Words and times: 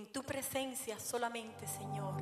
En 0.00 0.06
tu 0.06 0.22
presencia 0.22 0.98
solamente, 0.98 1.66
Señor, 1.66 2.14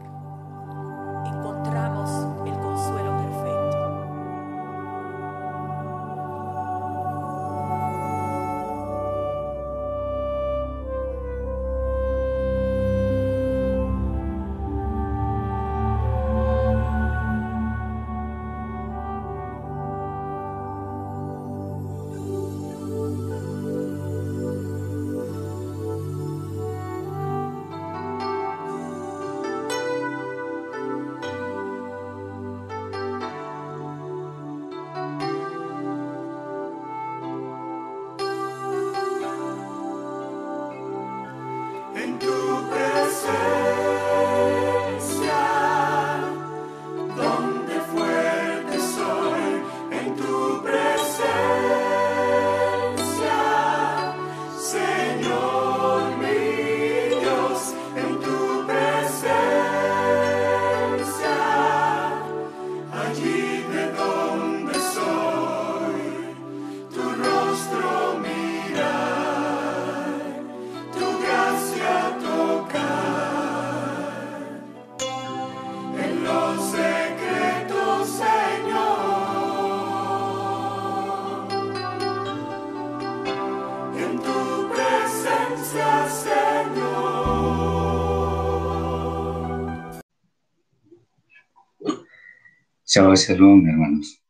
Shalom, 92.99 93.65
hermanos. 93.69 94.21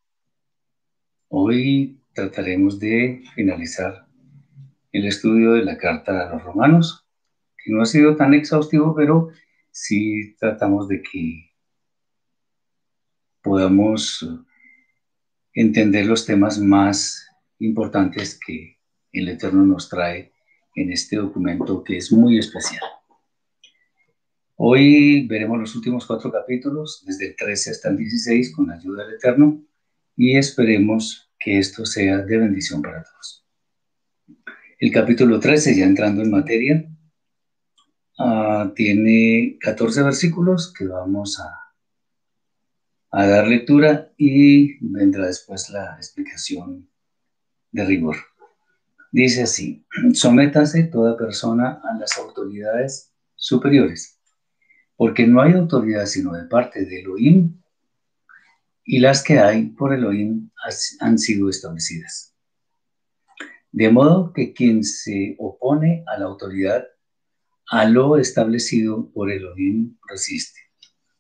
Hoy 1.29 2.03
trataremos 2.13 2.79
de 2.79 3.23
finalizar 3.35 4.07
el 4.93 5.07
estudio 5.07 5.53
de 5.53 5.65
la 5.65 5.79
carta 5.79 6.29
a 6.29 6.35
los 6.35 6.45
romanos, 6.45 7.09
que 7.57 7.73
no 7.73 7.81
ha 7.81 7.87
sido 7.87 8.15
tan 8.17 8.35
exhaustivo, 8.35 8.95
pero 8.95 9.31
sí 9.71 10.37
tratamos 10.39 10.87
de 10.87 11.01
que 11.01 11.51
podamos 13.41 14.29
entender 15.55 16.05
los 16.05 16.27
temas 16.27 16.59
más 16.59 17.27
importantes 17.61 18.39
que 18.39 18.79
el 19.13 19.31
Eterno 19.31 19.65
nos 19.65 19.89
trae 19.89 20.35
en 20.75 20.93
este 20.93 21.17
documento 21.17 21.83
que 21.83 21.97
es 21.97 22.13
muy 22.13 22.39
especial. 22.39 22.83
Hoy 24.61 25.25
veremos 25.29 25.57
los 25.57 25.77
últimos 25.77 26.05
cuatro 26.05 26.33
capítulos, 26.33 27.05
desde 27.07 27.29
el 27.29 27.37
13 27.37 27.71
hasta 27.71 27.91
el 27.91 27.97
16, 27.97 28.57
con 28.57 28.67
la 28.67 28.75
ayuda 28.75 29.05
del 29.05 29.15
Eterno, 29.15 29.65
y 30.17 30.37
esperemos 30.37 31.31
que 31.39 31.61
esto 31.61 31.87
sea 31.87 32.19
de 32.19 32.39
bendición 32.39 32.83
para 32.83 33.05
todos. 33.05 33.47
El 34.81 34.91
capítulo 34.91 35.39
13, 35.39 35.77
ya 35.77 35.85
entrando 35.85 36.23
en 36.23 36.33
materia, 36.33 36.85
ah, 38.19 38.73
tiene 38.75 39.59
14 39.61 40.03
versículos 40.03 40.73
que 40.77 40.89
vamos 40.89 41.39
a, 41.39 41.57
a 43.13 43.27
dar 43.29 43.47
lectura 43.47 44.13
y 44.17 44.77
vendrá 44.85 45.29
después 45.29 45.71
la 45.71 45.95
explicación 45.99 46.91
de 47.71 47.85
rigor. 47.85 48.17
Dice 49.13 49.45
así, 49.45 49.87
sométase 50.15 50.83
toda 50.83 51.17
persona 51.17 51.81
a 51.85 51.97
las 51.97 52.19
autoridades 52.19 53.15
superiores, 53.37 54.18
porque 54.99 55.29
no 55.29 55.41
hay 55.41 55.53
autoridad 55.53 56.07
sino 56.07 56.33
de 56.33 56.45
parte 56.47 56.85
de 56.85 57.01
Elohim, 57.01 57.63
y 58.85 58.99
las 58.99 59.23
que 59.23 59.39
hay 59.39 59.67
por 59.67 59.95
Elohim 59.95 60.51
han 60.99 61.19
sido 61.19 61.49
establecidas. 61.49 62.35
De 63.71 63.91
modo 63.91 64.33
que 64.33 64.53
quien 64.53 64.83
se 64.83 65.37
opone 65.39 66.03
a 66.09 66.19
la 66.19 66.27
autoridad, 66.27 66.85
a 67.71 67.85
lo 67.85 68.17
establecido 68.17 69.09
por 69.13 69.31
Elohim 69.31 69.97
resiste, 70.09 70.59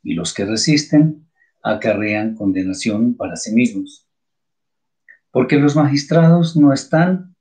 y 0.03 0.15
los 0.15 0.35
que 0.35 0.45
resisten 0.45 1.29
acarrean 1.63 2.35
condenación 2.35 3.17
para 3.17 3.37
sí 3.37 3.55
mismos. 3.55 4.09
Porque 5.31 5.57
los 5.57 5.77
magistrados 5.77 6.57
no 6.57 6.73
están 6.73 7.37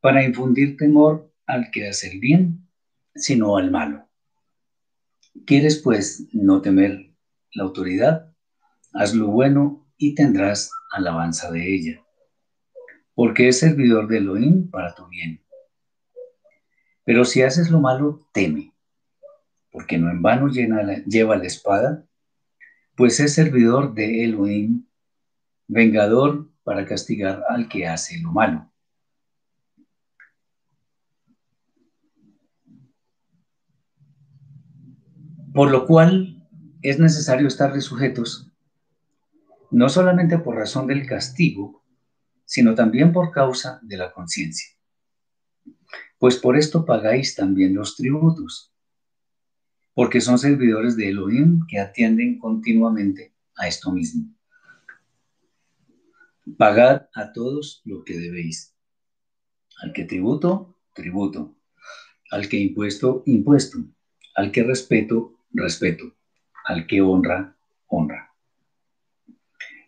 para 0.00 0.24
infundir 0.24 0.76
temor 0.76 1.32
al 1.46 1.70
que 1.70 1.88
hace 1.88 2.10
el 2.10 2.18
bien, 2.18 2.68
sino 3.14 3.56
al 3.56 3.70
malo. 3.70 4.07
¿Quieres 5.46 5.80
pues 5.82 6.28
no 6.32 6.60
temer 6.60 7.14
la 7.52 7.64
autoridad? 7.64 8.32
Haz 8.92 9.14
lo 9.14 9.28
bueno 9.28 9.86
y 9.96 10.14
tendrás 10.14 10.70
alabanza 10.90 11.50
de 11.50 11.74
ella, 11.74 12.04
porque 13.14 13.48
es 13.48 13.58
servidor 13.58 14.08
de 14.08 14.18
Elohim 14.18 14.70
para 14.70 14.94
tu 14.94 15.06
bien. 15.08 15.42
Pero 17.04 17.24
si 17.24 17.42
haces 17.42 17.70
lo 17.70 17.80
malo, 17.80 18.28
teme, 18.32 18.74
porque 19.70 19.98
no 19.98 20.10
en 20.10 20.22
vano 20.22 20.48
lleva 20.48 21.36
la 21.36 21.46
espada, 21.46 22.06
pues 22.96 23.20
es 23.20 23.34
servidor 23.34 23.94
de 23.94 24.24
Elohim, 24.24 24.86
vengador 25.66 26.50
para 26.64 26.84
castigar 26.84 27.44
al 27.48 27.68
que 27.68 27.86
hace 27.86 28.18
lo 28.20 28.32
malo. 28.32 28.70
Por 35.58 35.72
lo 35.72 35.86
cual 35.86 36.48
es 36.82 37.00
necesario 37.00 37.48
estarle 37.48 37.80
sujetos, 37.80 38.48
no 39.72 39.88
solamente 39.88 40.38
por 40.38 40.54
razón 40.54 40.86
del 40.86 41.04
castigo, 41.04 41.82
sino 42.44 42.76
también 42.76 43.12
por 43.12 43.32
causa 43.32 43.80
de 43.82 43.96
la 43.96 44.12
conciencia. 44.12 44.68
Pues 46.16 46.36
por 46.36 46.56
esto 46.56 46.84
pagáis 46.84 47.34
también 47.34 47.74
los 47.74 47.96
tributos, 47.96 48.72
porque 49.94 50.20
son 50.20 50.38
servidores 50.38 50.96
de 50.96 51.08
Elohim 51.08 51.66
que 51.68 51.80
atienden 51.80 52.38
continuamente 52.38 53.34
a 53.56 53.66
esto 53.66 53.90
mismo. 53.90 54.32
Pagad 56.56 57.08
a 57.16 57.32
todos 57.32 57.82
lo 57.84 58.04
que 58.04 58.16
debéis. 58.16 58.76
Al 59.82 59.92
que 59.92 60.04
tributo, 60.04 60.78
tributo. 60.94 61.56
Al 62.30 62.48
que 62.48 62.58
impuesto, 62.58 63.24
impuesto. 63.26 63.78
Al 64.36 64.52
que 64.52 64.62
respeto, 64.62 65.34
respeto. 65.52 66.04
Al 66.64 66.86
que 66.86 67.00
honra, 67.00 67.56
honra. 67.86 68.32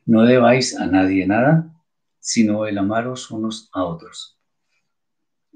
No 0.07 0.23
debáis 0.23 0.77
a 0.77 0.87
nadie 0.87 1.27
nada, 1.27 1.73
sino 2.19 2.67
el 2.67 2.79
amaros 2.79 3.31
unos 3.31 3.71
a 3.73 3.85
otros. 3.85 4.39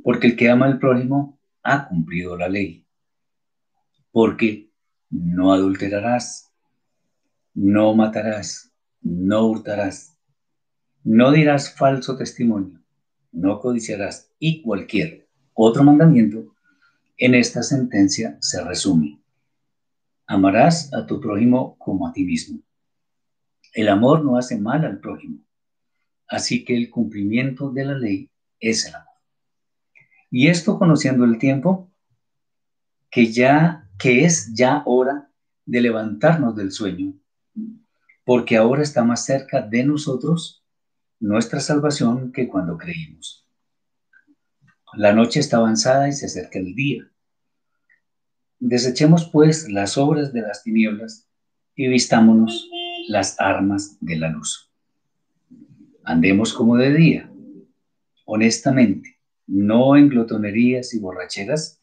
Porque 0.02 0.28
el 0.28 0.36
que 0.36 0.50
ama 0.50 0.66
al 0.66 0.78
prójimo 0.78 1.38
ha 1.62 1.88
cumplido 1.88 2.36
la 2.36 2.48
ley. 2.48 2.86
Porque 4.12 4.70
no 5.10 5.52
adulterarás, 5.52 6.52
no 7.54 7.94
matarás, 7.94 8.72
no 9.00 9.46
hurtarás, 9.46 10.16
no 11.04 11.32
dirás 11.32 11.74
falso 11.74 12.16
testimonio, 12.16 12.80
no 13.32 13.60
codiciarás 13.60 14.30
y 14.38 14.62
cualquier 14.62 15.28
otro 15.52 15.84
mandamiento 15.84 16.54
en 17.16 17.34
esta 17.34 17.62
sentencia 17.62 18.36
se 18.40 18.62
resume. 18.64 19.23
Amarás 20.26 20.92
a 20.94 21.06
tu 21.06 21.20
prójimo 21.20 21.76
como 21.78 22.08
a 22.08 22.12
ti 22.12 22.24
mismo. 22.24 22.60
El 23.72 23.88
amor 23.88 24.24
no 24.24 24.38
hace 24.38 24.58
mal 24.58 24.84
al 24.84 25.00
prójimo, 25.00 25.44
así 26.28 26.64
que 26.64 26.76
el 26.76 26.90
cumplimiento 26.90 27.70
de 27.70 27.84
la 27.84 27.94
ley 27.94 28.30
es 28.60 28.86
el 28.86 28.94
amor. 28.94 29.08
Y 30.30 30.48
esto 30.48 30.78
conociendo 30.78 31.24
el 31.24 31.38
tiempo, 31.38 31.90
que 33.10 33.32
ya 33.32 33.88
que 33.98 34.24
es 34.24 34.52
ya 34.54 34.82
hora 34.86 35.30
de 35.66 35.80
levantarnos 35.80 36.56
del 36.56 36.72
sueño, 36.72 37.14
porque 38.24 38.56
ahora 38.56 38.82
está 38.82 39.04
más 39.04 39.24
cerca 39.24 39.62
de 39.62 39.84
nosotros 39.84 40.64
nuestra 41.20 41.60
salvación 41.60 42.32
que 42.32 42.48
cuando 42.48 42.76
creímos. 42.76 43.46
La 44.94 45.12
noche 45.12 45.40
está 45.40 45.56
avanzada 45.56 46.08
y 46.08 46.12
se 46.12 46.26
acerca 46.26 46.58
el 46.58 46.74
día. 46.74 47.10
Desechemos 48.58 49.28
pues 49.30 49.68
las 49.70 49.98
obras 49.98 50.32
de 50.32 50.42
las 50.42 50.62
tinieblas 50.62 51.28
y 51.74 51.88
vistámonos 51.88 52.68
las 53.08 53.38
armas 53.40 53.98
de 54.00 54.16
la 54.16 54.28
luz. 54.28 54.70
Andemos 56.04 56.52
como 56.52 56.76
de 56.76 56.92
día, 56.92 57.30
honestamente, 58.24 59.18
no 59.46 59.96
en 59.96 60.08
glotonerías 60.08 60.94
y 60.94 60.98
borracheras, 60.98 61.82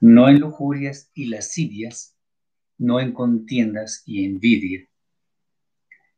no 0.00 0.28
en 0.28 0.40
lujurias 0.40 1.10
y 1.14 1.26
lascivias, 1.26 2.16
no 2.78 3.00
en 3.00 3.12
contiendas 3.12 4.02
y 4.06 4.24
envidia, 4.24 4.88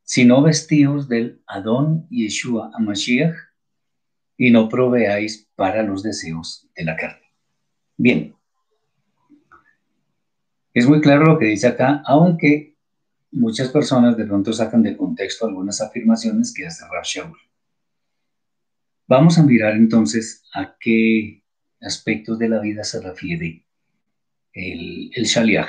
sino 0.03 0.43
vestidos 0.43 1.09
del 1.09 1.41
Adón 1.47 2.07
Yeshua 2.11 2.71
Amashiach, 2.75 3.35
y 4.37 4.51
no 4.51 4.69
proveáis 4.69 5.51
para 5.55 5.83
los 5.83 6.03
deseos 6.03 6.67
de 6.75 6.85
la 6.85 6.97
carne. 6.97 7.27
Bien, 7.99 8.35
es 10.73 10.87
muy 10.87 11.01
claro 11.01 11.25
lo 11.25 11.39
que 11.39 11.47
dice 11.47 11.67
acá, 11.67 12.03
aunque 12.07 12.77
muchas 13.33 13.69
personas 13.69 14.17
de 14.17 14.25
pronto 14.25 14.53
sacan 14.53 14.83
de 14.83 14.97
contexto 14.97 15.47
algunas 15.47 15.81
afirmaciones 15.81 16.53
que 16.55 16.67
hace 16.67 16.85
Rav 16.91 17.05
Shaul. 17.05 17.37
Vamos 19.07 19.39
a 19.39 19.43
mirar 19.43 19.75
entonces 19.75 20.45
a 20.55 20.77
qué 20.79 21.43
aspectos 21.81 22.39
de 22.39 22.49
la 22.49 22.61
vida 22.61 22.85
se 22.85 23.01
refiere 23.01 23.67
el, 24.53 25.11
el 25.15 25.25
Shaliach. 25.25 25.69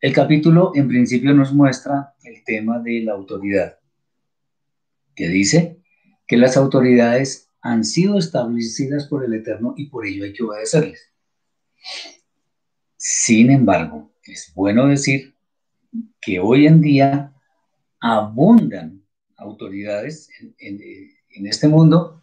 El 0.00 0.12
capítulo 0.12 0.72
en 0.74 0.88
principio 0.88 1.34
nos 1.34 1.52
muestra 1.52 2.14
el 2.22 2.44
tema 2.44 2.78
de 2.78 3.00
la 3.02 3.12
autoridad, 3.12 3.78
que 5.14 5.28
dice 5.28 5.78
que 6.26 6.36
las 6.36 6.56
autoridades 6.56 7.50
han 7.60 7.84
sido 7.84 8.18
establecidas 8.18 9.06
por 9.08 9.24
el 9.24 9.34
Eterno 9.34 9.74
y 9.76 9.86
por 9.86 10.06
ello 10.06 10.24
hay 10.24 10.32
que 10.32 10.44
obedecerles. 10.44 11.12
Sin 13.02 13.50
embargo, 13.50 14.12
es 14.24 14.52
bueno 14.54 14.88
decir 14.88 15.34
que 16.20 16.38
hoy 16.38 16.66
en 16.66 16.82
día 16.82 17.32
abundan 17.98 19.02
autoridades 19.38 20.28
en, 20.58 21.46
este 21.46 21.66
mundo 21.66 22.22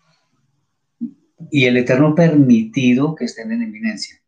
y 1.50 1.66
el 1.66 1.78
Eterno 1.78 2.14
permitido 2.14 3.16
que 3.16 3.26
estén 3.26 3.52
en 3.54 3.64
eminencia, 3.64 4.22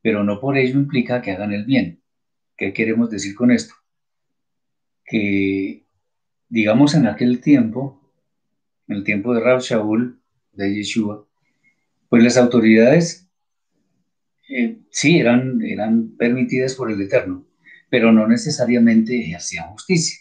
pero 0.00 0.22
no 0.22 0.38
por 0.38 0.56
ello 0.56 0.78
implica 0.78 1.20
que 1.22 1.32
hagan 1.32 1.52
el 1.52 1.64
bien. 1.64 2.04
¿Qué 2.56 2.72
queremos 2.72 3.10
decir 3.10 3.34
con 3.34 3.50
esto? 3.50 3.74
Que, 5.04 5.84
digamos, 6.48 6.94
en 6.94 7.08
aquel 7.08 7.40
tiempo, 7.40 8.00
en 8.86 8.98
el 8.98 9.02
tiempo 9.02 9.34
de 9.34 9.40
Rab 9.40 9.60
Shaul, 9.60 10.20
de 10.52 10.72
Yeshua, 10.72 11.26
pues 12.08 12.22
las 12.22 12.36
autoridades 12.36 13.27
eh, 14.48 14.78
sí 14.90 15.18
eran, 15.18 15.60
eran 15.62 16.16
permitidas 16.16 16.74
por 16.74 16.90
el 16.90 17.00
Eterno, 17.00 17.46
pero 17.90 18.12
no 18.12 18.26
necesariamente 18.26 19.20
ejercían 19.20 19.70
justicia. 19.70 20.18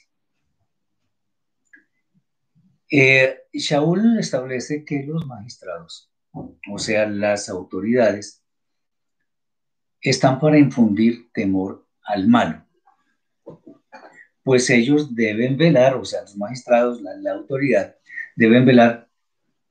Eh, 2.89 3.39
Shaul 3.53 4.18
establece 4.19 4.85
que 4.85 5.03
los 5.03 5.25
magistrados, 5.25 6.12
o 6.31 6.77
sea, 6.77 7.06
las 7.07 7.50
autoridades, 7.50 8.44
están 10.01 10.39
para 10.39 10.59
infundir 10.59 11.29
temor 11.33 11.85
al 12.03 12.27
malo, 12.27 12.65
pues 14.44 14.69
ellos 14.69 15.13
deben 15.15 15.57
velar, 15.57 15.95
o 15.95 16.06
sea, 16.06 16.21
los 16.21 16.38
magistrados, 16.38 17.01
la 17.01 17.31
autoridad, 17.31 17.97
deben 18.35 18.65
velar 18.65 19.09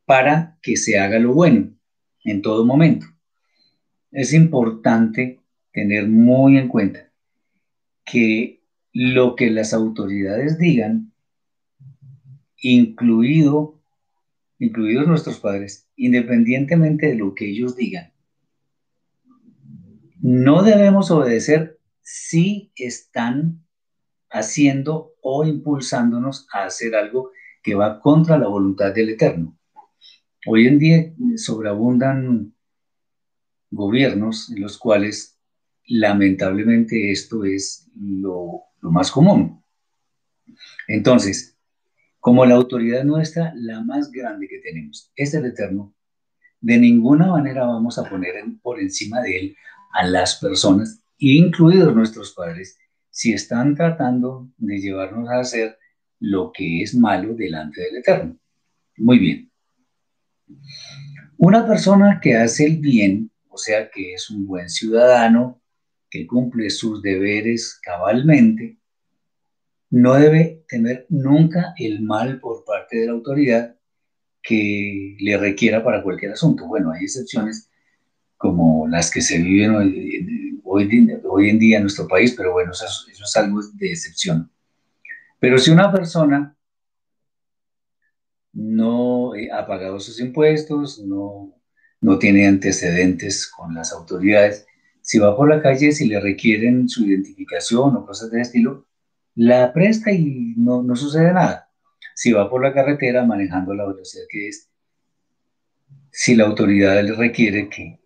para 0.04 0.58
que 0.60 0.76
se 0.76 0.98
haga 0.98 1.18
lo 1.18 1.32
bueno 1.32 1.74
en 2.24 2.42
todo 2.42 2.64
momento. 2.66 3.06
Es 4.10 4.32
importante 4.32 5.40
tener 5.72 6.08
muy 6.08 6.56
en 6.58 6.68
cuenta 6.68 7.10
que 8.04 8.62
lo 8.92 9.36
que 9.36 9.50
las 9.50 9.74
autoridades 9.74 10.58
digan, 10.58 11.12
incluido, 12.56 13.78
incluidos 14.58 15.06
nuestros 15.06 15.38
padres, 15.40 15.86
independientemente 15.96 17.08
de 17.08 17.16
lo 17.16 17.34
que 17.34 17.50
ellos 17.50 17.76
digan, 17.76 18.12
no 20.20 20.62
debemos 20.62 21.10
obedecer 21.10 21.78
si 22.00 22.72
están 22.76 23.64
haciendo 24.30 25.12
o 25.20 25.44
impulsándonos 25.44 26.48
a 26.52 26.64
hacer 26.64 26.94
algo 26.94 27.30
que 27.62 27.74
va 27.74 28.00
contra 28.00 28.38
la 28.38 28.48
voluntad 28.48 28.94
del 28.94 29.10
Eterno. 29.10 29.58
Hoy 30.46 30.68
en 30.68 30.78
día 30.78 31.12
sobreabundan 31.36 32.55
gobiernos 33.70 34.50
en 34.50 34.60
los 34.60 34.78
cuales 34.78 35.38
lamentablemente 35.86 37.10
esto 37.10 37.44
es 37.44 37.88
lo, 37.94 38.62
más 38.80 39.10
común. 39.10 39.62
Entonces, 40.88 41.56
como 42.20 42.44
la 42.44 42.54
autoridad 42.54 43.04
nuestra, 43.04 43.52
la 43.56 43.82
más 43.82 44.10
grande 44.10 44.48
que 44.48 44.58
tenemos, 44.58 45.12
es 45.16 45.34
el 45.34 45.46
Eterno, 45.46 45.94
de 46.60 46.78
ninguna 46.78 47.26
manera 47.28 47.66
vamos 47.66 47.98
a 47.98 48.08
poner 48.08 48.34
por 48.62 48.80
encima 48.80 49.20
de 49.20 49.38
él 49.38 49.56
a 49.92 50.06
las 50.06 50.36
personas, 50.36 51.02
incluidos 51.18 51.94
nuestros 51.94 52.32
padres, 52.32 52.78
si 53.10 53.32
están 53.32 53.74
tratando 53.74 54.48
de 54.56 54.78
llevarnos 54.78 55.28
a 55.28 55.40
hacer 55.40 55.78
lo 56.20 56.52
que 56.52 56.82
es 56.82 56.94
malo 56.94 57.34
delante 57.34 57.80
del 57.82 57.96
Eterno. 57.96 58.38
Muy 58.96 59.18
bien. 59.18 59.50
Una 61.36 61.66
persona 61.66 62.20
que 62.20 62.36
hace 62.36 62.66
el 62.66 62.78
bien, 62.78 63.30
o 63.56 63.58
sea, 63.58 63.90
que 63.90 64.12
es 64.12 64.28
un 64.28 64.46
buen 64.46 64.68
ciudadano, 64.68 65.62
que 66.10 66.26
cumple 66.26 66.68
sus 66.68 67.00
deberes 67.00 67.80
cabalmente, 67.82 68.78
no 69.88 70.12
debe 70.12 70.62
tener 70.68 71.06
nunca 71.08 71.72
el 71.78 72.02
mal 72.02 72.38
por 72.38 72.66
parte 72.66 72.98
de 72.98 73.06
la 73.06 73.12
autoridad 73.12 73.74
que 74.42 75.16
le 75.18 75.38
requiera 75.38 75.82
para 75.82 76.02
cualquier 76.02 76.32
asunto. 76.32 76.66
Bueno, 76.66 76.92
hay 76.92 77.04
excepciones 77.04 77.70
como 78.36 78.86
las 78.88 79.10
que 79.10 79.22
se 79.22 79.38
viven 79.38 79.74
hoy, 80.62 81.48
en 81.48 81.58
día 81.58 81.78
en 81.78 81.84
nuestro 81.84 82.06
país, 82.06 82.34
pero 82.36 82.52
bueno, 82.52 82.72
eso, 82.72 82.84
es 83.10 83.36
algo 83.36 83.62
de 83.72 83.90
excepción. 83.90 84.50
Pero 85.40 85.56
si 85.56 85.70
una 85.70 85.90
persona 85.90 86.54
no 88.52 89.34
eh, 89.34 89.48
ha 89.50 89.66
pagado 89.66 89.98
sus 89.98 90.20
impuestos, 90.20 90.98
no, 90.98 91.55
no 92.00 92.18
tiene 92.18 92.46
antecedentes 92.46 93.46
con 93.46 93.74
las 93.74 93.92
autoridades, 93.92 94.66
si 95.00 95.18
va 95.18 95.36
por 95.36 95.48
la 95.48 95.62
calle, 95.62 95.92
si 95.92 96.06
le 96.06 96.20
requieren 96.20 96.88
su 96.88 97.06
identificación 97.06 97.96
o 97.96 98.06
cosas 98.06 98.30
de 98.30 98.40
estilo, 98.40 98.86
la 99.34 99.72
presta 99.72 100.10
y 100.10 100.54
no, 100.56 100.82
no 100.82 100.96
sucede 100.96 101.32
nada. 101.32 101.70
Si 102.14 102.32
va 102.32 102.50
por 102.50 102.62
la 102.62 102.72
carretera 102.72 103.24
manejando 103.24 103.74
la 103.74 103.86
velocidad 103.86 104.24
que 104.28 104.48
es, 104.48 104.68
si 106.10 106.34
la 106.34 106.44
autoridad 106.44 107.02
le 107.04 107.12
requiere 107.12 107.68
que 107.68 108.00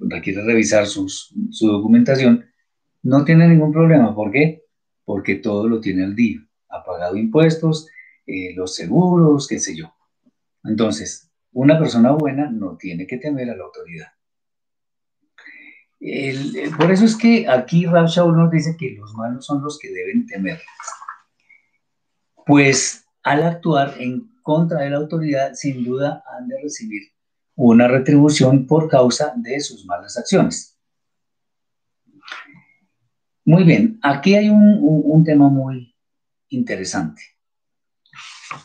requiere 0.00 0.44
revisar 0.44 0.86
su 0.86 1.08
documentación, 1.60 2.44
no 3.04 3.24
tiene 3.24 3.48
ningún 3.48 3.72
problema. 3.72 4.14
¿Por 4.14 4.32
qué? 4.32 4.64
Porque 5.04 5.36
todo 5.36 5.68
lo 5.68 5.80
tiene 5.80 6.04
al 6.04 6.16
día. 6.16 6.38
Ha 6.68 6.84
pagado 6.84 7.16
impuestos, 7.16 7.88
eh, 8.26 8.54
los 8.54 8.74
seguros, 8.74 9.46
qué 9.46 9.58
sé 9.58 9.76
yo. 9.76 9.94
Entonces, 10.64 11.23
una 11.54 11.78
persona 11.78 12.12
buena 12.12 12.50
no 12.50 12.76
tiene 12.76 13.06
que 13.06 13.16
temer 13.16 13.50
a 13.50 13.56
la 13.56 13.64
autoridad 13.64 14.08
por 16.76 16.92
eso 16.92 17.06
es 17.06 17.16
que 17.16 17.48
aquí 17.48 17.86
Shaul 17.86 18.36
nos 18.36 18.50
dice 18.50 18.76
que 18.78 18.90
los 18.90 19.14
malos 19.14 19.46
son 19.46 19.62
los 19.62 19.78
que 19.78 19.90
deben 19.90 20.26
temer. 20.26 20.60
Pues 22.44 23.06
al 23.22 23.42
actuar 23.42 23.94
en 23.98 24.30
contra 24.42 24.80
de 24.80 24.90
la 24.90 24.98
autoridad, 24.98 25.54
sin 25.54 25.82
duda 25.82 26.22
han 26.30 26.48
de 26.48 26.60
recibir 26.62 27.02
una 27.54 27.88
retribución 27.88 28.66
por 28.66 28.88
causa 28.90 29.32
de 29.36 29.60
sus 29.60 29.86
malas 29.86 30.18
acciones. 30.18 30.78
Muy 33.46 33.64
bien, 33.64 33.98
aquí 34.02 34.34
hay 34.34 34.50
un 34.50 35.24
tema 35.24 35.48
muy 35.48 35.94
interesante 36.48 37.22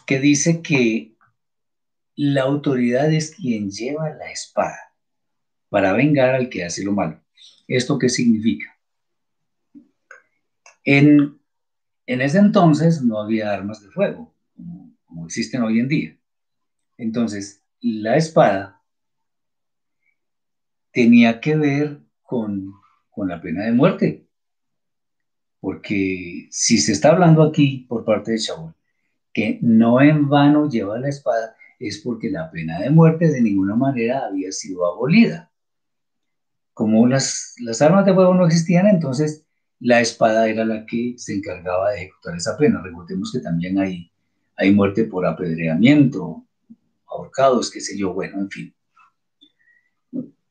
que 0.05 0.19
dice 0.19 0.61
que 0.61 1.15
la 2.21 2.41
autoridad 2.41 3.13
es 3.13 3.33
quien 3.33 3.71
lleva 3.71 4.09
la 4.09 4.29
espada 4.29 4.93
para 5.69 5.93
vengar 5.93 6.35
al 6.35 6.49
que 6.49 6.65
hace 6.65 6.83
lo 6.83 6.91
malo. 6.91 7.23
¿Esto 7.65 7.97
qué 7.97 8.09
significa? 8.09 8.77
En, 10.83 11.39
ese 12.05 12.39
entonces 12.39 13.01
no 13.01 13.21
había 13.21 13.53
armas 13.53 13.81
de 13.81 13.89
fuego, 13.91 14.35
como, 14.53 15.25
existen 15.25 15.63
hoy 15.63 15.79
en 15.79 15.87
día. 15.87 16.17
Entonces, 16.97 17.63
la 17.79 18.17
espada 18.17 18.83
tenía 20.91 21.39
que 21.39 21.55
ver 21.55 22.01
con, 22.21 22.73
con 23.11 23.29
la 23.29 23.39
pena 23.39 23.63
de 23.63 23.71
muerte. 23.71 24.27
Porque 25.61 26.49
si 26.51 26.79
se 26.79 26.91
está 26.91 27.11
hablando 27.11 27.43
aquí 27.43 27.85
por 27.87 28.03
parte 28.03 28.31
de 28.31 28.39
Shaul, 28.39 28.73
que 29.31 29.57
no 29.61 30.01
en 30.01 30.27
vano 30.27 30.67
lleva 30.67 30.99
la 30.99 31.07
espada, 31.07 31.55
es 31.79 31.99
porque 31.99 32.29
la 32.29 32.51
pena 32.51 32.79
de 32.79 32.89
muerte 32.89 33.29
de 33.29 33.41
ninguna 33.41 33.75
manera 33.75 34.25
había 34.25 34.51
sido 34.51 34.85
abolida. 34.85 35.51
como 36.73 37.07
las, 37.07 37.55
armas 37.81 38.05
de 38.05 38.13
fuego 38.13 38.33
no 38.33 38.45
existían, 38.45 38.87
entonces 38.87 39.45
la 39.79 39.99
espada 39.99 40.47
era 40.47 40.63
la 40.63 40.85
que 40.85 41.15
se 41.17 41.35
encargaba 41.35 41.91
de 41.91 41.97
ejecutar 41.97 42.35
esa 42.35 42.57
pena. 42.57 42.81
Recordemos 42.81 43.31
que 43.33 43.39
también 43.39 43.79
hay, 43.79 44.11
hay 44.55 44.73
muerte 44.73 45.03
por 45.05 45.25
apedreamiento, 45.25 46.45
ahorcados, 47.07 47.69
qué 47.69 47.81
sé 47.81 47.97
yo, 47.97 48.13
bueno, 48.13 48.39
en 48.39 48.49
fin. 48.49 48.75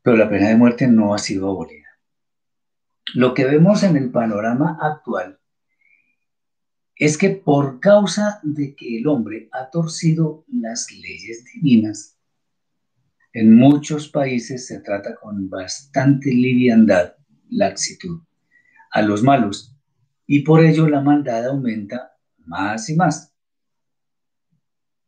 Pero 0.02 0.16
la 0.16 0.28
pena 0.28 0.48
de 0.48 0.56
muerte 0.56 0.86
no 0.86 1.14
ha 1.14 1.18
sido 1.18 1.48
abolida. 1.48 1.88
Lo 3.14 3.32
que 3.32 3.46
vemos 3.46 3.82
en 3.82 3.96
el 3.96 4.10
panorama 4.10 4.78
actual 4.80 5.37
es 6.98 7.16
que 7.16 7.30
por 7.30 7.78
causa 7.80 8.40
de 8.42 8.74
que 8.74 8.98
el 8.98 9.06
hombre 9.06 9.48
ha 9.52 9.70
torcido 9.70 10.44
las 10.48 10.90
leyes 10.90 11.44
divinas, 11.44 12.18
en 13.32 13.54
muchos 13.54 14.08
países 14.08 14.66
se 14.66 14.80
trata 14.80 15.14
con 15.14 15.48
bastante 15.48 16.30
liviandad, 16.30 17.14
laxitud, 17.50 18.22
a 18.90 19.02
los 19.02 19.22
malos, 19.22 19.76
y 20.26 20.40
por 20.40 20.64
ello 20.64 20.88
la 20.88 21.00
maldad 21.00 21.46
aumenta 21.46 22.16
más 22.38 22.88
y 22.90 22.96
más. 22.96 23.32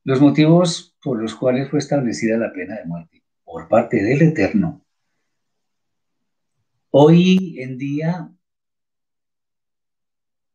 Los 0.05 0.21
motivos 0.21 0.97
por 1.03 1.21
los 1.21 1.35
cuales 1.35 1.71
fue 1.71 1.79
establecida 1.79 2.37
la 2.37 2.53
pena 2.53 2.77
de 2.77 2.85
muerte 2.85 3.25
por 3.45 3.69
parte 3.69 4.03
del 4.03 4.23
Eterno, 4.23 4.85
hoy 6.91 7.61
en 7.61 7.79
día, 7.79 8.33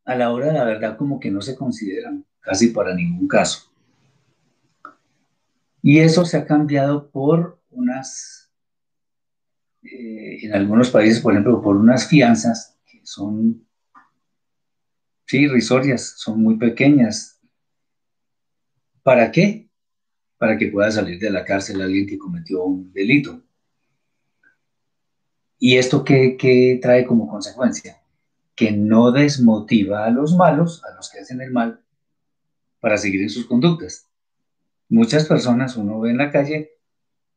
a 0.06 0.16
la 0.16 0.32
hora 0.32 0.48
de 0.48 0.54
la 0.54 0.64
verdad, 0.64 0.98
como 0.98 1.20
que 1.20 1.32
no 1.32 1.42
se 1.42 1.56
consideran 1.56 2.26
casi 2.40 2.68
para 2.68 2.94
ningún 2.94 3.28
caso. 3.28 3.72
Y 5.82 6.00
eso 6.00 6.26
se 6.26 6.38
ha 6.38 6.46
cambiado 6.46 7.10
por 7.10 7.60
unas, 7.72 8.52
eh, 9.82 10.46
en 10.46 10.54
algunos 10.54 10.90
países, 10.90 11.20
por 11.20 11.34
ejemplo, 11.34 11.62
por 11.62 11.76
unas 11.76 12.08
fianzas 12.08 12.78
que 12.86 13.02
son, 13.04 13.68
sí, 15.26 15.48
risorias, 15.48 16.16
son 16.18 16.42
muy 16.42 16.58
pequeñas. 16.58 17.40
¿Para 19.04 19.32
qué? 19.32 19.70
Para 20.38 20.58
que 20.58 20.68
pueda 20.68 20.92
salir 20.92 21.20
de 21.20 21.30
la 21.32 21.46
cárcel 21.46 21.82
alguien 21.82 22.08
que 22.08 22.18
cometió 22.18 22.64
un 22.64 22.92
delito. 22.94 23.44
¿Y 25.58 25.78
esto 25.78 26.04
qué 26.04 26.80
trae 26.82 27.06
como 27.06 27.28
consecuencia? 27.28 28.05
Que 28.56 28.72
no 28.72 29.12
desmotiva 29.12 30.06
a 30.06 30.10
los 30.10 30.36
malos, 30.36 30.84
a 30.86 30.96
los 30.96 31.10
que 31.10 31.20
hacen 31.20 31.42
el 31.42 31.52
mal, 31.52 31.82
para 32.80 32.98
seguir 32.98 33.22
en 33.22 33.30
sus 33.30 33.46
conductas. 33.46 34.08
Muchas 34.90 35.26
personas 35.26 35.76
uno 35.76 36.00
ve 36.00 36.12
en 36.12 36.18
la 36.18 36.32
calle 36.32 36.72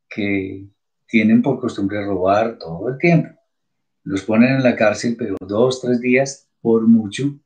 que 0.07 0.67
tienen 1.07 1.41
por 1.41 1.59
costumbre 1.59 2.05
robar 2.05 2.57
todo 2.59 2.89
el 2.89 2.97
tiempo. 2.97 3.29
Los 4.03 4.23
ponen 4.23 4.55
en 4.55 4.63
la 4.63 4.75
cárcel, 4.75 5.15
pero 5.17 5.35
dos, 5.39 5.81
tres 5.81 5.99
días 5.99 6.47
por 6.61 6.87
mucho, 6.87 7.39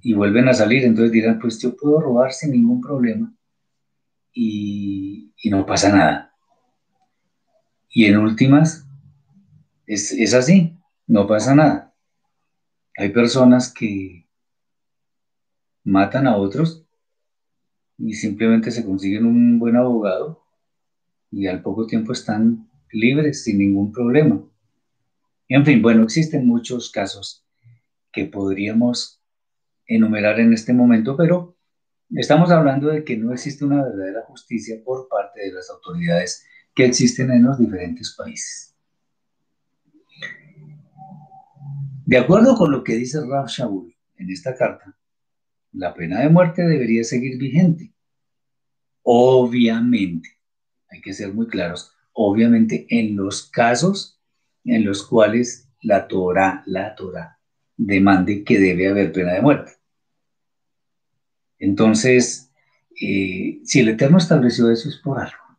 y 0.00 0.14
vuelven 0.14 0.48
a 0.48 0.54
salir. 0.54 0.84
Entonces 0.84 1.12
dirán, 1.12 1.38
pues 1.38 1.58
yo 1.60 1.76
puedo 1.76 2.00
robar 2.00 2.32
sin 2.32 2.52
ningún 2.52 2.80
problema 2.80 3.32
y, 4.32 5.32
no 5.50 5.66
pasa 5.66 5.90
nada. 5.90 6.34
Y 7.88 8.04
en 8.04 8.18
últimas, 8.18 8.86
es, 9.86 10.12
es 10.12 10.34
así, 10.34 10.76
no 11.06 11.26
pasa 11.26 11.54
nada. 11.54 11.87
Hay 13.00 13.10
personas 13.10 13.72
que 13.72 14.26
matan 15.84 16.26
a 16.26 16.36
otros 16.36 16.84
y 17.96 18.14
simplemente 18.14 18.72
se 18.72 18.84
consiguen 18.84 19.24
un 19.24 19.60
buen 19.60 19.76
abogado 19.76 20.42
y 21.30 21.46
al 21.46 21.62
poco 21.62 21.86
tiempo 21.86 22.12
están 22.12 22.68
libres 22.90 23.44
sin 23.44 23.58
ningún 23.58 23.92
problema. 23.92 24.44
En 25.46 25.64
fin, 25.64 25.80
bueno, 25.80 26.02
existen 26.02 26.44
muchos 26.44 26.90
casos 26.90 27.46
que 28.12 28.24
podríamos 28.24 29.22
enumerar 29.86 30.40
en 30.40 30.52
este 30.52 30.72
momento, 30.72 31.16
pero 31.16 31.56
estamos 32.10 32.50
hablando 32.50 32.88
de 32.88 33.04
que 33.04 33.16
no 33.16 33.32
existe 33.32 33.64
una 33.64 33.84
verdadera 33.84 34.22
justicia 34.22 34.74
por 34.84 35.06
parte 35.08 35.40
de 35.42 35.52
las 35.52 35.70
autoridades 35.70 36.44
que 36.74 36.86
existen 36.86 37.30
en 37.30 37.44
los 37.44 37.60
diferentes 37.60 38.12
países. 38.18 38.76
De 42.08 42.16
acuerdo 42.16 42.56
con 42.56 42.72
lo 42.72 42.82
que 42.82 42.94
dice 42.96 43.18
Rav 43.20 43.48
Shaul 43.48 43.94
en 44.16 44.30
esta 44.30 44.56
carta, 44.56 44.96
la 45.72 45.92
pena 45.92 46.20
de 46.20 46.30
muerte 46.30 46.66
debería 46.66 47.04
seguir 47.04 47.36
vigente. 47.36 47.92
Obviamente, 49.02 50.38
hay 50.88 51.02
que 51.02 51.12
ser 51.12 51.34
muy 51.34 51.48
claros, 51.48 51.92
obviamente 52.14 52.86
en 52.88 53.14
los 53.14 53.50
casos 53.50 54.18
en 54.64 54.86
los 54.86 55.06
cuales 55.06 55.68
la 55.82 56.08
Torah, 56.08 56.62
la 56.64 56.94
Torah, 56.94 57.40
demande 57.76 58.42
que 58.42 58.58
debe 58.58 58.88
haber 58.88 59.12
pena 59.12 59.34
de 59.34 59.42
muerte. 59.42 59.72
Entonces, 61.58 62.50
eh, 62.98 63.60
si 63.64 63.80
el 63.80 63.88
Eterno 63.90 64.16
estableció 64.16 64.70
eso 64.70 64.88
es 64.88 64.96
por 64.96 65.20
algo. 65.20 65.58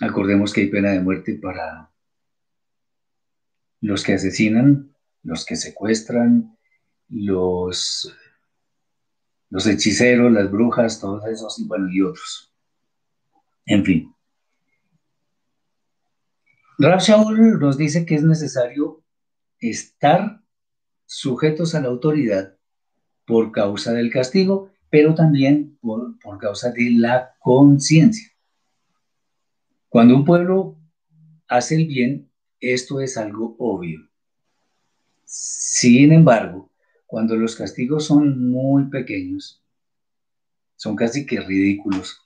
Acordemos 0.00 0.52
que 0.52 0.60
hay 0.60 0.66
pena 0.68 0.92
de 0.92 1.00
muerte 1.00 1.34
para 1.34 1.90
los 3.80 4.04
que 4.04 4.12
asesinan, 4.12 4.90
los 5.22 5.44
que 5.44 5.56
secuestran, 5.56 6.56
los, 7.08 8.14
los 9.50 9.66
hechiceros, 9.66 10.32
las 10.32 10.50
brujas, 10.50 11.00
todos 11.00 11.26
esos, 11.26 11.58
y 11.58 11.66
bueno, 11.66 11.88
y 11.90 12.00
otros. 12.02 12.54
En 13.66 13.84
fin. 13.84 14.14
Rab 16.78 17.00
Shaul 17.00 17.58
nos 17.58 17.76
dice 17.76 18.06
que 18.06 18.14
es 18.14 18.22
necesario 18.22 19.04
estar 19.58 20.42
sujetos 21.04 21.74
a 21.74 21.80
la 21.80 21.88
autoridad 21.88 22.56
por 23.26 23.52
causa 23.52 23.92
del 23.92 24.10
castigo, 24.10 24.70
pero 24.88 25.14
también 25.14 25.76
por, 25.80 26.18
por 26.18 26.38
causa 26.38 26.70
de 26.70 26.90
la 26.90 27.34
conciencia. 27.40 28.28
Cuando 29.88 30.16
un 30.16 30.24
pueblo 30.24 30.78
hace 31.48 31.74
el 31.74 31.86
bien, 31.86 32.30
esto 32.60 33.00
es 33.00 33.16
algo 33.16 33.56
obvio. 33.58 34.09
Sin 35.32 36.10
embargo, 36.12 36.72
cuando 37.06 37.36
los 37.36 37.54
castigos 37.54 38.06
son 38.06 38.50
muy 38.50 38.90
pequeños, 38.90 39.62
son 40.74 40.96
casi 40.96 41.24
que 41.24 41.40
ridículos, 41.40 42.20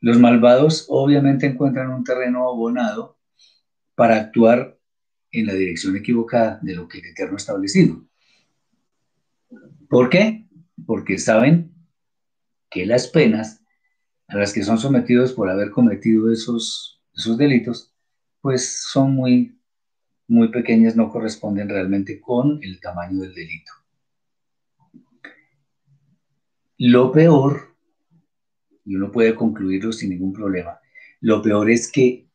los 0.00 0.20
malvados 0.20 0.86
obviamente 0.90 1.46
encuentran 1.46 1.90
un 1.90 2.04
terreno 2.04 2.48
abonado 2.48 3.18
para 3.96 4.16
actuar 4.16 4.78
en 5.32 5.46
la 5.46 5.54
dirección 5.54 5.96
equivocada 5.96 6.60
de 6.62 6.76
lo 6.76 6.86
que 6.86 7.00
el 7.00 7.06
Eterno 7.06 7.34
ha 7.34 7.38
establecido. 7.38 8.04
¿Por 9.88 10.08
qué? 10.08 10.46
Porque 10.86 11.18
saben 11.18 11.74
que 12.70 12.86
las 12.86 13.08
penas 13.08 13.64
a 14.28 14.36
las 14.36 14.52
que 14.52 14.62
son 14.62 14.78
sometidos 14.78 15.32
por 15.32 15.50
haber 15.50 15.70
cometido 15.70 16.30
esos, 16.32 17.02
esos 17.12 17.36
delitos, 17.36 17.92
pues 18.40 18.84
son 18.92 19.16
muy, 19.16 19.58
muy 20.26 20.48
pequeñas, 20.48 20.96
no 20.96 21.10
corresponden 21.10 21.68
realmente 21.68 22.20
con 22.20 22.58
el 22.62 22.80
tamaño 22.80 23.20
del 23.20 23.34
delito. 23.34 23.72
Lo 26.78 27.12
peor 27.12 27.74
y 28.84 28.96
uno 28.96 29.10
puede 29.10 29.34
concluirlo 29.34 29.92
sin 29.92 30.10
ningún 30.10 30.32
problema. 30.32 30.78
Lo 31.20 31.40
peor 31.42 31.70
es 31.70 31.90
que 31.90 32.28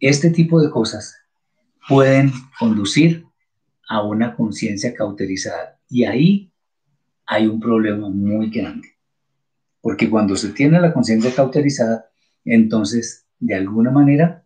este 0.00 0.30
tipo 0.30 0.60
de 0.60 0.70
cosas 0.70 1.16
pueden 1.88 2.32
conducir 2.58 3.24
a 3.88 4.02
una 4.02 4.34
conciencia 4.34 4.94
cauterizada 4.94 5.80
y 5.88 6.04
ahí 6.04 6.52
hay 7.26 7.46
un 7.46 7.60
problema 7.60 8.08
muy 8.08 8.50
grande. 8.50 8.88
Porque 9.80 10.08
cuando 10.08 10.36
se 10.36 10.50
tiene 10.50 10.80
la 10.80 10.92
conciencia 10.92 11.34
cauterizada, 11.34 12.06
entonces 12.44 13.26
de 13.38 13.54
alguna 13.54 13.90
manera 13.90 14.45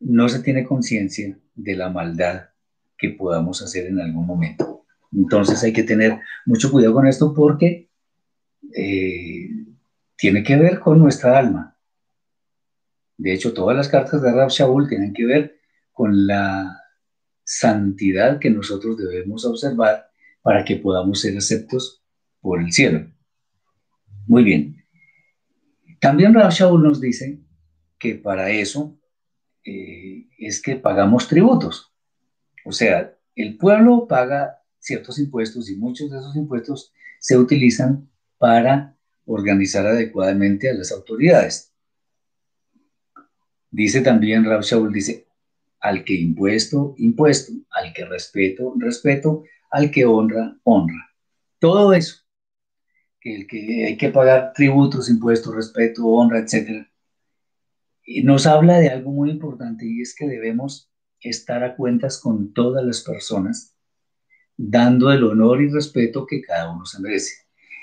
no 0.00 0.28
se 0.28 0.40
tiene 0.40 0.64
conciencia 0.64 1.38
de 1.54 1.76
la 1.76 1.90
maldad 1.90 2.48
que 2.96 3.10
podamos 3.10 3.62
hacer 3.62 3.86
en 3.86 4.00
algún 4.00 4.26
momento. 4.26 4.84
Entonces 5.12 5.62
hay 5.62 5.72
que 5.72 5.82
tener 5.82 6.18
mucho 6.46 6.70
cuidado 6.70 6.94
con 6.94 7.06
esto 7.06 7.34
porque 7.34 7.90
eh, 8.74 9.48
tiene 10.16 10.42
que 10.42 10.56
ver 10.56 10.80
con 10.80 10.98
nuestra 10.98 11.38
alma. 11.38 11.76
De 13.16 13.32
hecho, 13.32 13.52
todas 13.52 13.76
las 13.76 13.88
cartas 13.88 14.22
de 14.22 14.32
Rab 14.32 14.48
Shaul 14.48 14.88
tienen 14.88 15.12
que 15.12 15.26
ver 15.26 15.60
con 15.92 16.26
la 16.26 16.78
santidad 17.44 18.38
que 18.38 18.50
nosotros 18.50 18.96
debemos 18.96 19.44
observar 19.44 20.10
para 20.40 20.64
que 20.64 20.76
podamos 20.76 21.20
ser 21.20 21.36
aceptos 21.36 22.02
por 22.40 22.60
el 22.60 22.72
cielo. 22.72 23.10
Muy 24.26 24.44
bien. 24.44 24.84
También 26.00 26.32
Rab 26.32 26.50
Shaul 26.50 26.82
nos 26.82 27.00
dice 27.00 27.40
que 27.98 28.14
para 28.14 28.50
eso 28.50 28.99
eh, 29.64 30.28
es 30.38 30.62
que 30.62 30.76
pagamos 30.76 31.28
tributos. 31.28 31.92
O 32.64 32.72
sea, 32.72 33.16
el 33.34 33.56
pueblo 33.56 34.06
paga 34.06 34.62
ciertos 34.78 35.18
impuestos 35.18 35.70
y 35.70 35.76
muchos 35.76 36.10
de 36.10 36.18
esos 36.18 36.36
impuestos 36.36 36.92
se 37.18 37.36
utilizan 37.36 38.08
para 38.38 38.96
organizar 39.26 39.86
adecuadamente 39.86 40.70
a 40.70 40.74
las 40.74 40.90
autoridades. 40.92 41.72
Dice 43.70 44.00
también 44.00 44.44
Rav 44.44 44.62
Shaul, 44.62 44.92
dice, 44.92 45.28
al 45.78 46.04
que 46.04 46.14
impuesto, 46.14 46.94
impuesto, 46.98 47.52
al 47.70 47.92
que 47.92 48.04
respeto, 48.04 48.74
respeto, 48.76 49.44
al 49.70 49.90
que 49.90 50.04
honra, 50.04 50.58
honra. 50.64 51.10
Todo 51.58 51.92
eso, 51.92 52.16
que 53.20 53.36
el 53.36 53.46
que 53.46 53.86
hay 53.86 53.96
que 53.96 54.08
pagar 54.08 54.52
tributos, 54.54 55.08
impuestos, 55.08 55.54
respeto, 55.54 56.06
honra, 56.06 56.40
etc., 56.40 56.86
nos 58.24 58.46
habla 58.46 58.78
de 58.78 58.88
algo 58.88 59.12
muy 59.12 59.30
importante 59.30 59.86
y 59.86 60.00
es 60.00 60.14
que 60.14 60.26
debemos 60.26 60.90
estar 61.20 61.62
a 61.62 61.76
cuentas 61.76 62.20
con 62.20 62.52
todas 62.52 62.84
las 62.84 63.02
personas, 63.02 63.76
dando 64.56 65.12
el 65.12 65.24
honor 65.24 65.62
y 65.62 65.70
respeto 65.70 66.26
que 66.26 66.42
cada 66.42 66.72
uno 66.72 66.84
se 66.84 67.00
merece. 67.00 67.34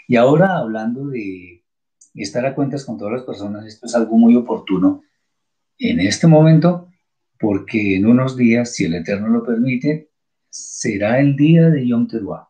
Y 0.08 0.16
ahora 0.16 0.58
hablando 0.58 1.08
de 1.08 1.64
estar 2.14 2.46
a 2.46 2.56
cuentas 2.56 2.86
con 2.86 2.98
todas 2.98 3.14
las 3.14 3.24
personas, 3.24 3.66
esto 3.66 3.86
es 3.86 3.96
algo 3.96 4.18
muy 4.18 4.36
oportuno 4.36 5.04
en 5.78 6.00
este 6.00 6.28
momento, 6.28 6.92
porque 7.40 7.96
en 7.96 8.08
unos 8.08 8.36
días, 8.36 8.74
si 8.74 8.86
el 8.86 8.96
Eterno 8.96 9.28
lo 9.28 9.44
permite, 9.44 10.10
será 10.50 11.20
el 11.20 11.36
día 11.36 11.70
de 11.70 11.88
Yom 11.88 12.08
Teruah, 12.08 12.50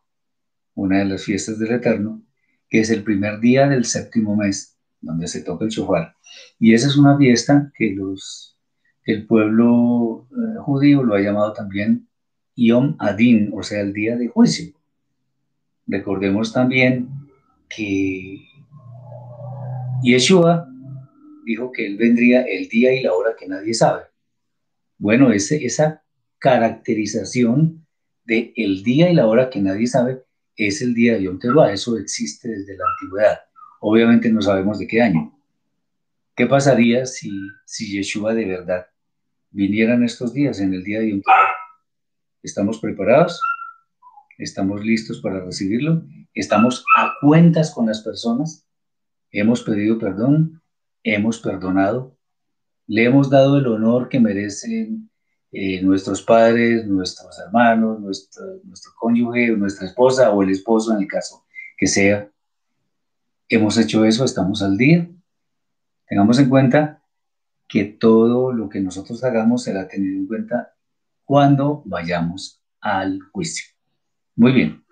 una 0.76 1.00
de 1.00 1.06
las 1.06 1.24
fiestas 1.24 1.60
del 1.60 1.72
Eterno, 1.74 2.24
que 2.70 2.80
es 2.80 2.90
el 2.90 3.04
primer 3.04 3.40
día 3.40 3.68
del 3.68 3.86
séptimo 3.86 4.36
mes, 4.36 4.77
donde 5.02 5.28
se 5.28 5.42
toca 5.42 5.66
el 5.66 5.72
shofar. 5.72 6.16
Y 6.60 6.74
esa 6.74 6.88
es 6.88 6.98
una 6.98 7.18
fiesta 7.18 7.72
que, 7.76 7.94
los, 7.94 8.58
el 9.06 9.26
pueblo 9.26 10.28
eh, 10.32 10.60
judío 10.60 11.04
lo 11.04 11.16
ha 11.16 11.22
llamado 11.22 11.54
también 11.54 12.08
Yom 12.56 12.96
Adin, 13.00 13.52
o 13.54 13.64
sea, 13.64 13.82
el 13.82 13.94
día 13.94 14.16
de 14.16 14.28
juicio. 14.28 14.74
Recordemos 15.86 16.52
también 16.52 17.08
que 17.70 18.46
Yeshua 20.04 20.68
dijo 21.46 21.72
que 21.72 21.86
él 21.86 21.98
vendría 21.98 22.42
el 22.42 22.68
día 22.68 22.94
y 22.94 23.02
la 23.02 23.14
hora 23.14 23.36
que 23.38 23.48
nadie 23.48 23.74
sabe. 23.74 24.04
Bueno, 24.98 25.32
esa 25.32 26.04
caracterización 26.40 27.86
de 28.26 28.54
el 28.56 28.84
día 28.84 29.10
y 29.10 29.16
la 29.16 29.28
hora 29.28 29.50
que 29.50 29.62
nadie 29.62 29.88
sabe 29.88 30.24
es 30.56 30.82
el 30.82 30.94
día 30.94 31.14
de 31.14 31.24
Yom 31.24 31.40
Teruah. 31.40 31.72
Eso 31.72 31.98
existe 31.98 32.50
desde 32.50 32.76
la 32.76 32.84
antigüedad. 32.94 33.40
Obviamente 33.80 34.32
no 34.32 34.42
sabemos 34.42 34.80
de 34.80 34.88
qué 34.88 35.02
año. 35.02 35.34
¿Qué 36.36 36.46
pasaría 36.46 37.06
si, 37.06 37.32
si 37.66 37.92
Yeshua 37.94 38.34
de 38.34 38.46
verdad 38.46 38.88
viniera 39.50 39.96
en 39.96 40.04
estos 40.04 40.34
días, 40.34 40.60
en 40.60 40.74
el 40.74 40.84
día 40.84 41.00
de 41.00 41.08
Teruah? 41.08 41.50
¿Estamos 42.44 42.80
preparados? 42.80 43.42
¿Estamos 44.38 44.84
listos 44.84 45.20
para 45.20 45.40
recibirlo? 45.40 46.04
¿Estamos 46.34 46.86
a 46.96 47.14
cuentas 47.22 47.74
con 47.74 47.88
las 47.88 48.02
personas? 48.02 48.68
¿Hemos 49.32 49.64
pedido 49.64 49.98
perdón? 49.98 50.62
¿Hemos 51.04 51.40
perdonado? 51.40 52.16
¿Le 52.86 53.06
hemos 53.06 53.30
dado 53.30 53.58
el 53.58 53.68
honor 53.68 54.08
que 54.08 54.20
merecen 54.20 55.10
eh, 55.52 55.82
nuestros 55.82 56.22
padres, 56.22 56.86
nuestros 56.86 57.38
hermanos, 57.40 58.00
nuestro, 58.00 58.44
nuestro 58.64 58.92
cónyuge, 59.00 59.58
nuestra 59.58 59.88
esposa 59.88 60.32
o 60.32 60.44
el 60.44 60.52
esposo 60.52 60.94
en 60.94 61.02
el 61.02 61.08
caso 61.08 61.46
que 61.78 61.88
sea? 61.88 62.30
¿Hemos 63.50 63.78
hecho 63.78 64.04
eso? 64.04 64.26
¿Estamos 64.26 64.62
al 64.62 64.76
día? 64.76 65.10
Tengamos 66.06 66.38
en 66.38 66.50
cuenta 66.50 67.02
que 67.66 67.86
todo 67.86 68.52
lo 68.52 68.68
que 68.68 68.82
nosotros 68.82 69.24
hagamos 69.24 69.64
será 69.64 69.88
tenido 69.88 70.18
en 70.18 70.28
cuenta 70.28 70.76
cuando 71.24 71.82
vayamos 71.86 72.62
al 72.82 73.22
juicio. 73.32 73.74
Muy 74.36 74.52
bien. 74.52 74.84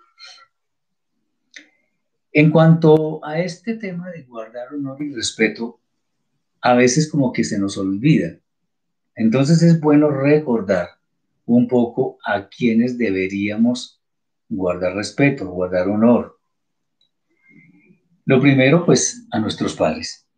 En 2.32 2.50
cuanto 2.50 3.22
a 3.22 3.40
este 3.40 3.76
tema 3.76 4.08
de 4.10 4.22
guardar 4.22 4.72
honor 4.72 5.02
y 5.02 5.14
respeto, 5.14 5.78
a 6.62 6.72
veces 6.72 7.10
como 7.10 7.34
que 7.34 7.44
se 7.44 7.58
nos 7.58 7.76
olvida. 7.76 8.38
Entonces 9.14 9.62
es 9.62 9.78
bueno 9.80 10.10
recordar 10.10 10.88
un 11.44 11.68
poco 11.68 12.16
a 12.24 12.48
quienes 12.48 12.96
deberíamos 12.96 14.02
guardar 14.48 14.94
respeto, 14.94 15.46
guardar 15.46 15.88
honor. 15.88 16.35
Lo 18.26 18.40
primero, 18.40 18.84
pues, 18.84 19.26
a 19.32 19.38
nuestros 19.38 19.74
padres. 19.74 20.28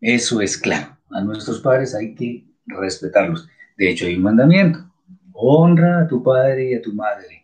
Eso 0.00 0.40
es 0.40 0.58
claro. 0.58 0.98
A 1.10 1.20
nuestros 1.20 1.60
padres 1.60 1.94
hay 1.94 2.14
que 2.14 2.46
respetarlos. 2.66 3.48
De 3.76 3.90
hecho, 3.90 4.06
hay 4.06 4.16
un 4.16 4.22
mandamiento. 4.22 4.92
Honra 5.32 6.02
a 6.02 6.08
tu 6.08 6.22
padre 6.22 6.70
y 6.70 6.74
a 6.74 6.82
tu 6.82 6.92
madre 6.92 7.42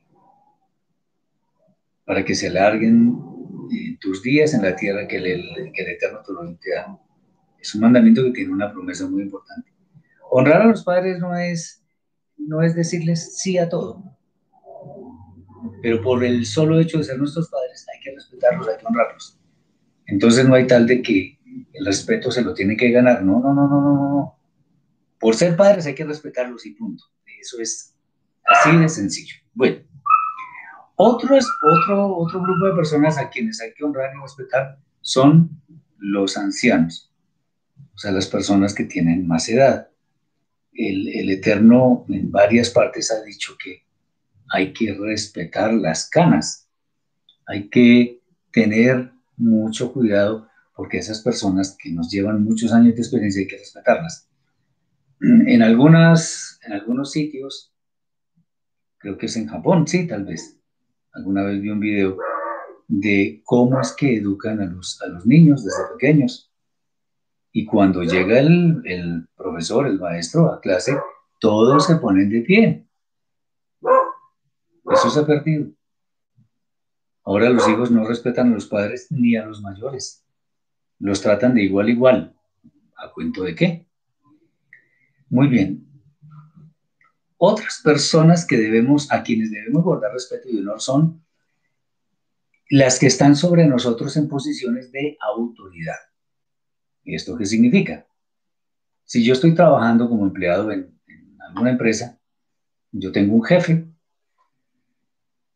para 2.08 2.24
que 2.24 2.34
se 2.34 2.48
alarguen 2.48 3.14
eh, 3.70 3.98
tus 4.00 4.22
días 4.22 4.54
en 4.54 4.62
la 4.62 4.74
tierra 4.74 5.06
que 5.06 5.18
el, 5.18 5.70
que 5.74 5.82
el 5.82 5.88
Eterno 5.90 6.22
te 6.58 6.70
da. 6.70 6.98
Es 7.60 7.74
un 7.74 7.82
mandamiento 7.82 8.24
que 8.24 8.30
tiene 8.30 8.50
una 8.50 8.72
promesa 8.72 9.06
muy 9.06 9.24
importante. 9.24 9.70
Honrar 10.30 10.62
a 10.62 10.66
los 10.66 10.82
padres 10.84 11.18
no 11.18 11.36
es, 11.36 11.84
no 12.38 12.62
es 12.62 12.74
decirles 12.74 13.36
sí 13.36 13.58
a 13.58 13.68
todo, 13.68 14.02
pero 15.82 16.00
por 16.00 16.24
el 16.24 16.46
solo 16.46 16.80
hecho 16.80 16.96
de 16.96 17.04
ser 17.04 17.18
nuestros 17.18 17.50
padres 17.50 17.86
hay 17.92 18.00
que 18.00 18.14
respetarlos, 18.14 18.68
hay 18.68 18.78
que 18.78 18.86
honrarlos. 18.86 19.37
Entonces 20.08 20.48
no 20.48 20.54
hay 20.54 20.66
tal 20.66 20.86
de 20.86 21.02
que 21.02 21.38
el 21.72 21.86
respeto 21.86 22.30
se 22.30 22.42
lo 22.42 22.54
tiene 22.54 22.76
que 22.76 22.90
ganar. 22.90 23.22
No, 23.22 23.40
no, 23.40 23.54
no, 23.54 23.68
no, 23.68 23.80
no, 23.80 23.94
no. 23.94 24.38
Por 25.20 25.36
ser 25.36 25.54
padres 25.54 25.86
hay 25.86 25.94
que 25.94 26.04
respetarlos 26.04 26.64
y 26.66 26.72
punto. 26.72 27.04
Eso 27.40 27.60
es 27.60 27.94
así 28.44 28.76
de 28.76 28.88
sencillo. 28.88 29.36
Bueno, 29.54 29.80
otro, 30.96 31.36
otro, 31.36 32.16
otro 32.16 32.42
grupo 32.42 32.66
de 32.66 32.74
personas 32.74 33.18
a 33.18 33.28
quienes 33.28 33.60
hay 33.60 33.72
que 33.74 33.84
honrar 33.84 34.10
y 34.16 34.20
respetar 34.20 34.78
son 35.02 35.50
los 35.98 36.36
ancianos, 36.36 37.12
o 37.94 37.98
sea, 37.98 38.12
las 38.12 38.26
personas 38.26 38.74
que 38.74 38.84
tienen 38.84 39.26
más 39.26 39.48
edad. 39.48 39.88
El, 40.72 41.08
el 41.08 41.30
Eterno 41.30 42.06
en 42.08 42.30
varias 42.30 42.70
partes 42.70 43.10
ha 43.10 43.22
dicho 43.22 43.56
que 43.62 43.84
hay 44.50 44.72
que 44.72 44.94
respetar 44.94 45.72
las 45.74 46.08
canas, 46.08 46.68
hay 47.46 47.68
que 47.68 48.22
tener 48.52 49.12
mucho 49.38 49.92
cuidado 49.92 50.48
porque 50.74 50.98
esas 50.98 51.22
personas 51.22 51.76
que 51.76 51.90
nos 51.90 52.10
llevan 52.10 52.44
muchos 52.44 52.72
años 52.72 52.94
de 52.94 53.00
experiencia 53.00 53.40
hay 53.40 53.48
que 53.48 53.58
respetarlas. 53.58 54.28
En, 55.20 55.62
algunas, 55.62 56.60
en 56.64 56.74
algunos 56.74 57.10
sitios, 57.10 57.72
creo 58.98 59.18
que 59.18 59.26
es 59.26 59.36
en 59.36 59.48
Japón, 59.48 59.88
sí, 59.88 60.06
tal 60.06 60.24
vez, 60.24 60.56
alguna 61.12 61.42
vez 61.42 61.60
vi 61.60 61.70
un 61.70 61.80
video 61.80 62.16
de 62.86 63.42
cómo 63.44 63.80
es 63.80 63.92
que 63.92 64.18
educan 64.18 64.60
a 64.60 64.66
los, 64.66 65.02
a 65.02 65.08
los 65.08 65.26
niños 65.26 65.64
desde 65.64 65.92
pequeños. 65.92 66.52
Y 67.50 67.64
cuando 67.64 68.04
llega 68.04 68.38
el, 68.38 68.80
el 68.84 69.26
profesor, 69.36 69.88
el 69.88 69.98
maestro 69.98 70.52
a 70.52 70.60
clase, 70.60 70.96
todos 71.40 71.86
se 71.86 71.96
ponen 71.96 72.30
de 72.30 72.42
pie. 72.42 72.86
Eso 74.92 75.10
se 75.10 75.20
ha 75.20 75.26
perdido. 75.26 75.66
Ahora 77.28 77.50
los 77.50 77.68
hijos 77.68 77.90
no 77.90 78.08
respetan 78.08 78.50
a 78.50 78.54
los 78.54 78.64
padres 78.64 79.08
ni 79.10 79.36
a 79.36 79.44
los 79.44 79.60
mayores 79.60 80.24
los 80.98 81.20
tratan 81.20 81.54
de 81.54 81.62
igual 81.62 81.88
a 81.88 81.90
igual. 81.90 82.36
¿A 82.96 83.12
cuento 83.12 83.42
de 83.42 83.54
qué? 83.54 83.86
Muy 85.28 85.48
bien. 85.48 85.86
Otras 87.36 87.82
personas 87.84 88.46
que 88.46 88.56
debemos, 88.56 89.12
a 89.12 89.22
quienes 89.22 89.50
debemos 89.50 89.84
guardar 89.84 90.14
respeto 90.14 90.48
y 90.48 90.58
honor 90.58 90.80
son 90.80 91.22
las 92.70 92.98
que 92.98 93.08
están 93.08 93.36
sobre 93.36 93.66
nosotros 93.66 94.16
en 94.16 94.26
posiciones 94.26 94.90
de 94.90 95.18
autoridad. 95.20 95.98
¿Y 97.04 97.14
esto 97.14 97.36
qué 97.36 97.44
significa? 97.44 98.06
Si 99.04 99.22
yo 99.22 99.34
estoy 99.34 99.54
trabajando 99.54 100.08
como 100.08 100.24
empleado 100.24 100.72
en, 100.72 100.98
en 101.06 101.42
alguna 101.42 101.72
empresa, 101.72 102.18
yo 102.90 103.12
tengo 103.12 103.34
un 103.34 103.44
jefe, 103.44 103.86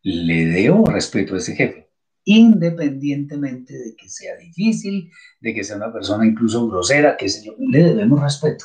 le 0.02 0.46
debo 0.46 0.84
respeto 0.86 1.34
a 1.34 1.38
ese 1.38 1.54
jefe 1.54 1.82
independientemente 2.24 3.74
de 3.76 3.96
que 3.96 4.08
sea 4.08 4.36
difícil, 4.36 5.10
de 5.40 5.54
que 5.54 5.64
sea 5.64 5.76
una 5.76 5.92
persona 5.92 6.26
incluso 6.26 6.68
grosera, 6.68 7.16
que 7.16 7.28
sé 7.28 7.44
yo, 7.44 7.54
le 7.58 7.82
debemos 7.82 8.20
respeto, 8.20 8.64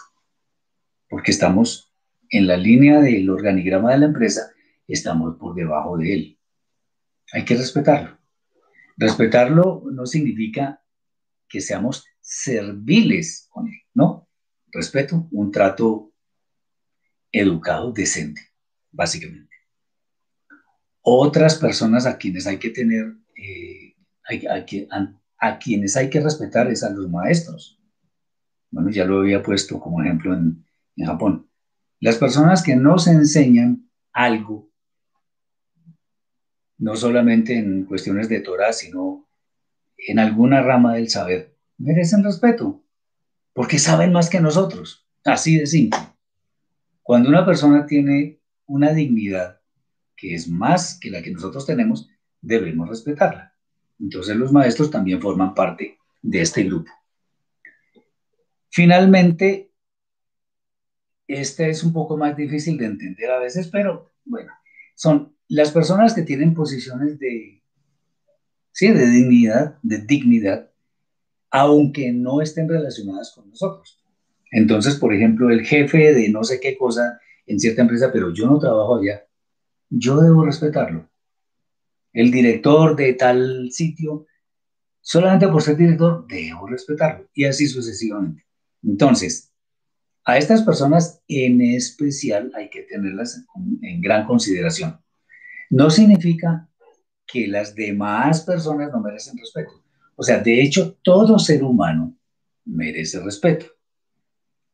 porque 1.10 1.32
estamos 1.32 1.92
en 2.30 2.48
la 2.48 2.58
línea 2.58 3.00
del 3.00 3.30
organigrama 3.30 3.92
de 3.92 4.00
la 4.00 4.06
empresa, 4.06 4.52
estamos 4.88 5.38
por 5.38 5.56
debajo 5.56 5.98
de 5.98 6.14
él. 6.14 6.40
Hay 7.34 7.46
que 7.46 7.56
respetarlo. 7.56 8.18
Respetarlo 8.96 9.84
no 9.92 10.06
significa 10.06 10.82
que 11.48 11.62
seamos 11.62 12.06
serviles 12.20 13.48
con 13.50 13.68
él, 13.68 13.82
¿no? 13.94 14.28
Respeto, 14.72 15.28
un 15.32 15.52
trato 15.52 16.12
educado, 17.32 17.92
decente, 17.92 18.42
básicamente. 18.92 19.47
Otras 21.10 21.56
personas 21.56 22.06
a 22.06 22.18
quienes 22.18 22.48
hay 22.48 22.58
que 22.58 22.70
tener 22.70 23.16
eh, 23.38 23.96
a, 25.40 25.58
quienes 25.58 25.96
hay 25.96 26.10
que 26.10 26.20
respetar 26.20 26.68
es 26.68 26.84
a 26.84 26.90
los 26.90 27.10
maestros. 27.10 27.82
Bueno, 28.72 28.90
ya 28.90 29.06
lo 29.06 29.20
había 29.20 29.42
puesto 29.42 29.80
como 29.80 30.04
ejemplo 30.04 30.34
en, 30.34 30.66
en 30.98 31.06
Japón. 31.06 31.50
Las 32.02 32.18
personas 32.18 32.62
que 32.62 32.76
nos 32.76 33.08
enseñan 33.08 33.90
algo, 34.12 34.70
no 36.78 36.94
solamente 36.98 37.58
en 37.58 37.86
cuestiones 37.86 38.28
de 38.28 38.42
Torah, 38.42 38.74
sino 38.74 39.30
en 39.98 40.20
alguna 40.20 40.62
rama 40.62 40.96
del 40.96 41.10
saber, 41.10 41.56
merecen 41.78 42.22
respeto, 42.22 42.84
porque 43.54 43.80
saben 43.80 44.12
más 44.12 44.30
que 44.30 44.42
nosotros, 44.42 45.08
así 45.24 45.58
de 45.58 45.68
simple. 45.68 46.02
Cuando 47.02 47.30
una 47.30 47.46
persona 47.46 47.86
tiene 47.86 48.42
una 48.66 48.92
dignidad 48.92 49.57
que 50.18 50.34
es 50.34 50.50
más 50.50 51.00
que 51.00 51.12
la 51.12 51.22
que 51.22 51.32
nosotros 51.32 51.66
tenemos, 51.66 52.10
debemos 52.42 52.90
respetarla. 52.90 53.54
Entonces 54.00 54.36
los 54.36 54.52
maestros 54.52 54.92
también 54.92 55.22
forman 55.22 55.54
parte 55.54 55.98
de 56.22 56.42
este 56.42 56.64
grupo. 56.64 56.92
Finalmente, 58.70 59.72
este 61.28 61.70
es 61.70 61.84
un 61.84 61.94
poco 61.94 62.18
más 62.18 62.36
difícil 62.36 62.78
de 62.78 62.86
entender 62.86 63.32
a 63.32 63.40
veces, 63.40 63.68
pero 63.68 64.12
bueno, 64.26 64.52
son 64.96 65.36
las 65.48 65.72
personas 65.72 66.14
que 66.14 66.24
tienen 66.24 66.54
posiciones 66.54 67.20
de, 67.20 67.64
sí, 68.72 68.92
de 68.92 69.10
dignidad, 69.10 69.78
de 69.82 70.00
dignidad, 70.00 70.72
aunque 71.50 72.12
no 72.12 72.42
estén 72.42 72.68
relacionadas 72.68 73.32
con 73.34 73.50
nosotros. 73.50 74.04
Entonces, 74.52 74.96
por 74.96 75.14
ejemplo, 75.14 75.50
el 75.50 75.66
jefe 75.66 76.14
de 76.14 76.30
no 76.30 76.44
sé 76.44 76.60
qué 76.60 76.78
cosa 76.78 77.20
en 77.46 77.60
cierta 77.60 77.82
empresa, 77.82 78.12
pero 78.12 78.34
yo 78.34 78.48
no 78.48 78.60
trabajo 78.60 78.98
allá, 78.98 79.27
yo 79.90 80.20
debo 80.20 80.46
respetarlo. 80.46 81.10
El 82.14 82.32
director 82.32 82.96
de 82.96 83.14
tal 83.14 83.70
sitio, 83.72 84.26
solamente 85.02 85.48
por 85.48 85.62
ser 85.62 85.78
director, 85.78 86.26
debo 86.28 86.68
respetarlo. 86.68 87.28
Y 87.34 87.46
así 87.46 87.68
sucesivamente. 87.68 88.46
Entonces, 88.84 89.52
a 90.26 90.38
estas 90.38 90.64
personas 90.64 91.22
en 91.28 91.62
especial 91.62 92.52
hay 92.56 92.70
que 92.70 92.84
tenerlas 92.84 93.46
en 93.82 94.02
gran 94.02 94.26
consideración. 94.26 95.00
No 95.70 95.90
significa 95.90 96.70
que 97.26 97.48
las 97.48 97.76
demás 97.76 98.42
personas 98.42 98.92
no 98.92 99.02
merecen 99.02 99.38
respeto. 99.38 99.84
O 100.16 100.24
sea, 100.24 100.40
de 100.40 100.62
hecho, 100.62 100.98
todo 101.04 101.38
ser 101.38 101.64
humano 101.64 102.18
merece 102.66 103.20
respeto. 103.20 103.68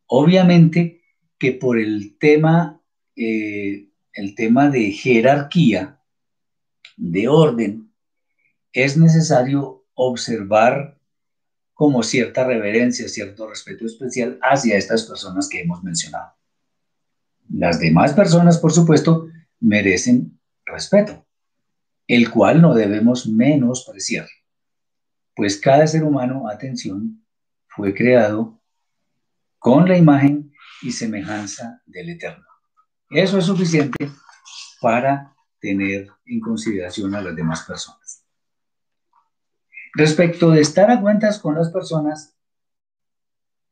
Obviamente 0.06 1.02
que 1.38 1.52
por 1.52 1.78
el 1.78 2.16
tema, 2.18 2.80
eh, 3.16 3.88
el 4.14 4.34
tema 4.34 4.70
de 4.70 4.90
jerarquía, 4.92 6.00
de 6.96 7.28
orden, 7.28 7.92
es 8.72 8.96
necesario 8.96 9.84
observar 9.94 10.98
como 11.74 12.02
cierta 12.02 12.44
reverencia, 12.44 13.08
cierto 13.08 13.48
respeto 13.48 13.84
especial 13.84 14.38
hacia 14.42 14.76
estas 14.76 15.04
personas 15.04 15.48
que 15.48 15.60
hemos 15.60 15.82
mencionado. 15.82 16.32
Las 17.48 17.80
demás 17.80 18.12
personas, 18.12 18.58
por 18.58 18.72
supuesto, 18.72 19.28
merecen 19.60 20.38
respeto, 20.64 21.26
el 22.06 22.30
cual 22.30 22.62
no 22.62 22.74
debemos 22.74 23.26
menospreciar, 23.26 24.28
pues 25.34 25.58
cada 25.58 25.86
ser 25.86 26.04
humano, 26.04 26.48
atención, 26.48 27.24
fue 27.66 27.92
creado 27.92 28.60
con 29.58 29.88
la 29.88 29.98
imagen 29.98 30.52
y 30.82 30.92
semejanza 30.92 31.82
del 31.86 32.10
Eterno. 32.10 32.53
Eso 33.14 33.38
es 33.38 33.46
suficiente 33.46 34.10
para 34.80 35.36
tener 35.60 36.08
en 36.26 36.40
consideración 36.40 37.14
a 37.14 37.20
las 37.20 37.36
demás 37.36 37.62
personas. 37.62 38.26
Respecto 39.94 40.50
de 40.50 40.60
estar 40.60 40.90
a 40.90 41.00
cuentas 41.00 41.38
con 41.38 41.54
las 41.54 41.70
personas, 41.70 42.36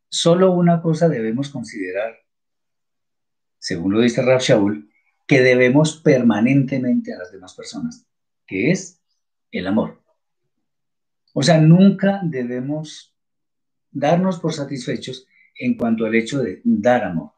solo 0.08 0.52
una 0.52 0.80
cosa 0.80 1.08
debemos 1.08 1.48
considerar, 1.48 2.20
según 3.58 3.94
lo 3.94 4.00
dice 4.00 4.22
Rab 4.22 4.40
Shaul, 4.40 4.88
que 5.26 5.42
debemos 5.42 5.96
permanentemente 5.96 7.12
a 7.12 7.18
las 7.18 7.32
demás 7.32 7.54
personas, 7.54 8.06
que 8.46 8.70
es 8.70 9.02
el 9.50 9.66
amor. 9.66 10.00
O 11.34 11.42
sea, 11.42 11.60
nunca 11.60 12.20
debemos 12.22 13.12
darnos 13.90 14.38
por 14.38 14.52
satisfechos 14.52 15.26
en 15.58 15.76
cuanto 15.76 16.06
al 16.06 16.14
hecho 16.14 16.38
de 16.38 16.60
dar 16.62 17.02
amor. 17.02 17.32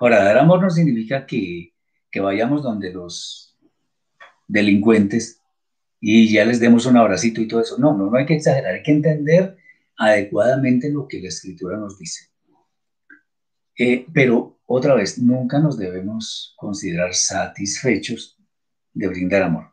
Ahora, 0.00 0.24
dar 0.24 0.38
amor 0.38 0.62
no 0.62 0.70
significa 0.70 1.26
que, 1.26 1.72
que 2.10 2.20
vayamos 2.20 2.62
donde 2.62 2.92
los 2.92 3.56
delincuentes 4.48 5.40
y 6.00 6.30
ya 6.32 6.44
les 6.44 6.60
demos 6.60 6.86
un 6.86 6.96
abracito 6.96 7.40
y 7.40 7.48
todo 7.48 7.60
eso. 7.60 7.78
No, 7.78 7.96
no, 7.96 8.10
no 8.10 8.16
hay 8.16 8.26
que 8.26 8.34
exagerar, 8.34 8.74
hay 8.74 8.82
que 8.82 8.92
entender 8.92 9.56
adecuadamente 9.96 10.90
lo 10.90 11.08
que 11.08 11.20
la 11.20 11.28
escritura 11.28 11.78
nos 11.78 11.98
dice. 11.98 12.30
Eh, 13.78 14.06
pero 14.12 14.58
otra 14.66 14.94
vez, 14.94 15.18
nunca 15.18 15.58
nos 15.58 15.78
debemos 15.78 16.54
considerar 16.56 17.14
satisfechos 17.14 18.38
de 18.92 19.08
brindar 19.08 19.42
amor. 19.42 19.72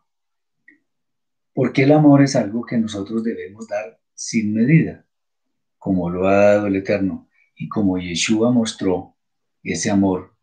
Porque 1.53 1.83
el 1.83 1.91
amor 1.91 2.21
es 2.21 2.35
algo 2.35 2.65
que 2.65 2.77
nosotros 2.77 3.23
debemos 3.23 3.67
dar 3.67 3.99
sin 4.13 4.53
medida, 4.53 5.05
como 5.77 6.09
lo 6.09 6.27
ha 6.27 6.35
dado 6.35 6.67
el 6.67 6.75
Eterno 6.75 7.29
y 7.55 7.69
como 7.69 7.97
Yeshua 7.97 8.51
mostró 8.51 9.10
ese 9.63 9.89
amor 9.89 10.35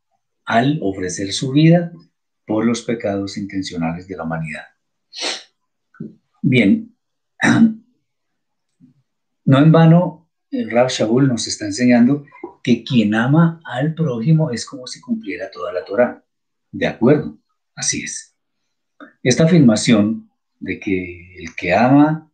al 0.44 0.78
ofrecer 0.83 1.33
su 1.33 1.52
vida 1.52 1.92
por 2.46 2.64
los 2.64 2.83
pecados 2.83 3.37
intencionales 3.37 4.09
de 4.09 4.16
la 4.16 4.24
humanidad. 4.24 4.64
Bien, 6.40 6.96
no 9.44 9.59
en 9.59 9.72
vano, 9.72 10.31
el 10.50 10.70
Rab 10.70 10.88
Shaul 10.88 11.28
nos 11.28 11.46
está 11.46 11.66
enseñando 11.66 12.24
que 12.62 12.83
quien 12.85 13.14
ama 13.14 13.61
al 13.64 13.94
prójimo 13.94 14.50
es 14.50 14.64
como 14.64 14.87
si 14.87 15.00
cumpliera 15.00 15.50
toda 15.50 15.72
la 15.72 15.85
Torah. 15.85 16.24
De 16.72 16.87
acuerdo, 16.87 17.38
así 17.74 18.02
es. 18.02 18.35
Esta 19.22 19.44
afirmación 19.44 20.31
de 20.59 20.81
que 20.81 21.37
el 21.38 21.54
que 21.54 21.74
ama 21.74 22.31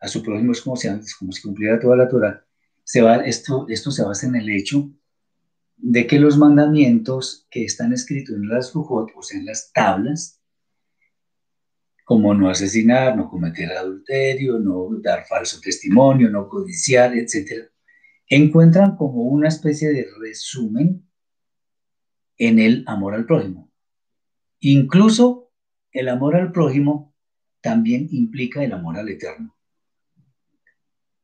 a 0.00 0.08
su 0.08 0.22
prójimo 0.22 0.52
es 0.52 0.60
como 0.60 0.76
si, 0.76 0.88
como 1.18 1.32
si 1.32 1.42
cumpliera 1.42 1.80
toda 1.80 1.96
la 1.96 2.08
Torah, 2.08 2.44
se 2.84 3.02
va, 3.02 3.16
esto, 3.16 3.66
esto 3.68 3.90
se 3.90 4.04
basa 4.04 4.26
en 4.26 4.36
el 4.36 4.48
hecho 4.48 4.90
de 5.78 6.06
que 6.06 6.18
los 6.18 6.36
mandamientos 6.36 7.46
que 7.50 7.64
están 7.64 7.92
escritos 7.92 8.34
en 8.34 8.48
las 8.48 8.72
Fujot, 8.72 9.10
o 9.16 9.22
sea, 9.22 9.38
en 9.38 9.46
las 9.46 9.72
tablas, 9.72 10.42
como 12.04 12.34
no 12.34 12.50
asesinar, 12.50 13.16
no 13.16 13.28
cometer 13.28 13.70
adulterio, 13.72 14.58
no 14.58 14.88
dar 15.02 15.26
falso 15.26 15.60
testimonio, 15.60 16.30
no 16.30 16.48
codiciar, 16.48 17.14
etc., 17.14 17.70
encuentran 18.26 18.96
como 18.96 19.22
una 19.22 19.48
especie 19.48 19.90
de 19.90 20.06
resumen 20.18 21.06
en 22.36 22.58
el 22.58 22.84
amor 22.86 23.14
al 23.14 23.24
prójimo. 23.24 23.70
Incluso 24.60 25.52
el 25.92 26.08
amor 26.08 26.36
al 26.36 26.52
prójimo 26.52 27.14
también 27.60 28.08
implica 28.10 28.64
el 28.64 28.72
amor 28.72 28.96
al 28.98 29.08
eterno, 29.08 29.56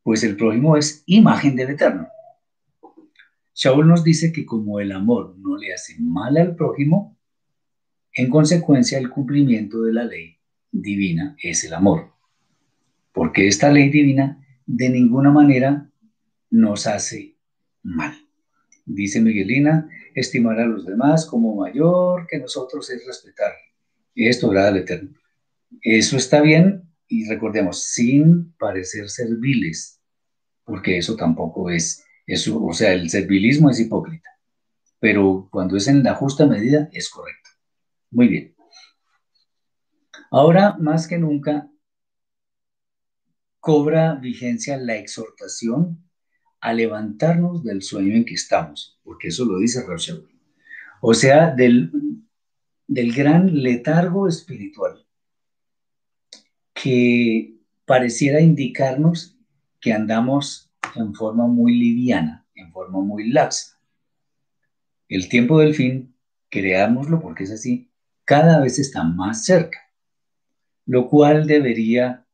pues 0.03 0.23
el 0.23 0.37
prójimo 0.37 0.77
es 0.77 1.03
imagen 1.07 1.57
del 1.57 1.71
eterno. 1.71 2.09
Shaul 3.55 3.87
nos 3.87 4.03
dice 4.03 4.33
que 4.33 4.45
como 4.45 4.81
el 4.81 4.93
amor 4.93 5.37
no 5.39 5.57
le 5.57 5.73
hace 5.73 5.97
mal 6.01 6.37
al 6.37 6.57
prójimo, 6.57 7.17
en 8.13 8.29
consecuencia 8.29 8.99
el 8.99 9.11
cumplimiento 9.11 9.83
de 9.83 9.93
la 9.93 10.05
ley 10.05 10.39
divina 10.71 11.37
es 11.43 11.65
el 11.65 11.75
amor. 11.75 12.13
Porque 13.13 13.47
esta 13.47 13.71
ley 13.71 13.91
divina 13.91 14.45
de 14.67 14.89
ninguna 14.89 15.31
manera 15.31 15.91
nos 16.51 16.87
hace 16.87 17.37
mal. 17.83 18.15
Dice 18.85 19.21
Miguelina, 19.21 19.89
estimar 20.15 20.59
a 20.61 20.67
los 20.67 20.85
demás 20.85 21.27
como 21.27 21.55
mayor 21.55 22.27
que 22.29 22.39
nosotros 22.39 22.91
es 22.91 23.07
respetar. 23.07 23.53
Esto 24.15 24.49
agrada 24.49 24.69
al 24.69 24.77
Eterno. 24.79 25.11
Eso 25.81 26.17
está 26.17 26.41
bien 26.41 26.89
y 27.09 27.29
recordemos, 27.29 27.85
sin 27.85 28.53
parecer 28.55 29.09
serviles, 29.09 30.01
porque 30.65 30.99
eso 30.99 31.17
tampoco 31.17 31.71
es, 31.71 32.05
eso, 32.27 32.63
o 32.65 32.73
sea, 32.73 32.93
el 32.93 33.11
servilismo 33.11 33.71
es 33.71 33.81
hipócrita, 33.81 34.31
pero 34.99 35.49
cuando 35.51 35.77
es 35.77 35.89
en 35.89 36.03
la 36.03 36.15
justa 36.15 36.47
medida 36.47 36.89
es 36.93 37.11
correcto. 37.11 37.51
Muy 38.11 38.29
bien. 38.29 38.55
Ahora, 40.31 40.77
más 40.79 41.07
que 41.07 41.19
nunca, 41.19 41.71
cobra 43.61 44.15
vigencia 44.15 44.77
la 44.77 44.97
exhortación 44.97 46.05
a 46.61 46.73
levantarnos 46.73 47.63
del 47.63 47.83
sueño 47.83 48.15
en 48.15 48.25
que 48.25 48.35
estamos, 48.35 48.99
porque 49.03 49.29
eso 49.29 49.45
lo 49.45 49.59
dice 49.59 49.83
Raúl 49.87 50.29
O 51.01 51.15
sea, 51.15 51.51
del, 51.51 51.91
del 52.87 53.15
gran 53.15 53.63
letargo 53.63 54.29
espiritual 54.29 55.07
que 56.73 57.55
pareciera 57.85 58.41
indicarnos 58.41 59.39
que 59.81 59.93
andamos 59.93 60.64
en 60.95 61.15
forma 61.15 61.47
muy 61.47 61.79
liviana, 61.79 62.47
en 62.55 62.73
forma 62.73 63.01
muy 63.01 63.31
laxa. 63.31 63.79
El 65.09 65.29
tiempo 65.29 65.61
del 65.61 65.75
fin, 65.75 66.15
creámoslo 66.49 67.21
porque 67.21 67.45
es 67.45 67.51
así, 67.51 67.91
cada 68.25 68.61
vez 68.61 68.79
está 68.79 69.05
más 69.05 69.45
cerca 69.45 69.85
lo 70.87 71.09
cual 71.09 71.47
debería 71.47 72.27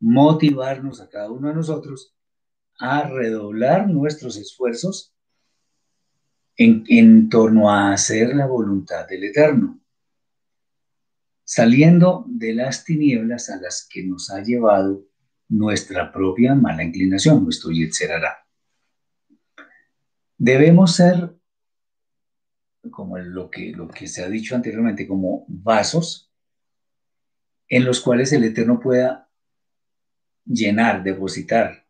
motivarnos 0.00 1.00
a 1.00 1.08
cada 1.08 1.30
uno 1.30 1.48
de 1.48 1.54
nosotros 1.54 2.14
a 2.78 3.08
redoblar 3.08 3.88
nuestros 3.88 4.36
esfuerzos 4.36 5.12
en, 6.56 7.28
torno 7.28 7.70
a 7.70 7.92
hacer 7.92 8.34
la 8.34 8.46
voluntad 8.46 9.06
del 9.06 9.24
Eterno, 9.24 9.80
saliendo 11.44 12.24
de 12.26 12.54
las 12.54 12.84
tinieblas 12.84 13.48
a 13.48 13.60
las 13.60 13.86
que 13.88 14.04
nos 14.04 14.30
ha 14.30 14.42
llevado 14.42 15.07
nuestra 15.48 16.12
propia 16.12 16.54
mala 16.54 16.82
inclinación, 16.82 17.44
nuestro 17.44 17.70
Yetzerará. 17.70 18.46
Debemos 20.36 20.94
ser 20.94 21.34
como 22.90 23.18
lo 23.18 23.50
que, 23.50 23.72
lo 23.72 23.88
que 23.88 24.06
se 24.06 24.22
ha 24.22 24.28
dicho 24.28 24.54
anteriormente, 24.54 25.06
como 25.06 25.44
vasos 25.48 26.30
en 27.68 27.84
los 27.84 28.00
cuales 28.00 28.32
el 28.32 28.44
Eterno 28.44 28.80
pueda 28.80 29.28
llenar, 30.44 31.02
depositar 31.02 31.84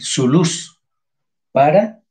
su 0.00 0.28
luz 0.28 0.80
para 1.52 2.02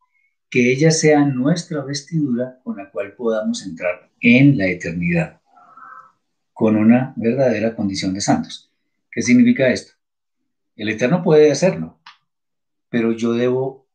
que 0.50 0.72
ella 0.72 0.92
sea 0.92 1.26
nuestra 1.26 1.84
vestidura 1.84 2.60
con 2.64 2.78
la 2.78 2.92
cual 2.92 3.14
podamos 3.14 3.66
entrar 3.66 4.12
en 4.22 4.56
la 4.58 4.68
eternidad, 4.68 5.42
con 6.54 6.76
una 6.76 7.14
verdadera 7.16 7.76
condición 7.76 8.14
de 8.14 8.22
santos. 8.22 8.73
¿Qué 9.14 9.22
significa 9.22 9.70
esto? 9.70 9.94
El 10.76 10.90
Eterno 10.90 11.22
puede 11.24 11.52
hacerlo, 11.52 12.02
pero 12.90 13.12
yo 13.12 13.34
debo 13.34 13.88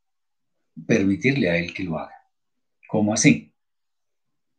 permitirle 0.86 1.50
a 1.50 1.56
Él 1.56 1.74
que 1.74 1.82
lo 1.82 1.98
haga. 1.98 2.14
¿Cómo 2.88 3.12
así? 3.12 3.52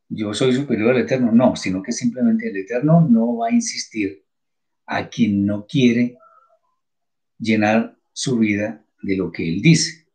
Yo 0.10 0.34
soy 0.34 0.54
superior 0.54 0.91
al 0.91 1.02
Eterno. 1.02 1.32
No, 1.32 1.56
sino 1.56 1.82
que 1.82 1.91
simplemente 1.91 2.50
el 2.50 2.58
Eterno 2.58 3.02
no 3.02 3.38
va 3.38 3.48
a 3.48 3.54
insistir 3.54 4.26
a 4.86 5.08
quien 5.08 5.45
no 5.45 5.65
quiere 5.65 6.17
llenar 7.38 7.98
su 8.12 8.38
vida 8.38 8.86
de 9.02 9.15
lo 9.15 9.32
que 9.32 9.48
Él 9.48 9.62
dice. 9.62 10.08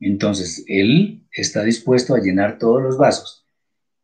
Entonces, 0.00 0.64
Él 0.66 1.26
está 1.30 1.62
dispuesto 1.62 2.14
a 2.14 2.20
llenar 2.20 2.58
todos 2.58 2.82
los 2.82 2.96
vasos, 2.96 3.44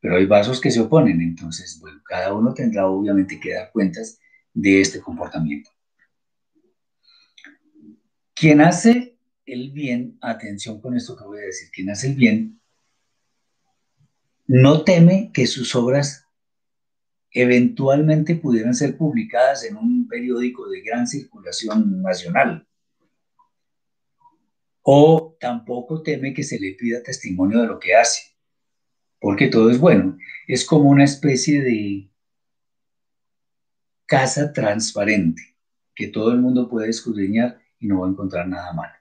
pero 0.00 0.16
hay 0.16 0.27
vasos 0.27 0.61
que 0.61 0.70
se 0.70 0.81
oponen. 0.81 1.22
Entonces, 1.22 1.79
bueno, 1.81 2.03
cada 2.05 2.35
uno 2.35 2.53
tendrá 2.53 2.87
obviamente 2.87 3.40
que 3.40 3.55
dar 3.55 3.70
cuentas 3.72 4.18
de 4.54 4.80
este 4.80 5.00
comportamiento. 5.00 5.70
Quien 8.34 8.60
hace 8.60 9.18
el 9.44 9.72
bien, 9.72 10.16
atención 10.20 10.80
con 10.80 10.96
esto 10.96 11.16
que 11.16 11.24
voy 11.24 11.38
a 11.38 11.46
decir, 11.46 11.68
quien 11.70 11.90
hace 11.90 12.08
el 12.08 12.14
bien, 12.14 12.60
no 14.46 14.84
teme 14.84 15.30
que 15.32 15.46
sus 15.46 15.74
obras 15.74 16.26
eventualmente 17.30 18.36
pudieran 18.36 18.74
ser 18.74 18.96
publicadas 18.96 19.64
en 19.64 19.76
un 19.76 20.06
periódico 20.06 20.68
de 20.68 20.82
gran 20.82 21.06
circulación 21.06 22.00
nacional. 22.02 22.66
O 24.82 25.36
tampoco 25.40 26.02
teme 26.02 26.34
que 26.34 26.44
se 26.44 26.60
le 26.60 26.74
pida 26.74 27.02
testimonio 27.02 27.60
de 27.60 27.66
lo 27.66 27.78
que 27.78 27.96
hace, 27.96 28.36
porque 29.18 29.48
todo 29.48 29.70
es 29.70 29.78
bueno. 29.78 30.16
Es 30.46 30.64
como 30.64 30.90
una 30.90 31.04
especie 31.04 31.62
de 31.62 32.10
casa 34.06 34.52
transparente 34.52 35.56
que 35.94 36.08
todo 36.08 36.32
el 36.32 36.40
mundo 36.40 36.68
puede 36.68 36.90
escudriñar 36.90 37.60
y 37.78 37.86
no 37.86 38.00
va 38.00 38.06
a 38.06 38.10
encontrar 38.10 38.48
nada 38.48 38.72
malo. 38.72 38.94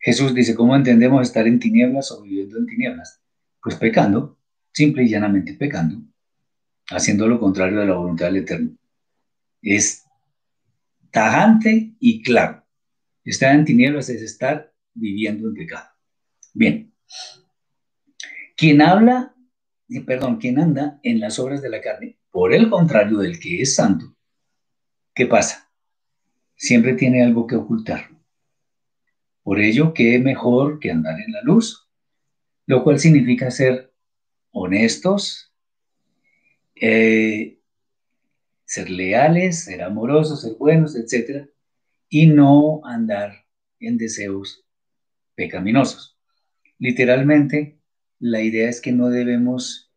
Jesús 0.00 0.34
dice, 0.34 0.54
¿cómo 0.54 0.74
entendemos 0.74 1.22
estar 1.22 1.46
en 1.46 1.60
tinieblas 1.60 2.10
o 2.10 2.22
viviendo 2.22 2.58
en 2.58 2.66
tinieblas? 2.66 3.22
Pues 3.62 3.76
pecando, 3.76 4.38
simple 4.72 5.04
y 5.04 5.08
llanamente 5.08 5.54
pecando, 5.54 6.02
haciendo 6.88 7.28
lo 7.28 7.38
contrario 7.38 7.78
de 7.78 7.86
la 7.86 7.94
voluntad 7.94 8.26
del 8.26 8.38
Eterno. 8.38 8.76
Es 9.60 10.06
tajante 11.10 11.94
y 12.00 12.22
claro. 12.22 12.64
Estar 13.24 13.54
en 13.54 13.66
tinieblas 13.66 14.08
es 14.08 14.22
estar 14.22 14.72
viviendo 14.94 15.48
en 15.48 15.54
pecado. 15.54 15.88
Bien. 16.54 16.94
Quien 18.56 18.80
habla, 18.80 19.34
perdón, 20.06 20.38
quien 20.38 20.58
anda 20.58 20.98
en 21.02 21.20
las 21.20 21.38
obras 21.38 21.60
de 21.60 21.68
la 21.68 21.82
carne, 21.82 22.19
por 22.30 22.54
el 22.54 22.70
contrario 22.70 23.18
del 23.18 23.38
que 23.40 23.62
es 23.62 23.74
santo, 23.74 24.16
¿qué 25.14 25.26
pasa? 25.26 25.70
Siempre 26.56 26.94
tiene 26.94 27.22
algo 27.22 27.46
que 27.46 27.56
ocultar. 27.56 28.10
Por 29.42 29.60
ello, 29.60 29.94
¿qué 29.94 30.18
mejor 30.18 30.78
que 30.78 30.90
andar 30.90 31.18
en 31.20 31.32
la 31.32 31.42
luz? 31.42 31.90
lo 32.70 32.84
cual 32.84 33.00
significa 33.00 33.50
ser 33.50 33.92
honestos, 34.52 35.52
eh, 36.76 37.58
ser 38.64 38.88
leales, 38.88 39.64
ser 39.64 39.82
amorosos, 39.82 40.42
ser 40.42 40.54
buenos, 40.56 40.94
etc. 40.94 41.48
Y 42.08 42.28
no 42.28 42.80
andar 42.84 43.44
en 43.80 43.98
deseos 43.98 44.64
pecaminosos. 45.34 46.16
Literalmente, 46.78 47.80
la 48.20 48.40
idea 48.40 48.68
es 48.68 48.80
que 48.80 48.92
no 48.92 49.08
debemos 49.08 49.89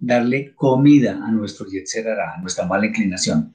darle 0.00 0.54
comida 0.54 1.20
a 1.24 1.30
nuestro 1.30 1.66
yetzer 1.66 2.08
a 2.08 2.38
nuestra 2.38 2.66
mala 2.66 2.86
inclinación. 2.86 3.54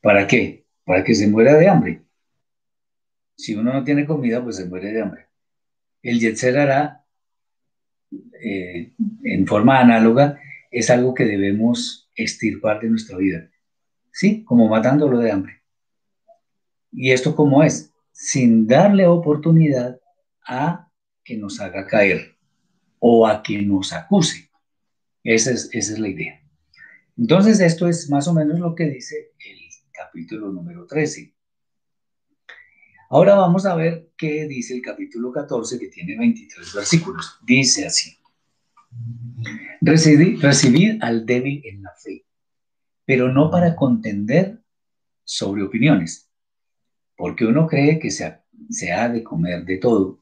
¿Para 0.00 0.26
qué? 0.26 0.64
Para 0.84 1.04
que 1.04 1.14
se 1.14 1.28
muera 1.28 1.54
de 1.54 1.68
hambre. 1.68 2.02
Si 3.36 3.54
uno 3.54 3.72
no 3.72 3.84
tiene 3.84 4.06
comida, 4.06 4.42
pues 4.42 4.56
se 4.56 4.66
muere 4.66 4.92
de 4.92 5.02
hambre. 5.02 5.26
El 6.02 6.20
yetzer 6.20 6.56
eh, 8.42 8.92
en 9.24 9.46
forma 9.46 9.80
análoga, 9.80 10.38
es 10.70 10.90
algo 10.90 11.14
que 11.14 11.24
debemos 11.24 12.08
extirpar 12.14 12.80
de 12.80 12.90
nuestra 12.90 13.16
vida. 13.16 13.50
¿Sí? 14.12 14.44
Como 14.44 14.68
matándolo 14.68 15.18
de 15.18 15.30
hambre. 15.30 15.62
¿Y 16.92 17.12
esto 17.12 17.36
cómo 17.36 17.62
es? 17.62 17.92
Sin 18.12 18.66
darle 18.66 19.06
oportunidad 19.06 20.00
a 20.46 20.90
que 21.24 21.36
nos 21.36 21.60
haga 21.60 21.86
caer 21.86 22.36
o 22.98 23.26
a 23.26 23.42
que 23.42 23.62
nos 23.62 23.92
acuse. 23.92 24.49
Esa 25.22 25.52
es, 25.52 25.68
esa 25.72 25.92
es 25.92 25.98
la 25.98 26.08
idea. 26.08 26.40
Entonces, 27.16 27.60
esto 27.60 27.88
es 27.88 28.08
más 28.08 28.26
o 28.28 28.34
menos 28.34 28.58
lo 28.58 28.74
que 28.74 28.88
dice 28.88 29.32
el 29.38 29.58
capítulo 29.92 30.50
número 30.50 30.86
13. 30.86 31.34
Ahora 33.10 33.34
vamos 33.34 33.66
a 33.66 33.74
ver 33.74 34.10
qué 34.16 34.46
dice 34.46 34.74
el 34.74 34.82
capítulo 34.82 35.32
14, 35.32 35.78
que 35.78 35.88
tiene 35.88 36.16
23 36.16 36.74
versículos. 36.74 37.38
Dice 37.42 37.86
así. 37.86 38.16
Recibir, 39.80 40.98
al 41.02 41.26
débil 41.26 41.60
en 41.64 41.82
la 41.82 41.90
fe, 41.96 42.24
pero 43.04 43.32
no 43.32 43.50
para 43.50 43.74
contender 43.74 44.60
sobre 45.24 45.62
opiniones, 45.62 46.30
porque 47.16 47.46
uno 47.46 47.66
cree 47.66 47.98
que 47.98 48.10
se 48.10 48.92
ha 48.92 49.08
de 49.08 49.22
comer 49.22 49.64
de 49.64 49.78
todo, 49.78 50.20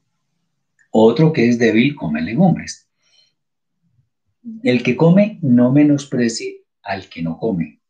otro 0.91 1.31
que 1.31 1.47
es 1.47 1.59
débil 1.59 1.95
come 1.95 2.21
legumbres. 2.21 2.88
El 4.63 4.83
que 4.83 4.95
come 4.95 5.39
no 5.41 5.71
menosprecie 5.71 6.65
al 6.81 7.09
que 7.09 7.21
no 7.21 7.37
come, 7.37 7.81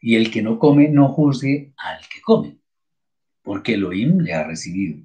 y 0.00 0.16
el 0.16 0.30
que 0.30 0.42
no 0.42 0.58
come 0.58 0.88
no 0.88 1.08
juzgue 1.08 1.72
al 1.76 2.00
que 2.08 2.20
come 2.20 2.58
porque 3.44 3.74
Elohim 3.74 4.20
le 4.20 4.32
ha 4.32 4.42
recibido. 4.42 5.04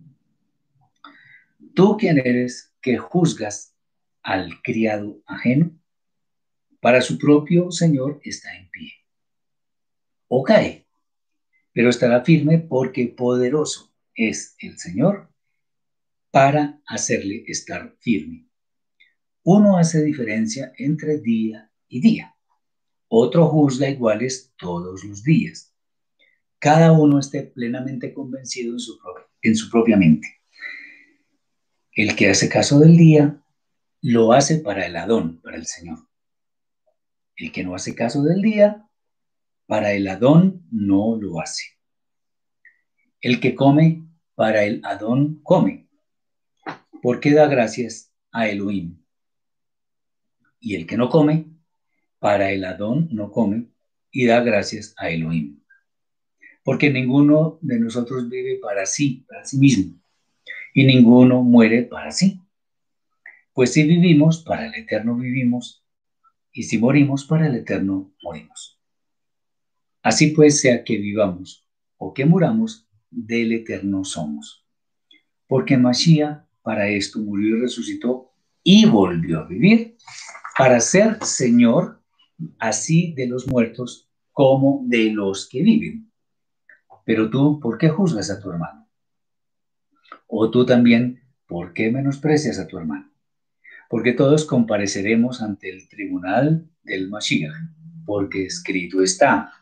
¿Tú 1.76 1.98
quién 2.00 2.17
eres 2.17 2.74
que 2.82 2.98
juzgas 2.98 3.76
al 4.24 4.62
criado 4.63 5.22
ajeno? 5.28 5.78
Para 6.80 7.02
su 7.02 7.19
propio 7.19 7.69
Señor 7.72 8.22
está 8.24 8.56
en 8.56 8.69
pie. 8.69 8.93
O 10.30 10.43
cae, 10.43 10.88
pero 11.74 11.89
estará 11.89 12.24
firme 12.24 12.60
porque 12.60 13.08
poderoso 13.08 13.93
es 14.15 14.56
el 14.60 14.80
Señor 14.80 15.30
para 16.32 16.82
hacerle 16.88 17.43
estar 17.48 17.95
firme. 18.00 18.49
Uno 19.43 19.78
hace 19.78 20.04
diferencia 20.04 20.73
entre 20.78 21.19
día 21.19 21.71
y 21.88 22.02
día. 22.02 22.36
Otro 23.08 23.47
juzga 23.47 23.89
iguales 23.89 24.54
todos 24.58 25.04
los 25.04 25.23
días 25.23 25.69
cada 26.60 26.91
uno 26.91 27.19
esté 27.19 27.43
plenamente 27.43 28.13
convencido 28.13 28.73
en 28.73 28.80
su, 28.80 28.99
en 29.41 29.56
su 29.56 29.69
propia 29.71 29.97
mente. 29.97 30.41
El 31.93 32.15
que 32.15 32.30
hace 32.30 32.49
caso 32.49 32.80
del 32.80 32.97
día, 32.97 33.41
lo 34.02 34.34
hace 34.34 34.60
para 34.60 34.86
el 34.86 34.95
Adón, 34.95 35.41
para 35.41 35.58
el 35.58 35.65
Señor. 35.65 35.99
El 37.36 37.52
que 37.52 37.63
no 37.63 37.75
hace 37.75 37.95
caso 37.95 38.23
del 38.23 38.41
día, 38.41 38.89
para 39.65 39.93
el 39.93 40.08
Adón 40.08 40.67
no 40.71 41.15
lo 41.15 41.39
hace. 41.39 41.63
El 43.21 43.39
que 43.39 43.56
come, 43.56 44.06
para 44.36 44.63
el 44.63 44.82
Adón 44.84 45.41
come, 45.43 45.89
porque 47.02 47.34
da 47.34 47.47
gracias 47.47 48.13
a 48.32 48.47
Elohim. 48.47 48.99
Y 50.60 50.76
el 50.76 50.86
que 50.86 50.98
no 50.98 51.10
come, 51.10 51.45
para 52.19 52.52
el 52.52 52.65
Adón 52.65 53.08
no 53.12 53.32
come 53.32 53.67
y 54.12 54.26
da 54.26 54.41
gracias 54.41 54.93
a 54.98 55.10
Elohim 55.10 55.60
porque 56.69 56.91
ninguno 56.91 57.58
de 57.62 57.80
nosotros 57.80 58.30
vive 58.30 58.60
para 58.62 58.86
sí, 58.86 59.26
para 59.28 59.43
sí 59.43 59.58
mismo, 59.58 60.00
y 60.74 60.86
ninguno 60.86 61.41
muere 61.41 61.82
para 61.82 62.12
sí. 62.12 62.41
Pues 63.54 63.74
si 63.74 63.82
vivimos, 63.88 64.43
para 64.43 64.67
el 64.67 64.76
eterno 64.76 65.15
vivimos, 65.15 65.84
y 66.54 66.62
si 66.62 66.78
morimos, 66.78 67.26
para 67.26 67.48
el 67.48 67.56
eterno 67.56 68.13
morimos. 68.22 68.80
Así 70.04 70.28
pues, 70.28 70.62
sea 70.62 70.84
que 70.84 70.98
vivamos 70.98 71.67
o 71.98 72.13
que 72.13 72.26
muramos, 72.26 72.88
del 73.10 73.52
eterno 73.52 74.04
somos. 74.04 74.63
Porque 75.48 75.76
Mashiach 75.76 76.43
para 76.62 76.88
esto 76.88 77.17
murió 77.17 77.58
y 77.58 77.62
resucitó 77.62 78.32
y 78.63 78.86
volvió 78.86 79.39
a 79.39 79.48
vivir, 79.48 79.98
para 80.60 80.82
ser 80.82 81.24
Señor 81.24 82.02
así 82.58 83.13
de 83.13 83.28
los 83.28 83.48
muertos 83.48 84.10
como 84.34 84.84
de 84.88 85.10
los 85.10 85.48
que 85.48 85.63
viven. 85.63 86.12
Pero 87.06 87.30
tú, 87.30 87.62
¿por 87.62 87.78
qué 87.78 87.88
juzgas 87.88 88.30
a 88.30 88.41
tu 88.41 88.52
hermano? 88.52 88.86
O 90.28 90.52
tú 90.52 90.65
también, 90.65 91.22
¿por 91.48 91.72
qué 91.72 91.89
menosprecias 91.89 92.60
a 92.60 92.67
tu 92.67 92.78
hermano? 92.78 93.10
Porque 93.89 94.12
todos 94.12 94.43
compareceremos 94.43 95.41
ante 95.41 95.69
el 95.69 95.88
tribunal 95.88 96.69
del 96.84 97.08
Mashiach, 97.08 97.56
porque 98.06 98.45
escrito 98.45 99.02
está, 99.02 99.54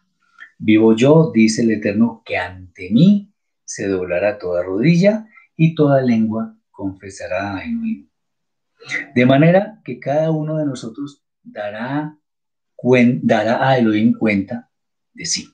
vivo 0.58 0.96
yo, 0.96 1.32
dice 1.32 1.62
el 1.62 1.70
Eterno, 1.70 2.24
que 2.26 2.38
ante 2.38 2.90
mí 2.90 3.32
se 3.66 3.88
doblará 3.88 4.40
toda 4.40 4.64
rodilla 4.64 5.28
y 5.56 5.76
toda 5.76 6.02
lengua 6.02 6.58
confesará 6.72 7.58
a. 7.58 7.64
De 9.16 9.26
manera 9.26 9.82
que 9.84 10.00
cada 10.00 10.32
uno 10.32 10.58
de 10.58 10.66
nosotros 10.66 11.24
dará, 11.44 12.18
dará 13.22 13.68
a 13.68 13.78
Elohim 13.78 14.14
cuenta 14.14 14.70
de 15.14 15.26
sí. 15.26 15.54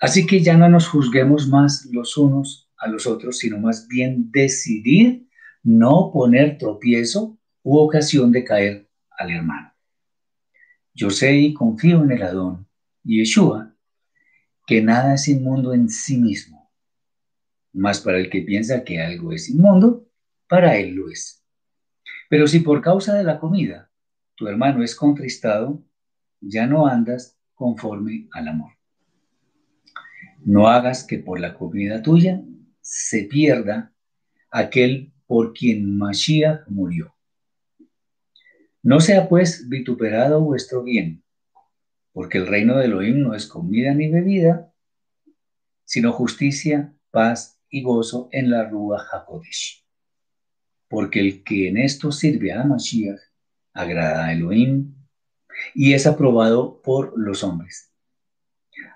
Así 0.00 0.26
que 0.26 0.40
ya 0.40 0.56
no 0.56 0.68
nos 0.68 0.88
juzguemos 0.88 1.48
más 1.48 1.86
los 1.92 2.16
unos 2.16 2.70
a 2.78 2.88
los 2.88 3.06
otros, 3.06 3.38
sino 3.38 3.58
más 3.58 3.86
bien 3.86 4.30
decidir 4.30 5.28
no 5.62 6.10
poner 6.12 6.56
tropiezo 6.56 7.38
u 7.62 7.78
ocasión 7.78 8.32
de 8.32 8.44
caer 8.44 8.88
al 9.10 9.30
hermano. 9.30 9.74
Yo 10.94 11.10
sé 11.10 11.36
y 11.36 11.54
confío 11.54 12.02
en 12.02 12.12
el 12.12 12.22
Adón 12.22 12.66
y 13.04 13.18
Yeshua, 13.18 13.74
que 14.66 14.80
nada 14.80 15.14
es 15.14 15.28
inmundo 15.28 15.74
en 15.74 15.88
sí 15.88 16.16
mismo, 16.16 16.70
mas 17.72 18.00
para 18.00 18.18
el 18.18 18.30
que 18.30 18.42
piensa 18.42 18.84
que 18.84 19.00
algo 19.00 19.32
es 19.32 19.50
inmundo, 19.50 20.09
para 20.50 20.76
él 20.76 20.96
lo 20.96 21.08
es. 21.08 21.44
Pero 22.28 22.48
si 22.48 22.58
por 22.58 22.82
causa 22.82 23.14
de 23.14 23.22
la 23.22 23.38
comida 23.38 23.90
tu 24.34 24.48
hermano 24.48 24.82
es 24.82 24.96
contristado, 24.96 25.84
ya 26.40 26.66
no 26.66 26.88
andas 26.88 27.38
conforme 27.54 28.26
al 28.32 28.48
amor. 28.48 28.72
No 30.40 30.66
hagas 30.66 31.04
que 31.04 31.18
por 31.18 31.38
la 31.38 31.54
comida 31.54 32.02
tuya 32.02 32.42
se 32.80 33.24
pierda 33.24 33.94
aquel 34.50 35.12
por 35.26 35.52
quien 35.52 35.96
Mashiach 35.96 36.66
murió. 36.68 37.14
No 38.82 38.98
sea 39.00 39.28
pues 39.28 39.68
vituperado 39.68 40.40
vuestro 40.40 40.82
bien, 40.82 41.22
porque 42.12 42.38
el 42.38 42.46
reino 42.48 42.76
de 42.78 42.86
Elohim 42.86 43.20
no 43.20 43.34
es 43.34 43.46
comida 43.46 43.94
ni 43.94 44.08
bebida, 44.08 44.72
sino 45.84 46.12
justicia, 46.12 46.92
paz 47.10 47.60
y 47.68 47.82
gozo 47.82 48.28
en 48.32 48.50
la 48.50 48.64
Rúa 48.68 49.06
Hakodesh. 49.12 49.80
Porque 50.90 51.20
el 51.20 51.44
que 51.44 51.68
en 51.68 51.78
esto 51.78 52.12
sirve 52.12 52.52
a 52.52 52.64
Mashiach 52.64 53.20
agrada 53.72 54.26
a 54.26 54.32
Elohim 54.32 54.92
y 55.74 55.94
es 55.94 56.06
aprobado 56.06 56.82
por 56.82 57.16
los 57.16 57.44
hombres. 57.44 57.92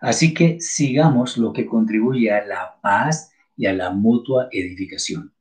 Así 0.00 0.34
que 0.34 0.60
sigamos 0.60 1.38
lo 1.38 1.52
que 1.52 1.66
contribuye 1.66 2.32
a 2.32 2.44
la 2.44 2.80
paz 2.82 3.32
y 3.56 3.66
a 3.66 3.72
la 3.72 3.90
mutua 3.90 4.48
edificación. 4.50 5.32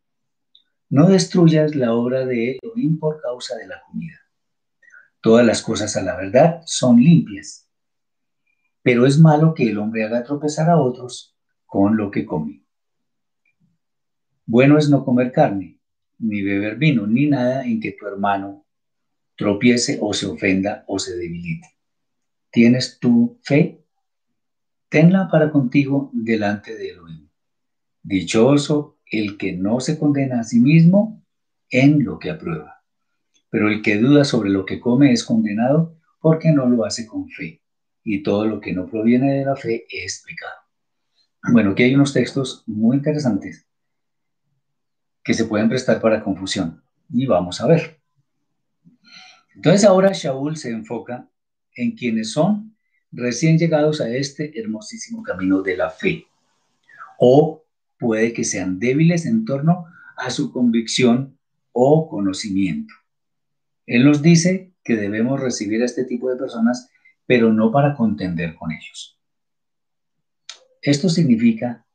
No 0.90 1.08
destruyas 1.08 1.76
la 1.76 1.94
obra 1.94 2.26
de 2.26 2.60
Elohim 2.62 3.00
por 3.00 3.20
causa 3.20 3.56
de 3.56 3.68
la 3.68 3.82
comida. 3.82 4.20
Todas 5.22 5.46
las 5.46 5.64
cosas 5.64 5.98
a 5.98 6.04
la 6.04 6.16
verdad 6.16 6.62
son 6.66 7.02
limpias, 7.02 7.68
pero 8.84 9.08
es 9.08 9.18
malo 9.18 9.56
que 9.56 9.70
el 9.70 9.80
hombre 9.80 10.04
haga 10.04 10.24
tropezar 10.24 10.70
a 10.70 10.78
otros 10.78 11.36
con 11.66 11.98
lo 11.98 12.12
que 12.12 12.26
come. 12.26 12.64
Bueno 14.46 14.78
es 14.78 14.90
no 14.90 15.04
comer 15.04 15.32
carne, 15.32 15.80
ni 16.24 16.42
beber 16.42 16.78
vino, 16.78 17.06
ni 17.06 17.28
nada 17.28 17.66
en 17.66 17.80
que 17.80 17.92
tu 17.92 18.08
hermano 18.08 18.66
tropiece 19.36 19.98
o 20.02 20.14
se 20.14 20.26
ofenda 20.26 20.86
o 20.88 20.98
se 20.98 21.18
debilite. 21.18 21.68
¿Tienes 22.52 23.00
tu 23.00 23.40
fe? 23.44 23.84
Tenla 24.90 25.28
para 25.30 25.52
contigo 25.52 26.12
delante 26.14 26.76
de 26.76 26.90
Elohim. 26.90 27.30
Dichoso 28.02 29.00
el 29.06 29.38
que 29.38 29.54
no 29.54 29.80
se 29.80 30.00
condena 30.00 30.40
a 30.40 30.44
sí 30.44 30.60
mismo 30.60 31.24
en 31.70 32.04
lo 32.06 32.20
que 32.20 32.30
aprueba. 32.30 32.84
Pero 33.50 33.70
el 33.70 33.82
que 33.82 33.98
duda 33.98 34.24
sobre 34.24 34.50
lo 34.50 34.66
que 34.66 34.80
come 34.80 35.12
es 35.12 35.24
condenado 35.24 35.98
porque 36.20 36.52
no 36.52 36.68
lo 36.68 36.86
hace 36.86 37.06
con 37.06 37.28
fe. 37.30 37.62
Y 38.04 38.24
todo 38.24 38.46
lo 38.46 38.60
que 38.60 38.74
no 38.74 38.88
proviene 38.88 39.34
de 39.34 39.46
la 39.46 39.56
fe 39.56 39.86
es 39.90 40.24
pecado. 40.26 40.56
Bueno, 41.52 41.72
aquí 41.72 41.84
hay 41.84 41.96
unos 41.96 42.14
textos 42.14 42.64
muy 42.68 42.98
interesantes 42.98 43.68
que 45.24 45.34
se 45.34 45.46
pueden 45.46 45.70
prestar 45.70 46.02
para 46.02 46.24
confusión. 46.24 46.84
Y 47.10 47.26
vamos 47.26 47.62
a 47.62 47.68
ver. 47.68 48.00
Entonces 49.56 49.86
ahora 49.86 50.12
Shaul 50.14 50.58
se 50.58 50.72
enfoca 50.72 51.30
en 51.76 51.96
quienes 51.96 52.32
son 52.32 52.76
recién 53.12 53.58
llegados 53.58 54.02
a 54.02 54.10
este 54.10 54.60
hermosísimo 54.60 55.22
camino 55.22 55.62
de 55.62 55.78
la 55.78 55.90
fe, 55.90 56.26
o 57.20 57.64
puede 58.00 58.34
que 58.34 58.44
sean 58.44 58.80
débiles 58.80 59.26
en 59.26 59.46
torno 59.46 59.86
a 60.18 60.30
su 60.32 60.52
convicción 60.52 61.38
o 61.72 62.10
conocimiento. 62.10 62.94
Él 63.86 64.06
nos 64.06 64.22
dice 64.22 64.74
que 64.84 64.96
debemos 64.96 65.40
recibir 65.40 65.82
a 65.82 65.86
este 65.86 66.04
tipo 66.06 66.30
de 66.30 66.38
personas, 66.38 66.90
pero 67.26 67.54
no 67.54 67.72
para 67.72 67.96
contender 67.96 68.56
con 68.56 68.72
ellos. 68.72 69.20
Esto 70.82 71.08
significa 71.08 71.86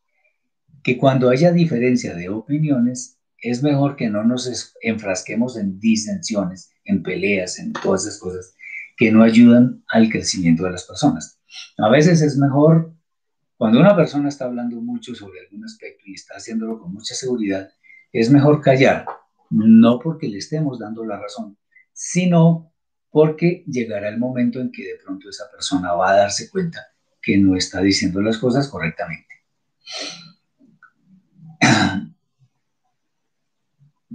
que 0.83 0.97
cuando 0.97 1.29
haya 1.29 1.53
diferencia 1.53 2.15
de 2.15 2.29
opiniones, 2.29 3.18
es 3.41 3.63
mejor 3.63 3.97
que 3.97 4.09
no 4.09 4.25
nos 4.25 4.75
enfrasquemos 4.83 5.57
en 5.57 5.79
disensiones, 5.79 6.73
en 6.85 7.03
peleas, 7.03 7.59
en 7.59 7.73
todas 7.73 8.07
esas 8.07 8.19
cosas 8.19 8.55
que 8.97 9.13
no 9.13 9.23
ayudan 9.23 9.85
al 9.89 10.11
crecimiento 10.11 10.65
de 10.65 10.73
las 10.73 10.85
personas. 10.85 11.41
A 11.79 11.89
veces 11.89 12.21
es 12.21 12.37
mejor, 12.37 12.93
cuando 13.57 13.79
una 13.81 13.95
persona 13.95 14.29
está 14.29 14.47
hablando 14.47 14.81
mucho 14.81 15.15
sobre 15.15 15.41
algún 15.41 15.65
aspecto 15.65 16.03
y 16.07 16.15
está 16.15 16.35
haciéndolo 16.35 16.81
con 16.81 16.93
mucha 16.93 17.15
seguridad, 17.15 17.71
es 18.13 18.31
mejor 18.31 18.61
callar, 18.61 19.07
no 19.51 20.01
porque 20.01 20.29
le 20.29 20.39
estemos 20.39 20.79
dando 20.79 21.05
la 21.05 21.21
razón, 21.21 21.57
sino 21.93 22.73
porque 23.11 23.65
llegará 23.67 24.09
el 24.09 24.19
momento 24.19 24.61
en 24.61 24.73
que 24.73 24.85
de 24.85 24.99
pronto 25.05 25.29
esa 25.29 25.51
persona 25.51 25.93
va 25.93 26.11
a 26.11 26.17
darse 26.17 26.51
cuenta 26.51 26.81
que 27.23 27.39
no 27.39 27.57
está 27.57 27.81
diciendo 27.81 28.21
las 28.21 28.39
cosas 28.39 28.69
correctamente. 28.69 29.27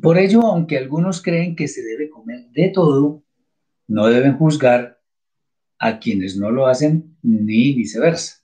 Por 0.01 0.17
ello, 0.17 0.41
aunque 0.41 0.77
algunos 0.77 1.21
creen 1.21 1.56
que 1.56 1.67
se 1.67 1.84
debe 1.84 2.10
comer 2.10 2.49
de 2.51 2.69
todo, 2.69 3.23
no 3.88 4.08
deben 4.08 4.38
juzgar 4.38 4.99
a 5.77 5.99
quienes 5.99 6.38
no 6.38 6.51
lo 6.51 6.67
hacen 6.67 7.17
ni 7.21 7.73
viceversa. 7.73 8.43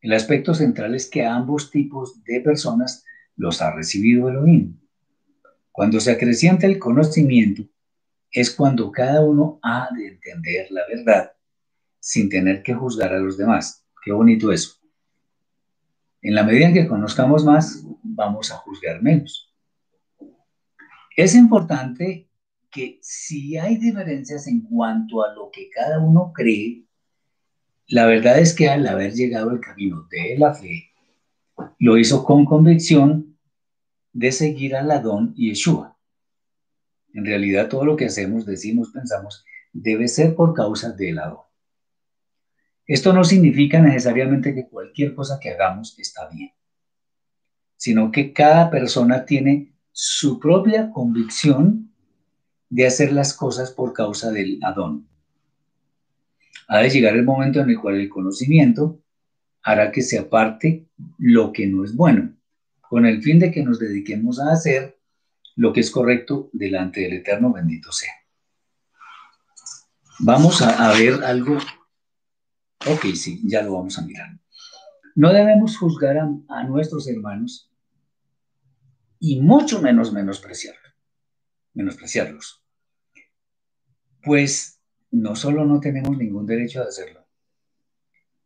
El 0.00 0.12
aspecto 0.12 0.54
central 0.54 0.94
es 0.94 1.08
que 1.10 1.24
ambos 1.24 1.70
tipos 1.70 2.22
de 2.24 2.40
personas 2.40 3.04
los 3.34 3.60
ha 3.62 3.72
recibido 3.72 4.28
Elohim. 4.28 4.78
Cuando 5.72 6.00
se 6.00 6.12
acrecienta 6.12 6.66
el 6.66 6.78
conocimiento, 6.78 7.64
es 8.30 8.50
cuando 8.50 8.92
cada 8.92 9.24
uno 9.24 9.58
ha 9.62 9.88
de 9.96 10.08
entender 10.08 10.66
la 10.70 10.82
verdad 10.86 11.32
sin 11.98 12.28
tener 12.28 12.62
que 12.62 12.74
juzgar 12.74 13.12
a 13.12 13.18
los 13.18 13.36
demás. 13.36 13.84
Qué 14.04 14.12
bonito 14.12 14.52
eso. 14.52 14.76
En 16.22 16.34
la 16.34 16.44
medida 16.44 16.66
en 16.66 16.74
que 16.74 16.86
conozcamos 16.86 17.44
más, 17.44 17.84
vamos 18.02 18.52
a 18.52 18.56
juzgar 18.58 19.02
menos. 19.02 19.52
Es 21.16 21.34
importante 21.34 22.28
que 22.70 22.98
si 23.00 23.56
hay 23.56 23.78
diferencias 23.78 24.46
en 24.46 24.60
cuanto 24.60 25.24
a 25.24 25.34
lo 25.34 25.50
que 25.50 25.70
cada 25.70 25.98
uno 25.98 26.30
cree, 26.34 26.84
la 27.88 28.04
verdad 28.04 28.38
es 28.38 28.54
que 28.54 28.68
al 28.68 28.86
haber 28.86 29.14
llegado 29.14 29.48
al 29.48 29.60
camino 29.60 30.06
de 30.10 30.36
la 30.38 30.52
fe, 30.52 30.90
lo 31.78 31.96
hizo 31.96 32.22
con 32.22 32.44
convicción 32.44 33.38
de 34.12 34.30
seguir 34.30 34.76
al 34.76 34.90
Adón 34.90 35.32
y 35.36 35.48
Yeshua. 35.48 35.96
En 37.14 37.24
realidad 37.24 37.70
todo 37.70 37.86
lo 37.86 37.96
que 37.96 38.06
hacemos, 38.06 38.44
decimos, 38.44 38.90
pensamos, 38.90 39.42
debe 39.72 40.08
ser 40.08 40.34
por 40.34 40.52
causa 40.52 40.92
del 40.92 41.18
Adón. 41.18 41.46
Esto 42.86 43.14
no 43.14 43.24
significa 43.24 43.80
necesariamente 43.80 44.54
que 44.54 44.68
cualquier 44.68 45.14
cosa 45.14 45.40
que 45.40 45.50
hagamos 45.50 45.98
está 45.98 46.28
bien, 46.28 46.52
sino 47.76 48.12
que 48.12 48.34
cada 48.34 48.68
persona 48.70 49.24
tiene 49.24 49.75
su 49.98 50.38
propia 50.38 50.90
convicción 50.90 51.90
de 52.68 52.86
hacer 52.86 53.14
las 53.14 53.32
cosas 53.32 53.70
por 53.70 53.94
causa 53.94 54.30
del 54.30 54.58
Adón. 54.62 55.08
Ha 56.68 56.80
de 56.80 56.90
llegar 56.90 57.16
el 57.16 57.24
momento 57.24 57.60
en 57.60 57.70
el 57.70 57.80
cual 57.80 57.94
el 57.94 58.10
conocimiento 58.10 59.00
hará 59.62 59.90
que 59.90 60.02
se 60.02 60.18
aparte 60.18 60.86
lo 61.16 61.50
que 61.50 61.66
no 61.66 61.82
es 61.82 61.96
bueno, 61.96 62.36
con 62.82 63.06
el 63.06 63.22
fin 63.22 63.38
de 63.38 63.50
que 63.50 63.62
nos 63.62 63.78
dediquemos 63.78 64.38
a 64.38 64.52
hacer 64.52 64.98
lo 65.54 65.72
que 65.72 65.80
es 65.80 65.90
correcto 65.90 66.50
delante 66.52 67.00
del 67.00 67.14
Eterno, 67.14 67.54
bendito 67.54 67.90
sea. 67.90 68.12
Vamos 70.18 70.60
a, 70.60 70.92
ver 70.92 71.24
algo. 71.24 71.56
Ok, 72.86 73.06
sí, 73.14 73.40
ya 73.44 73.62
lo 73.62 73.72
vamos 73.72 73.98
a 73.98 74.02
mirar. 74.02 74.38
No 75.14 75.32
debemos 75.32 75.78
juzgar 75.78 76.18
a 76.18 76.64
nuestros 76.64 77.08
hermanos 77.08 77.70
y 79.18 79.40
mucho 79.40 79.80
menos 79.80 80.12
menospreciarlos. 80.12 80.82
menospreciarlos. 81.74 82.62
Pues 84.22 84.80
no 85.10 85.36
solo 85.36 85.64
no 85.64 85.80
tenemos 85.80 86.16
ningún 86.16 86.46
derecho 86.46 86.80
a 86.80 86.86
hacerlo, 86.86 87.26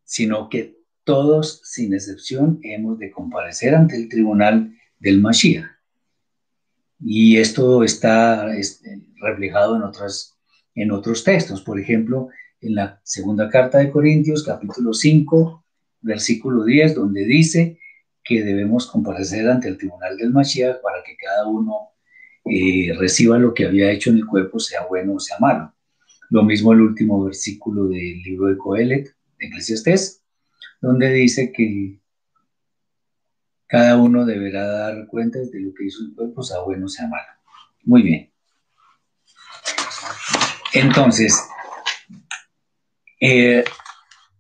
sino 0.05 0.49
que 0.49 0.79
todos, 1.05 1.63
sin 1.65 1.95
excepción, 1.95 2.61
hemos 2.63 2.99
de 2.99 3.11
comparecer 3.11 3.75
ante 3.75 3.97
el 3.97 4.09
tribunal 4.09 4.77
del 4.99 5.21
Mashiach. 5.21 5.67
Y 7.01 7.39
esto 7.39 7.83
está 7.83 8.55
este, 8.55 9.01
reflejado 9.17 9.77
en, 9.77 9.83
otras, 9.83 10.37
en 10.75 10.91
otros 10.93 11.25
textos. 11.25 11.63
Por 11.63 11.81
ejemplo, 11.81 12.29
en 12.61 12.75
la 12.75 13.01
segunda 13.05 13.49
carta 13.49 13.79
de 13.79 13.91
Corintios, 13.91 14.45
capítulo 14.45 14.93
5, 14.93 15.65
versículo 16.03 16.65
10, 16.65 16.95
donde 16.95 17.25
dice 17.25 17.80
que 18.31 18.45
debemos 18.45 18.87
comparecer 18.87 19.51
ante 19.51 19.67
el 19.67 19.77
tribunal 19.77 20.17
del 20.17 20.31
Mashiach 20.31 20.81
para 20.83 21.03
que 21.03 21.17
cada 21.17 21.49
uno 21.49 21.95
eh, 22.45 22.93
reciba 22.97 23.37
lo 23.41 23.53
que 23.53 23.67
había 23.67 23.91
hecho 23.91 24.11
en 24.11 24.19
el 24.19 24.27
cuerpo, 24.27 24.61
sea 24.61 24.87
bueno 24.87 25.15
o 25.15 25.19
sea 25.19 25.37
malo. 25.41 25.75
Lo 26.29 26.45
mismo 26.45 26.73
el 26.73 26.81
último 26.81 27.25
versículo 27.25 27.89
del 27.89 28.23
libro 28.23 28.47
de 28.47 28.57
Coelet, 28.57 29.17
de 29.37 29.47
Eclesiastés, 29.49 30.23
donde 30.81 31.13
dice 31.13 31.51
que 31.51 31.99
cada 33.67 33.97
uno 33.97 34.25
deberá 34.25 34.65
dar 34.65 35.09
cuentas 35.09 35.51
de 35.51 35.63
lo 35.63 35.75
que 35.75 35.87
hizo 35.87 36.05
el 36.05 36.15
cuerpo, 36.15 36.45
sea 36.45 36.61
bueno 36.61 36.87
o 36.87 36.89
sea 36.89 37.09
malo. 37.09 37.33
Muy 37.83 38.03
bien. 38.03 38.33
Entonces, 40.73 41.37
eh, 43.21 43.65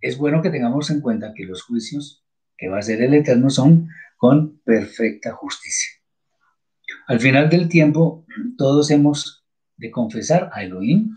es 0.00 0.16
bueno 0.16 0.40
que 0.42 0.50
tengamos 0.50 0.90
en 0.90 1.00
cuenta 1.00 1.34
que 1.34 1.44
los 1.44 1.64
juicios 1.64 2.20
que 2.60 2.68
va 2.68 2.78
a 2.78 2.82
ser 2.82 3.00
el 3.00 3.14
Eterno 3.14 3.48
son 3.48 3.88
con 4.18 4.60
perfecta 4.60 5.32
justicia. 5.32 5.92
Al 7.08 7.18
final 7.18 7.48
del 7.48 7.68
tiempo, 7.68 8.26
todos 8.58 8.90
hemos 8.90 9.46
de 9.78 9.90
confesar 9.90 10.50
a 10.52 10.62
Elohim 10.62 11.16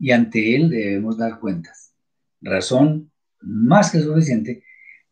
y 0.00 0.10
ante 0.10 0.56
Él 0.56 0.68
debemos 0.68 1.16
dar 1.16 1.38
cuentas. 1.38 1.94
Razón 2.40 3.12
más 3.40 3.92
que 3.92 4.00
suficiente 4.00 4.64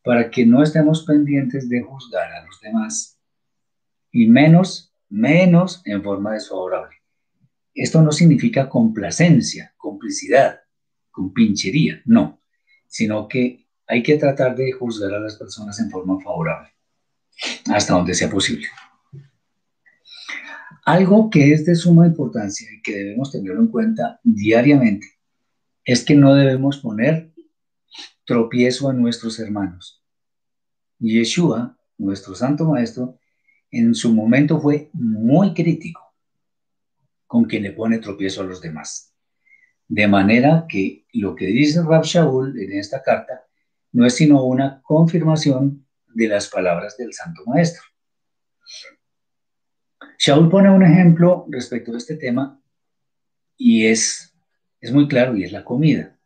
para 0.03 0.31
que 0.31 0.45
no 0.45 0.65
estemos 0.65 1.05
pendientes 1.05 1.69
de 1.69 1.81
juzgar 1.81 2.33
a 2.33 2.45
los 2.45 2.61
demás 2.61 3.21
y 4.11 4.27
menos, 4.27 4.93
menos 5.09 5.81
en 5.85 6.03
forma 6.03 6.33
desfavorable. 6.33 6.97
Esto 7.73 8.03
no 8.03 8.11
significa 8.11 8.69
complacencia, 8.69 9.75
complicidad, 9.77 10.61
pinchería, 11.35 12.03
no, 12.05 12.41
sino 12.89 13.29
que 13.29 13.64
hay 13.87 14.03
que 14.03 14.17
tratar 14.17 14.57
de 14.57 14.73
juzgar 14.73 15.13
a 15.15 15.21
las 15.21 15.37
personas 15.37 15.79
en 15.81 15.91
forma 15.91 16.21
favorable, 16.21 16.71
hasta 17.67 17.95
donde 17.95 18.15
sea 18.15 18.31
posible. 18.31 18.67
Algo 20.85 21.31
que 21.31 21.53
es 21.53 21.65
de 21.65 21.75
suma 21.75 22.07
importancia 22.07 22.69
y 22.71 22.83
que 22.83 22.97
debemos 22.97 23.33
tenerlo 23.33 23.61
en 23.61 23.69
cuenta 23.69 24.21
diariamente 24.23 25.07
es 25.85 26.05
que 26.05 26.15
no 26.15 26.35
debemos 26.35 26.79
poner 26.79 27.33
tropiezo 28.25 28.89
a 28.89 28.93
nuestros 28.93 29.39
hermanos. 29.39 30.03
Yeshua, 30.99 31.79
nuestro 31.99 32.35
santo 32.35 32.67
maestro, 32.67 33.19
en 33.71 33.95
su 33.95 34.15
momento 34.15 34.61
fue 34.61 34.91
muy 34.93 35.53
crítico 35.55 36.01
con 37.27 37.45
quien 37.45 37.65
le 37.65 37.73
pone 37.73 37.99
tropiezo 37.99 38.43
a 38.43 38.45
los 38.45 38.61
demás. 38.61 39.15
De 39.89 40.07
manera 40.07 40.67
que 40.69 41.07
lo 41.13 41.35
que 41.35 41.47
dice 41.47 41.83
Rab 41.83 42.05
Shaul 42.05 42.59
en 42.61 42.79
esta 42.79 43.03
carta 43.03 43.45
no 43.95 44.05
es 44.05 44.17
sino 44.17 44.43
una 44.43 44.83
confirmación 44.83 45.87
de 46.09 46.29
las 46.29 46.49
palabras 46.49 46.97
del 46.97 47.13
Santo 47.13 47.45
Maestro. 47.47 47.83
Shaul 50.19 50.51
pone 50.51 50.69
un 50.69 50.83
ejemplo 50.83 51.47
respecto 51.49 51.95
a 51.95 51.97
este 51.97 52.17
tema 52.17 52.61
y 53.57 53.87
es, 53.87 54.35
es 54.81 54.93
muy 54.93 55.07
claro 55.07 55.37
y 55.37 55.45
es 55.45 55.53
la 55.53 55.65
comida. 55.65 56.19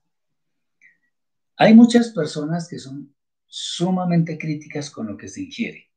Hay 1.59 1.75
muchas 1.75 2.11
personas 2.13 2.69
que 2.69 2.79
son 2.79 3.15
sumamente 3.47 4.39
críticas 4.39 4.91
con 4.91 5.07
lo 5.07 5.19
que 5.19 5.29
se 5.29 5.43
ingiere. 5.43 5.91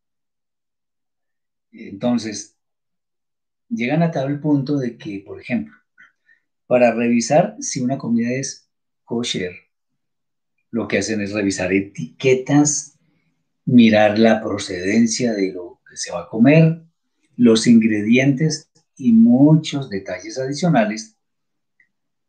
Entonces, 1.72 2.58
llegan 3.70 4.04
a 4.04 4.12
tal 4.12 4.42
punto 4.42 4.78
de 4.78 4.98
que, 4.98 5.24
por 5.26 5.40
ejemplo, 5.40 5.76
para 6.68 6.94
revisar 6.94 7.56
si 7.62 7.80
una 7.80 7.98
comida 7.98 8.30
es 8.32 8.70
kosher. 9.06 9.71
Lo 10.72 10.88
que 10.88 11.00
hacen 11.00 11.22
es 11.22 11.34
revisar 11.34 11.74
etiquetas, 11.74 12.98
mirar 13.66 14.18
la 14.18 14.42
procedencia 14.42 15.34
de 15.34 15.54
lo 15.54 15.82
que 15.90 15.98
se 15.98 16.12
va 16.12 16.22
a 16.22 16.30
comer, 16.30 16.82
los 17.36 17.68
ingredientes 17.68 18.72
y 18.96 19.14
muchos 19.14 19.90
detalles 19.90 20.40
adicionales, 20.40 21.18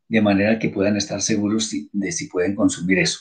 de 0.08 0.20
manera 0.20 0.58
que 0.58 0.68
puedan 0.68 0.96
estar 0.96 1.22
seguros 1.22 1.72
de 1.92 2.12
si 2.12 2.26
pueden 2.26 2.54
consumir 2.54 2.98
eso. 2.98 3.20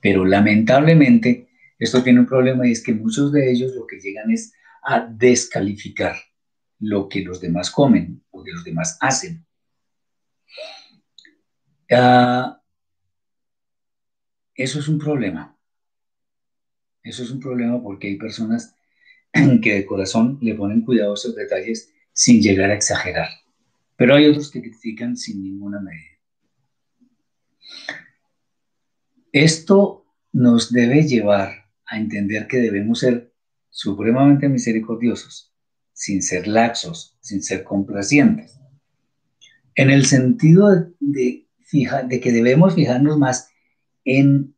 Pero 0.00 0.24
lamentablemente, 0.24 1.48
esto 1.78 2.02
tiene 2.02 2.20
un 2.20 2.26
problema 2.26 2.66
y 2.66 2.72
es 2.72 2.82
que 2.82 2.94
muchos 2.94 3.32
de 3.32 3.50
ellos 3.50 3.74
lo 3.74 3.86
que 3.86 4.00
llegan 4.00 4.30
es 4.30 4.52
a 4.82 5.00
descalificar 5.00 6.16
lo 6.78 7.08
que 7.08 7.20
los 7.20 7.40
demás 7.40 7.70
comen, 7.70 8.22
lo 8.32 8.42
que 8.42 8.52
los 8.52 8.64
demás 8.64 8.96
hacen. 9.00 9.44
Ah, 11.90 12.59
eso 14.62 14.78
es 14.78 14.88
un 14.88 14.98
problema. 14.98 15.56
Eso 17.02 17.22
es 17.22 17.30
un 17.30 17.40
problema 17.40 17.82
porque 17.82 18.08
hay 18.08 18.16
personas 18.16 18.74
que 19.62 19.74
de 19.74 19.86
corazón 19.86 20.38
le 20.42 20.54
ponen 20.54 20.82
cuidado 20.82 21.12
a 21.12 21.14
esos 21.14 21.34
detalles 21.34 21.92
sin 22.12 22.42
llegar 22.42 22.70
a 22.70 22.74
exagerar. 22.74 23.28
Pero 23.96 24.14
hay 24.14 24.26
otros 24.26 24.50
que 24.50 24.60
critican 24.60 25.16
sin 25.16 25.42
ninguna 25.42 25.80
medida. 25.80 26.18
Esto 29.32 30.04
nos 30.32 30.72
debe 30.72 31.06
llevar 31.06 31.70
a 31.86 31.98
entender 31.98 32.46
que 32.46 32.58
debemos 32.58 33.00
ser 33.00 33.32
supremamente 33.70 34.48
misericordiosos, 34.48 35.54
sin 35.92 36.22
ser 36.22 36.46
laxos, 36.48 37.16
sin 37.20 37.42
ser 37.42 37.62
complacientes. 37.62 38.58
En 39.74 39.90
el 39.90 40.04
sentido 40.04 40.68
de, 40.98 41.46
de 41.70 42.20
que 42.20 42.32
debemos 42.32 42.74
fijarnos 42.74 43.18
más 43.18 43.49
en, 44.04 44.56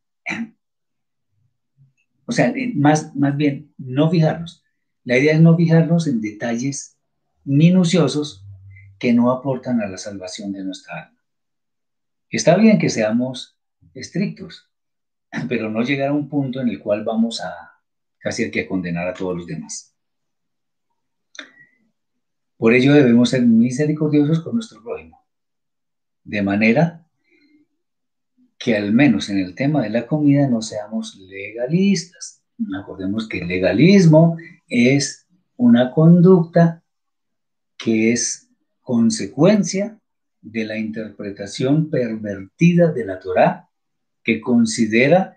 o 2.25 2.31
sea, 2.31 2.53
más, 2.75 3.15
más 3.15 3.35
bien, 3.35 3.73
no 3.77 4.09
fijarnos. 4.09 4.63
La 5.03 5.17
idea 5.17 5.33
es 5.33 5.41
no 5.41 5.55
fijarnos 5.55 6.07
en 6.07 6.21
detalles 6.21 6.97
minuciosos 7.43 8.45
que 8.97 9.13
no 9.13 9.31
aportan 9.31 9.81
a 9.81 9.87
la 9.87 9.97
salvación 9.97 10.53
de 10.53 10.63
nuestra 10.63 11.05
alma. 11.05 11.19
Está 12.29 12.55
bien 12.55 12.79
que 12.79 12.89
seamos 12.89 13.59
estrictos, 13.93 14.71
pero 15.49 15.69
no 15.69 15.83
llegar 15.83 16.09
a 16.09 16.13
un 16.13 16.29
punto 16.29 16.61
en 16.61 16.69
el 16.69 16.79
cual 16.79 17.03
vamos 17.03 17.41
a 17.41 17.53
casi 18.19 18.49
que 18.49 18.61
a 18.61 18.67
condenar 18.67 19.07
a 19.07 19.13
todos 19.13 19.35
los 19.35 19.45
demás. 19.45 19.93
Por 22.57 22.73
ello 22.73 22.93
debemos 22.93 23.29
ser 23.29 23.41
misericordiosos 23.41 24.39
con 24.39 24.55
nuestro 24.55 24.81
prójimo, 24.81 25.27
de 26.23 26.41
manera 26.41 27.02
que 28.63 28.77
al 28.77 28.93
menos 28.93 29.27
en 29.29 29.39
el 29.39 29.55
tema 29.55 29.81
de 29.81 29.89
la 29.89 30.07
comida 30.07 30.47
no 30.47 30.61
seamos 30.61 31.17
legalistas. 31.17 32.41
Acordemos 32.81 33.27
que 33.27 33.39
el 33.39 33.49
legalismo 33.49 34.37
es 34.69 35.27
una 35.57 35.91
conducta 35.91 36.81
que 37.77 38.13
es 38.13 38.47
consecuencia 38.79 39.99
de 40.41 40.63
la 40.63 40.77
interpretación 40.77 41.89
pervertida 41.89 42.93
de 42.93 43.05
la 43.05 43.19
Torá 43.19 43.69
que 44.23 44.39
considera 44.39 45.35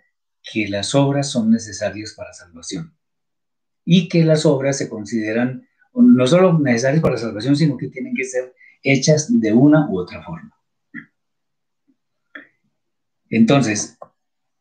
que 0.53 0.69
las 0.69 0.95
obras 0.95 1.29
son 1.29 1.51
necesarias 1.51 2.15
para 2.17 2.33
salvación 2.33 2.97
y 3.85 4.09
que 4.09 4.25
las 4.25 4.47
obras 4.47 4.79
se 4.79 4.89
consideran 4.89 5.67
no 5.95 6.27
solo 6.29 6.57
necesarias 6.61 7.03
para 7.03 7.17
salvación, 7.17 7.57
sino 7.57 7.77
que 7.77 7.89
tienen 7.89 8.15
que 8.15 8.25
ser 8.25 8.55
hechas 8.85 9.29
de 9.41 9.53
una 9.53 9.91
u 9.91 9.99
otra 9.99 10.23
forma. 10.23 10.56
Entonces, 13.31 13.99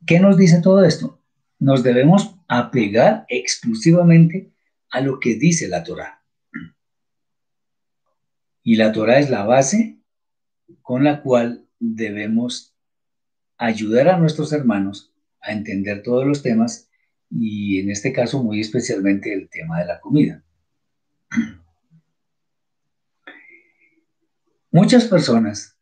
¿qué 0.06 0.20
nos 0.20 0.38
dice 0.38 0.62
todo 0.62 0.84
esto? 0.84 1.22
Nos 1.60 1.84
debemos 1.84 2.36
apegar 2.48 3.26
exclusivamente 3.30 4.52
a 4.90 5.02
lo 5.02 5.20
que 5.20 5.36
dice 5.36 5.68
la 5.68 5.84
Torah. 5.84 6.24
Y 8.64 8.78
la 8.78 8.92
Torah 8.92 9.20
es 9.20 9.30
la 9.30 9.44
base 9.44 10.00
con 10.82 11.04
la 11.04 11.22
cual 11.22 11.68
debemos 11.80 12.76
ayudar 13.58 14.10
a 14.10 14.18
nuestros 14.18 14.52
hermanos 14.54 15.14
a 15.40 15.52
entender 15.52 16.02
todos 16.02 16.26
los 16.26 16.42
temas 16.42 16.90
y 17.30 17.80
en 17.80 17.92
este 17.92 18.12
caso 18.12 18.44
muy 18.44 18.60
especialmente 18.60 19.34
el 19.34 19.50
tema 19.50 19.80
de 19.80 19.86
la 19.86 20.00
comida. 20.00 20.44
Muchas 24.72 25.06
personas 25.06 25.75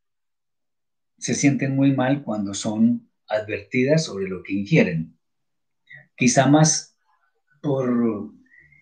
se 1.24 1.36
sienten 1.36 1.74
muy 1.74 1.94
mal 1.94 2.22
cuando 2.22 2.54
son 2.54 3.10
advertidas 3.30 4.04
sobre 4.04 4.28
lo 4.28 4.44
que 4.44 4.52
ingieren. 4.52 5.18
Quizá 6.18 6.48
más 6.48 6.98
por 7.62 8.34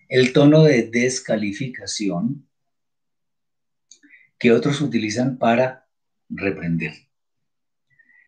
el 0.08 0.32
tono 0.32 0.64
de 0.64 0.90
descalificación 0.90 2.48
que 4.40 4.50
otros 4.50 4.80
utilizan 4.80 5.38
para 5.38 5.86
reprender. 6.28 6.92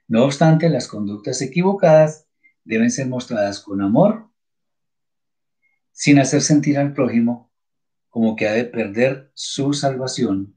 No 0.06 0.22
obstante, 0.22 0.68
las 0.68 0.86
conductas 0.86 1.42
equivocadas 1.42 2.28
deben 2.62 2.92
ser 2.92 3.08
mostradas 3.08 3.58
con 3.58 3.82
amor 3.82 4.30
sin 5.90 6.20
hacer 6.20 6.40
sentir 6.40 6.78
al 6.78 6.94
prójimo 6.94 7.50
como 8.10 8.36
que 8.36 8.46
ha 8.46 8.52
de 8.52 8.64
perder 8.64 9.32
su 9.34 9.72
salvación 9.72 10.54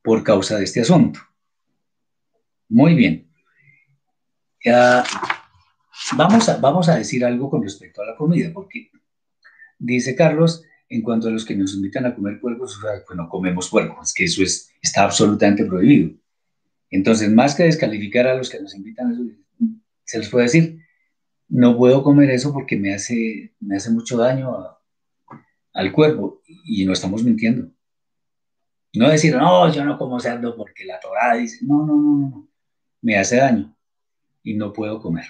por 0.00 0.22
causa 0.22 0.58
de 0.58 0.64
este 0.64 0.80
asunto. 0.80 1.18
Muy 2.74 2.96
bien. 2.96 3.30
vamos, 6.16 6.48
a, 6.48 6.56
vamos 6.56 6.88
a 6.88 6.96
decir 6.96 7.24
algo 7.24 7.48
con 7.48 7.62
respecto 7.62 8.02
a 8.02 8.06
la 8.06 8.16
comida, 8.16 8.50
porque 8.52 8.90
dice 9.78 10.16
Carlos, 10.16 10.64
en 10.88 11.02
cuanto 11.02 11.28
a 11.28 11.30
los 11.30 11.44
que 11.44 11.54
nos 11.54 11.72
invitan 11.74 12.04
a 12.04 12.16
comer 12.16 12.40
puercos, 12.40 12.80
pues 13.06 13.16
no 13.16 13.28
comemos 13.28 13.70
puercos, 13.70 14.12
que 14.12 14.24
eso 14.24 14.42
es, 14.42 14.72
está 14.82 15.04
absolutamente 15.04 15.64
prohibido. 15.64 16.16
Entonces, 16.90 17.30
más 17.30 17.54
que 17.54 17.62
descalificar 17.62 18.26
a 18.26 18.34
los 18.34 18.50
que 18.50 18.60
nos 18.60 18.74
invitan, 18.74 19.38
se 20.02 20.18
les 20.18 20.28
puede 20.28 20.46
decir, 20.46 20.80
no 21.46 21.76
puedo 21.76 22.02
comer 22.02 22.30
eso 22.30 22.52
porque 22.52 22.76
me 22.76 22.92
hace, 22.92 23.54
me 23.60 23.76
hace 23.76 23.90
mucho 23.92 24.16
daño 24.16 24.52
al 25.72 25.92
cuerpo 25.92 26.42
y 26.64 26.84
no 26.84 26.92
estamos 26.92 27.22
mintiendo. 27.22 27.70
No 28.94 29.10
decir, 29.10 29.36
no, 29.36 29.72
yo 29.72 29.84
no 29.84 29.96
como 29.96 30.18
cerdo 30.18 30.56
porque 30.56 30.84
la 30.84 30.98
Torah 30.98 31.36
dice, 31.36 31.64
no, 31.64 31.86
no, 31.86 31.94
no, 31.94 32.18
no, 32.18 32.48
me 33.04 33.18
hace 33.18 33.36
daño 33.36 33.76
y 34.42 34.54
no 34.54 34.72
puedo 34.72 34.98
comer. 35.00 35.26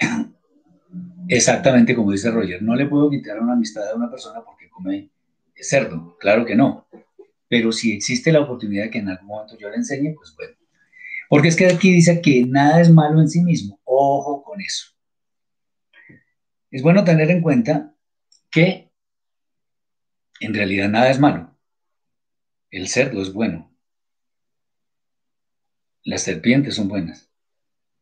Exactamente 1.28 1.94
como 1.94 2.12
dice 2.12 2.30
Roger, 2.30 2.62
no 2.62 2.74
le 2.74 2.86
puedo 2.86 3.10
quitar 3.10 3.38
una 3.38 3.52
amistad 3.52 3.90
a 3.90 3.94
una 3.94 4.10
persona 4.10 4.40
porque 4.42 4.70
come 4.70 5.10
cerdo, 5.54 6.16
claro 6.18 6.46
que 6.46 6.56
no. 6.56 6.88
Pero 7.46 7.72
si 7.72 7.92
existe 7.92 8.32
la 8.32 8.40
oportunidad 8.40 8.84
de 8.84 8.90
que 8.90 8.98
en 8.98 9.10
algún 9.10 9.28
momento 9.28 9.58
yo 9.58 9.68
le 9.68 9.76
enseñe, 9.76 10.14
pues 10.14 10.34
bueno. 10.34 10.56
Porque 11.28 11.48
es 11.48 11.56
que 11.56 11.66
aquí 11.66 11.92
dice 11.92 12.22
que 12.22 12.46
nada 12.46 12.80
es 12.80 12.90
malo 12.90 13.20
en 13.20 13.28
sí 13.28 13.42
mismo. 13.42 13.78
Ojo 13.84 14.42
con 14.42 14.62
eso. 14.62 14.92
Es 16.70 16.82
bueno 16.82 17.04
tener 17.04 17.30
en 17.30 17.42
cuenta 17.42 17.94
que 18.50 18.90
en 20.40 20.54
realidad 20.54 20.88
nada 20.88 21.10
es 21.10 21.20
malo. 21.20 21.54
El 22.70 22.88
cerdo 22.88 23.20
es 23.20 23.32
bueno. 23.32 23.73
Las 26.04 26.22
serpientes 26.22 26.74
son 26.74 26.88
buenas. 26.88 27.28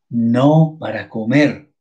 No 0.09 0.76
para 0.78 1.09
comer 1.09 1.72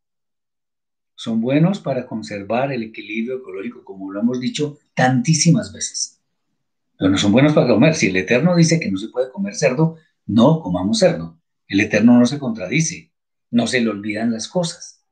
son 1.15 1.39
buenos 1.39 1.79
para 1.79 2.07
conservar 2.07 2.71
el 2.71 2.81
equilibrio 2.81 3.37
ecológico, 3.37 3.83
como 3.83 4.11
lo 4.11 4.21
hemos 4.21 4.39
dicho 4.39 4.79
tantísimas 4.95 5.71
veces. 5.71 6.19
Pero 6.97 7.11
no 7.11 7.17
son 7.19 7.31
buenos 7.31 7.53
para 7.53 7.67
comer. 7.67 7.93
Si 7.93 8.07
el 8.07 8.15
Eterno 8.15 8.55
dice 8.55 8.79
que 8.79 8.89
no 8.89 8.97
se 8.97 9.09
puede 9.09 9.31
comer 9.31 9.53
cerdo, 9.53 9.97
no 10.25 10.61
comamos 10.61 10.97
cerdo. 10.97 11.39
El 11.67 11.79
Eterno 11.79 12.17
no 12.17 12.25
se 12.25 12.39
contradice, 12.39 13.11
no 13.51 13.67
se 13.67 13.81
le 13.81 13.89
olvidan 13.89 14.31
las 14.31 14.47
cosas. 14.47 15.05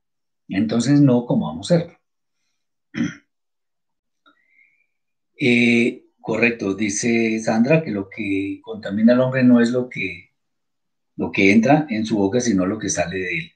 Entonces 0.47 0.99
no 0.99 1.25
comamos 1.25 1.67
cerdo. 1.67 1.93
Eh, 5.41 6.03
correcto, 6.19 6.73
dice 6.73 7.39
Sandra 7.39 7.81
que 7.81 7.91
lo 7.91 8.09
que 8.09 8.59
contamina 8.61 9.13
al 9.13 9.21
hombre 9.21 9.41
no 9.41 9.61
es 9.61 9.71
lo 9.71 9.87
que, 9.87 10.28
lo 11.19 11.33
que 11.33 11.51
entra 11.51 11.85
en 11.89 12.05
su 12.05 12.17
boca, 12.17 12.39
sino 12.39 12.65
lo 12.65 12.79
que 12.79 12.87
sale 12.87 13.17
de 13.17 13.37
él. 13.39 13.51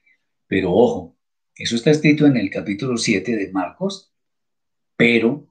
Pero 0.46 0.70
ojo, 0.74 1.16
eso 1.56 1.76
está 1.76 1.90
escrito 1.90 2.26
en 2.26 2.36
el 2.36 2.50
capítulo 2.50 2.98
7 2.98 3.34
de 3.34 3.50
Marcos, 3.52 4.12
pero 4.98 5.48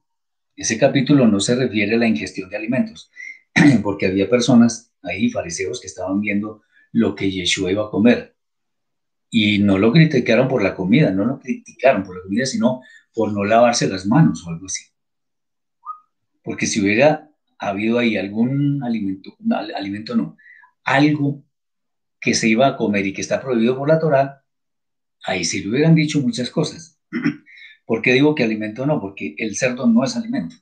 ese 0.56 0.78
capítulo 0.78 1.28
no 1.28 1.40
se 1.40 1.56
refiere 1.56 1.96
a 1.96 1.98
la 1.98 2.08
ingestión 2.08 2.52
de 2.52 2.58
alimentos, 2.58 3.10
porque 3.82 4.06
había 4.06 4.30
personas 4.30 4.94
ahí, 5.02 5.32
fariseos, 5.32 5.82
que 5.82 5.88
estaban 5.88 6.22
viendo 6.22 6.62
lo 6.92 7.16
que 7.16 7.32
Yeshua 7.32 7.72
iba 7.72 7.88
a 7.88 7.90
comer. 7.90 8.36
Y 9.32 9.58
no 9.58 9.80
lo 9.80 9.92
criticaron 9.92 10.48
por 10.48 10.62
la 10.62 10.76
comida, 10.76 11.10
no 11.10 11.26
lo 11.26 11.40
criticaron 11.40 12.04
por 12.04 12.18
la 12.18 12.22
comida, 12.22 12.46
sino 12.46 12.82
por 13.12 13.34
no 13.34 13.44
lavarse 13.44 13.90
las 13.90 14.06
manos 14.06 14.46
o 14.46 14.52
algo 14.52 14.68
así. 14.68 14.84
Porque 16.44 16.68
si 16.68 16.80
hubiera 16.80 17.28
habido 17.58 17.98
ahí 17.98 18.18
algún 18.18 18.84
alimento, 18.84 19.36
no, 19.40 19.58
alimento 19.58 20.16
no, 20.16 20.38
algo 20.84 21.44
que 22.24 22.34
se 22.34 22.48
iba 22.48 22.66
a 22.66 22.78
comer 22.78 23.06
y 23.06 23.14
que 23.14 23.22
está 23.22 23.42
prohibido 23.42 23.78
por 23.78 23.90
la 23.90 24.00
Torah, 24.00 24.46
ahí 25.26 25.44
sí 25.44 25.62
le 25.62 25.70
hubieran 25.70 25.94
dicho 25.94 26.22
muchas 26.22 26.50
cosas. 26.50 26.98
¿Por 27.86 28.02
qué 28.02 28.14
digo 28.14 28.34
que 28.34 28.44
alimento 28.44 28.86
no? 28.86 29.02
Porque 29.02 29.36
el 29.38 29.58
cerdo 29.58 29.88
no 29.88 30.06
es 30.06 30.16
alimento. 30.16 30.56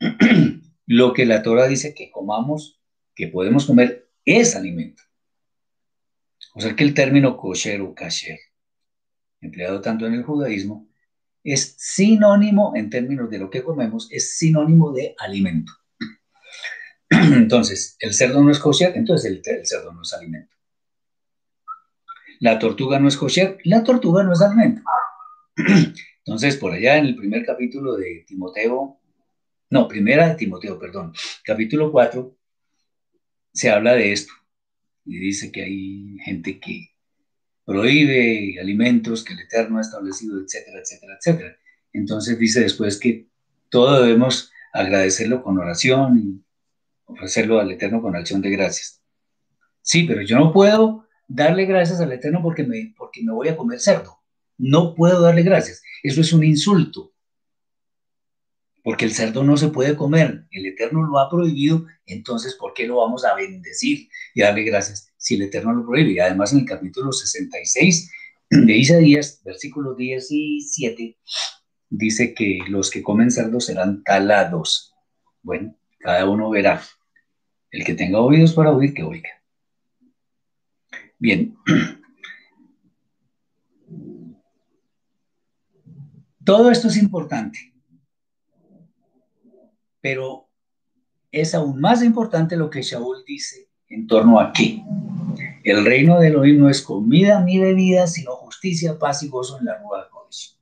Lo 0.86 1.14
que 1.14 1.24
la 1.24 1.42
Torah 1.42 1.66
dice 1.66 1.94
que 1.94 2.10
comamos, 2.10 2.78
que 3.14 3.28
podemos 3.28 3.64
comer, 3.64 4.10
es 4.26 4.54
alimento. 4.54 5.02
O 6.54 6.60
sea 6.60 6.76
que 6.76 6.84
el 6.84 6.92
término 6.92 7.38
kosher 7.38 7.80
o 7.80 7.94
kasher, 7.94 8.38
empleado 9.40 9.80
tanto 9.80 10.06
en 10.06 10.12
el 10.12 10.24
judaísmo, 10.24 10.88
es 11.42 11.74
sinónimo 11.78 12.74
en 12.76 12.90
términos 12.90 13.30
de 13.30 13.38
lo 13.38 13.48
que 13.48 13.62
comemos, 13.62 14.08
es 14.10 14.36
sinónimo 14.36 14.92
de 14.92 15.14
alimento. 15.18 15.72
Entonces, 17.10 17.96
el 18.00 18.12
cerdo 18.12 18.42
no 18.42 18.50
es 18.50 18.58
kosher, 18.58 18.94
entonces 18.96 19.30
el 19.30 19.64
cerdo 19.64 19.92
no 19.92 20.02
es 20.02 20.12
alimento 20.12 20.55
la 22.40 22.58
tortuga 22.58 22.98
no 22.98 23.08
es 23.08 23.16
kosher, 23.16 23.58
la 23.64 23.82
tortuga 23.84 24.22
no 24.22 24.32
es 24.32 24.40
alimento. 24.40 24.82
Entonces, 26.24 26.56
por 26.56 26.72
allá 26.72 26.98
en 26.98 27.06
el 27.06 27.16
primer 27.16 27.44
capítulo 27.44 27.96
de 27.96 28.24
Timoteo, 28.26 28.98
no, 29.70 29.88
primera 29.88 30.28
de 30.28 30.34
Timoteo, 30.34 30.78
perdón, 30.78 31.12
capítulo 31.44 31.90
4, 31.90 32.36
se 33.52 33.70
habla 33.70 33.94
de 33.94 34.12
esto. 34.12 34.32
Y 35.04 35.18
dice 35.18 35.52
que 35.52 35.62
hay 35.62 36.18
gente 36.24 36.58
que 36.58 36.90
prohíbe 37.64 38.60
alimentos 38.60 39.24
que 39.24 39.34
el 39.34 39.40
Eterno 39.40 39.78
ha 39.78 39.80
establecido, 39.80 40.40
etcétera, 40.40 40.80
etcétera, 40.80 41.16
etcétera. 41.18 41.56
Entonces 41.92 42.38
dice 42.38 42.60
después 42.60 42.98
que 42.98 43.28
todo 43.70 44.02
debemos 44.02 44.52
agradecerlo 44.72 45.42
con 45.42 45.58
oración 45.58 46.18
y 46.18 46.44
ofrecerlo 47.06 47.60
al 47.60 47.70
Eterno 47.70 48.02
con 48.02 48.14
acción 48.14 48.42
de 48.42 48.50
gracias. 48.50 49.00
Sí, 49.82 50.04
pero 50.04 50.22
yo 50.22 50.36
no 50.36 50.52
puedo 50.52 51.05
darle 51.28 51.64
gracias 51.64 52.00
al 52.00 52.12
Eterno 52.12 52.42
porque 52.42 52.64
me, 52.64 52.94
porque 52.96 53.22
me 53.22 53.32
voy 53.32 53.48
a 53.48 53.56
comer 53.56 53.80
cerdo. 53.80 54.18
No 54.58 54.94
puedo 54.94 55.20
darle 55.20 55.42
gracias. 55.42 55.82
Eso 56.02 56.20
es 56.20 56.32
un 56.32 56.44
insulto. 56.44 57.12
Porque 58.82 59.04
el 59.04 59.12
cerdo 59.12 59.42
no 59.42 59.56
se 59.56 59.68
puede 59.68 59.96
comer. 59.96 60.46
El 60.50 60.66
Eterno 60.66 61.02
lo 61.02 61.18
ha 61.18 61.28
prohibido. 61.28 61.86
Entonces, 62.06 62.54
¿por 62.54 62.72
qué 62.72 62.86
lo 62.86 62.98
vamos 62.98 63.24
a 63.24 63.34
bendecir 63.34 64.08
y 64.34 64.40
darle 64.40 64.62
gracias 64.62 65.12
si 65.16 65.34
el 65.34 65.42
Eterno 65.42 65.72
lo 65.72 65.84
prohíbe? 65.84 66.12
Y 66.12 66.18
además, 66.20 66.52
en 66.52 66.60
el 66.60 66.66
capítulo 66.66 67.12
66 67.12 68.10
de 68.50 68.76
Isaías, 68.76 69.42
versículo 69.44 69.94
17, 69.94 71.18
dice 71.90 72.34
que 72.34 72.60
los 72.68 72.90
que 72.90 73.02
comen 73.02 73.30
cerdo 73.30 73.60
serán 73.60 74.04
talados. 74.04 74.94
Bueno, 75.42 75.76
cada 75.98 76.28
uno 76.28 76.48
verá. 76.50 76.82
El 77.72 77.84
que 77.84 77.94
tenga 77.94 78.20
oídos 78.20 78.52
para 78.52 78.70
oír, 78.70 78.94
que 78.94 79.02
oiga. 79.02 79.35
Bien. 81.18 81.56
Todo 86.44 86.70
esto 86.70 86.88
es 86.88 86.96
importante, 86.96 87.58
pero 90.00 90.48
es 91.32 91.54
aún 91.54 91.80
más 91.80 92.04
importante 92.04 92.56
lo 92.56 92.70
que 92.70 92.82
Shaul 92.82 93.24
dice 93.26 93.68
en 93.88 94.06
torno 94.06 94.38
a 94.38 94.52
qué. 94.52 94.82
El 95.64 95.84
reino 95.84 96.20
de 96.20 96.28
Elohim 96.28 96.60
no 96.60 96.68
es 96.68 96.82
comida 96.82 97.42
ni 97.42 97.58
bebida, 97.58 98.06
sino 98.06 98.36
justicia, 98.36 98.96
paz 98.98 99.24
y 99.24 99.28
gozo 99.28 99.58
en 99.58 99.64
la 99.64 99.78
rueda 99.78 100.08
de. 100.08 100.60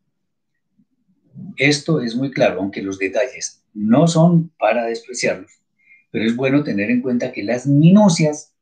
Esto 1.56 2.00
es 2.00 2.16
muy 2.16 2.30
claro, 2.30 2.60
aunque 2.60 2.80
los 2.80 2.98
detalles 2.98 3.62
no 3.74 4.06
son 4.06 4.50
para 4.58 4.86
despreciarlos, 4.86 5.52
pero 6.10 6.24
es 6.24 6.34
bueno 6.34 6.64
tener 6.64 6.90
en 6.90 7.02
cuenta 7.02 7.32
que 7.32 7.42
las 7.42 7.66
minucias 7.66 8.53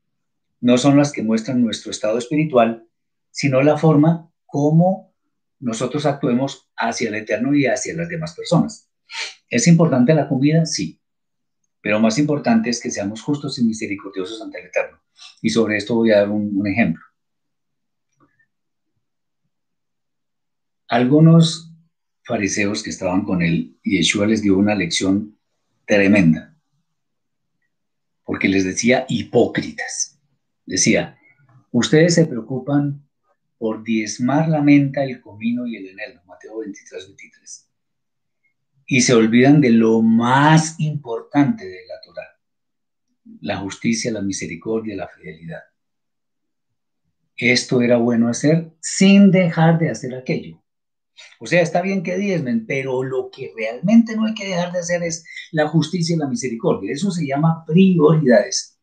no 0.62 0.78
son 0.78 0.96
las 0.96 1.12
que 1.12 1.22
muestran 1.22 1.60
nuestro 1.60 1.90
estado 1.90 2.16
espiritual, 2.18 2.88
sino 3.30 3.60
la 3.62 3.76
forma 3.76 4.32
como 4.46 5.12
nosotros 5.58 6.06
actuemos 6.06 6.70
hacia 6.76 7.08
el 7.08 7.16
Eterno 7.16 7.54
y 7.54 7.66
hacia 7.66 7.94
las 7.96 8.08
demás 8.08 8.34
personas. 8.34 8.88
¿Es 9.50 9.66
importante 9.66 10.14
la 10.14 10.28
comida? 10.28 10.64
Sí. 10.64 11.00
Pero 11.80 11.98
más 11.98 12.16
importante 12.16 12.70
es 12.70 12.80
que 12.80 12.92
seamos 12.92 13.22
justos 13.22 13.58
y 13.58 13.64
misericordiosos 13.64 14.40
ante 14.40 14.60
el 14.60 14.66
Eterno. 14.66 15.02
Y 15.40 15.50
sobre 15.50 15.76
esto 15.76 15.96
voy 15.96 16.12
a 16.12 16.18
dar 16.18 16.30
un, 16.30 16.64
ejemplo. 16.66 17.02
Algunos 20.86 21.74
fariseos 22.24 22.84
que 22.84 22.90
estaban 22.90 23.24
con 23.24 23.42
él, 23.42 23.80
Yeshua 23.82 24.26
les 24.28 24.42
dio 24.42 24.56
una 24.56 24.76
lección 24.76 25.36
tremenda, 25.86 26.56
porque 28.22 28.48
les 28.48 28.64
decía 28.64 29.06
hipócritas. 29.08 30.11
Decía, 30.66 31.18
ustedes 31.70 32.14
se 32.14 32.26
preocupan 32.26 33.06
por 33.58 33.82
diezmar 33.82 34.48
la 34.48 34.60
menta, 34.60 35.04
el 35.04 35.20
comino 35.20 35.66
y 35.66 35.76
el 35.76 35.88
eneldo, 35.88 36.22
Mateo 36.26 36.58
23, 36.58 37.06
23. 37.06 37.68
Y 38.86 39.00
se 39.00 39.14
olvidan 39.14 39.60
de 39.60 39.70
lo 39.70 40.02
más 40.02 40.78
importante 40.80 41.64
de 41.64 41.86
la 41.86 42.00
Torah, 42.04 42.40
la 43.40 43.56
justicia, 43.58 44.10
la 44.12 44.22
misericordia, 44.22 44.96
la 44.96 45.08
fidelidad. 45.08 45.62
Esto 47.36 47.80
era 47.82 47.96
bueno 47.96 48.28
hacer 48.28 48.72
sin 48.80 49.30
dejar 49.30 49.78
de 49.78 49.90
hacer 49.90 50.14
aquello. 50.14 50.62
O 51.38 51.46
sea, 51.46 51.60
está 51.62 51.82
bien 51.82 52.02
que 52.02 52.16
diezmen, 52.16 52.66
pero 52.66 53.02
lo 53.02 53.30
que 53.30 53.52
realmente 53.56 54.16
no 54.16 54.26
hay 54.26 54.34
que 54.34 54.46
dejar 54.46 54.72
de 54.72 54.78
hacer 54.80 55.02
es 55.02 55.24
la 55.50 55.68
justicia 55.68 56.14
y 56.14 56.18
la 56.18 56.28
misericordia. 56.28 56.92
Eso 56.92 57.10
se 57.10 57.26
llama 57.26 57.64
prioridades. 57.66 58.78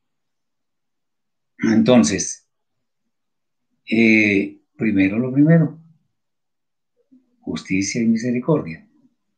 Entonces, 1.62 2.48
eh, 3.86 4.62
primero 4.78 5.20
lo 5.20 5.32
primero, 5.34 5.80
justicia 7.42 8.02
y 8.02 8.06
misericordia. 8.06 8.88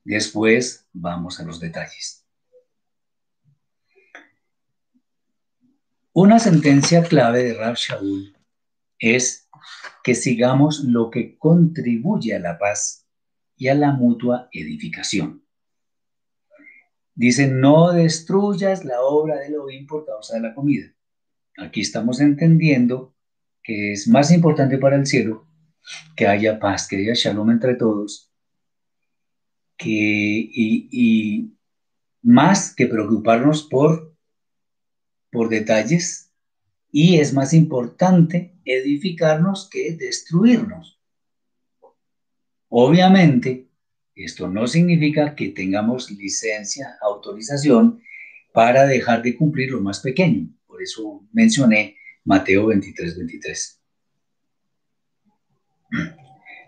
Después 0.04 0.88
vamos 0.94 1.40
a 1.40 1.44
los 1.44 1.60
detalles. 1.60 2.26
Una 6.14 6.40
sentencia 6.40 7.04
clave 7.04 7.44
de 7.44 7.54
Rab 7.54 7.76
Shaul 7.76 8.36
es 9.00 9.50
que 10.04 10.14
sigamos 10.14 10.84
lo 10.84 11.10
que 11.10 11.38
contribuye 11.38 12.36
a 12.36 12.40
la 12.40 12.60
paz 12.60 13.08
y 13.56 13.70
a 13.70 13.76
la 13.76 13.94
mutua 13.94 14.50
edificación. 14.52 15.46
Dice, 17.16 17.48
no 17.48 17.92
destruyas 17.92 18.84
la 18.84 19.02
obra 19.02 19.38
de 19.38 19.48
Elohim 19.48 19.88
por 19.88 20.06
causa 20.06 20.36
de 20.36 20.42
la 20.42 20.54
comida. 20.54 20.94
Aquí 21.58 21.82
estamos 21.82 22.20
entendiendo 22.22 23.16
que 23.64 23.94
es 23.94 24.08
más 24.08 24.32
importante 24.32 24.78
para 24.78 24.96
el 24.96 25.06
cielo 25.06 25.48
que 26.16 26.28
haya 26.28 26.60
paz, 26.60 26.88
que 26.88 26.98
haya 26.98 27.14
shalom 27.14 27.52
entre 27.52 27.76
todos, 27.76 28.32
que, 29.78 29.90
y, 29.90 30.88
y 30.92 31.58
más 32.22 32.74
que 32.74 32.88
preocuparnos 32.88 33.64
por, 33.64 34.16
por 35.32 35.50
detalles, 35.50 36.32
y 36.92 37.18
es 37.18 37.34
más 37.34 37.54
importante 37.54 38.54
edificarnos 38.66 39.70
que 39.70 39.96
destruirnos. 39.96 41.00
Obviamente, 42.68 43.70
esto 44.16 44.48
no 44.48 44.68
significa 44.68 45.36
que 45.36 45.50
tengamos 45.50 46.12
licencia, 46.12 46.98
autorización 47.02 48.02
para 48.54 48.86
dejar 48.86 49.24
de 49.24 49.36
cumplir 49.36 49.72
lo 49.72 49.82
más 49.82 50.02
pequeño. 50.02 50.50
Eso 50.82 51.28
mencioné 51.32 51.98
Mateo 52.26 52.68
23, 52.68 53.18
23. 53.18 53.82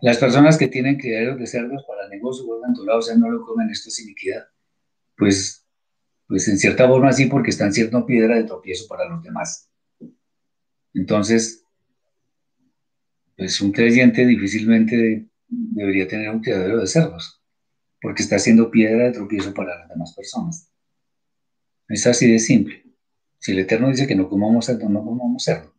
Las 0.02 0.18
personas 0.18 0.58
que 0.58 0.68
tienen 0.68 0.98
criaderos 0.98 1.40
de 1.40 1.48
cerdos 1.48 1.86
para 1.88 2.10
negocio 2.10 2.46
vuelvan 2.46 2.74
o 2.78 3.02
sea, 3.02 3.16
no 3.16 3.30
lo 3.30 3.42
comen, 3.46 3.70
esto 3.70 3.90
es 3.90 4.00
iniquidad. 4.02 4.44
Pues, 5.16 5.66
pues 6.28 6.48
en 6.50 6.58
cierta 6.58 6.88
forma 6.88 7.14
sí, 7.14 7.28
porque 7.28 7.52
están 7.52 7.72
siendo 7.72 8.06
piedra 8.06 8.36
de 8.36 8.44
tropiezo 8.44 8.88
para 8.88 9.08
los 9.08 9.24
demás. 9.24 9.70
Entonces, 10.94 11.66
pues 13.38 13.62
un 13.62 13.72
creyente 13.72 14.26
difícilmente 14.26 15.28
debería 15.48 16.08
tener 16.08 16.30
un 16.30 16.42
criadero 16.42 16.80
de 16.80 16.88
cerdos, 16.88 17.42
porque 18.02 18.24
está 18.24 18.38
siendo 18.40 18.70
piedra 18.70 19.06
de 19.06 19.12
tropiezo 19.12 19.54
para 19.54 19.80
las 19.80 19.90
demás 19.90 20.14
personas. 20.14 20.70
Es 21.88 22.06
así 22.08 22.32
de 22.32 22.40
simple. 22.40 22.83
Si 23.44 23.52
el 23.52 23.60
Eterno 23.60 23.90
dice 23.90 24.08
que 24.08 24.16
no 24.16 24.30
comamos 24.30 24.68
cerdo, 24.68 24.88
no 24.88 25.04
comamos 25.04 25.44
cerdo. 25.44 25.74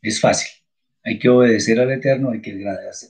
Es 0.00 0.18
fácil. 0.18 0.48
Hay 1.04 1.18
que 1.18 1.28
obedecer 1.28 1.78
al 1.78 1.90
Eterno, 1.92 2.30
hay 2.30 2.40
que 2.40 2.52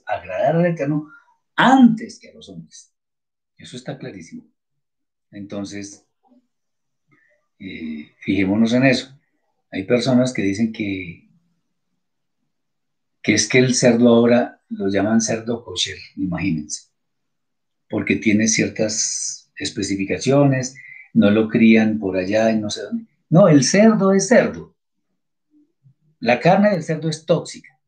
agradar, 0.05 0.57
al 0.57 0.67
Eterno 0.67 1.13
antes 1.55 2.19
que 2.19 2.31
a 2.31 2.35
los 2.35 2.49
hombres. 2.49 2.93
Eso 3.57 3.77
está 3.77 3.97
clarísimo. 3.97 4.45
Entonces, 5.31 6.05
eh, 7.61 8.11
fijémonos 8.19 8.73
en 8.73 8.87
eso. 8.87 9.17
Hay 9.71 9.85
personas 9.85 10.33
que 10.33 10.43
dicen 10.43 10.73
que, 10.73 11.29
que 13.23 13.35
es 13.35 13.49
que 13.49 13.59
el 13.59 13.77
cerdo 13.77 14.09
ahora 14.09 14.61
lo 14.71 14.89
llaman 14.89 15.21
cerdo 15.21 15.65
kosher, 15.65 15.99
imagínense, 16.17 16.89
porque 17.89 18.17
tiene 18.17 18.49
ciertas 18.49 19.53
especificaciones, 19.55 20.75
no 21.15 21.31
lo 21.31 21.49
crían 21.49 22.01
por 22.01 22.17
allá 22.17 22.51
y 22.51 22.59
no 22.59 22.71
sé 22.71 22.83
dónde. 22.83 23.10
No, 23.31 23.49
el 23.49 23.65
cerdo 23.65 24.13
es 24.13 24.29
cerdo. 24.29 24.77
La 26.19 26.41
carne 26.41 26.71
del 26.71 26.83
cerdo 26.83 27.09
es 27.09 27.25
tóxica. 27.25 27.81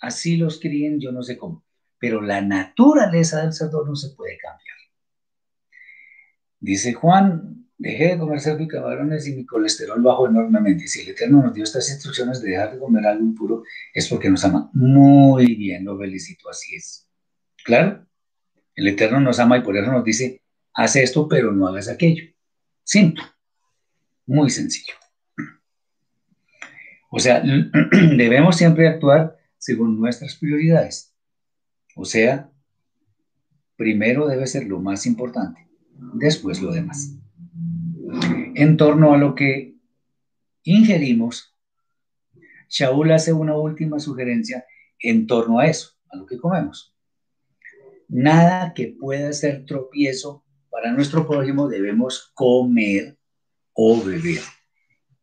Así 0.00 0.36
los 0.36 0.60
críen, 0.60 1.00
yo 1.00 1.12
no 1.12 1.22
sé 1.22 1.36
cómo. 1.36 1.64
Pero 1.98 2.22
la 2.22 2.40
naturaleza 2.40 3.42
del 3.42 3.52
cerdo 3.52 3.84
no 3.84 3.96
se 3.96 4.14
puede 4.14 4.38
cambiar. 4.38 4.76
Dice 6.60 6.94
Juan, 6.94 7.68
dejé 7.76 8.08
de 8.08 8.18
comer 8.18 8.40
cerdo 8.40 8.62
y 8.62 8.68
camarones 8.68 9.26
y 9.26 9.34
mi 9.34 9.44
colesterol 9.44 10.00
bajó 10.02 10.28
enormemente. 10.28 10.86
Si 10.86 11.00
el 11.00 11.08
Eterno 11.08 11.42
nos 11.42 11.54
dio 11.54 11.64
estas 11.64 11.90
instrucciones 11.90 12.40
de 12.40 12.50
dejar 12.50 12.72
de 12.72 12.78
comer 12.78 13.06
algo 13.06 13.24
impuro, 13.24 13.62
es 13.92 14.08
porque 14.08 14.30
nos 14.30 14.44
ama. 14.44 14.70
Muy 14.72 15.54
bien, 15.56 15.84
lo 15.84 15.98
felicito, 15.98 16.48
así 16.48 16.76
es. 16.76 17.08
Claro, 17.64 18.06
el 18.74 18.88
Eterno 18.88 19.20
nos 19.20 19.38
ama 19.40 19.58
y 19.58 19.62
por 19.62 19.76
eso 19.76 19.90
nos 19.90 20.04
dice, 20.04 20.42
haz 20.74 20.96
esto, 20.96 21.28
pero 21.28 21.52
no 21.52 21.66
hagas 21.66 21.88
aquello. 21.88 22.24
Simple, 22.84 23.24
muy 24.26 24.50
sencillo. 24.50 24.94
O 27.10 27.18
sea, 27.18 27.42
debemos 27.92 28.56
siempre 28.56 28.88
actuar 28.88 29.38
según 29.58 29.98
nuestras 29.98 30.36
prioridades. 30.36 31.14
O 31.94 32.04
sea, 32.04 32.50
primero 33.76 34.26
debe 34.26 34.46
ser 34.46 34.66
lo 34.66 34.80
más 34.80 35.06
importante, 35.06 35.66
después 36.14 36.60
lo 36.60 36.72
demás 36.72 37.16
en 38.56 38.76
torno 38.78 39.12
a 39.12 39.18
lo 39.18 39.34
que 39.34 39.76
ingerimos, 40.64 41.54
Shaul 42.68 43.12
hace 43.12 43.32
una 43.32 43.56
última 43.56 44.00
sugerencia 44.00 44.64
en 44.98 45.26
torno 45.26 45.58
a 45.58 45.66
eso, 45.66 45.90
a 46.10 46.16
lo 46.16 46.26
que 46.26 46.38
comemos. 46.38 46.96
Nada 48.08 48.72
que 48.74 48.96
pueda 48.98 49.32
ser 49.32 49.66
tropiezo 49.66 50.44
para 50.70 50.92
nuestro 50.92 51.26
prójimo 51.26 51.68
debemos 51.68 52.32
comer 52.34 53.15
o 53.76 54.02
beber. 54.02 54.40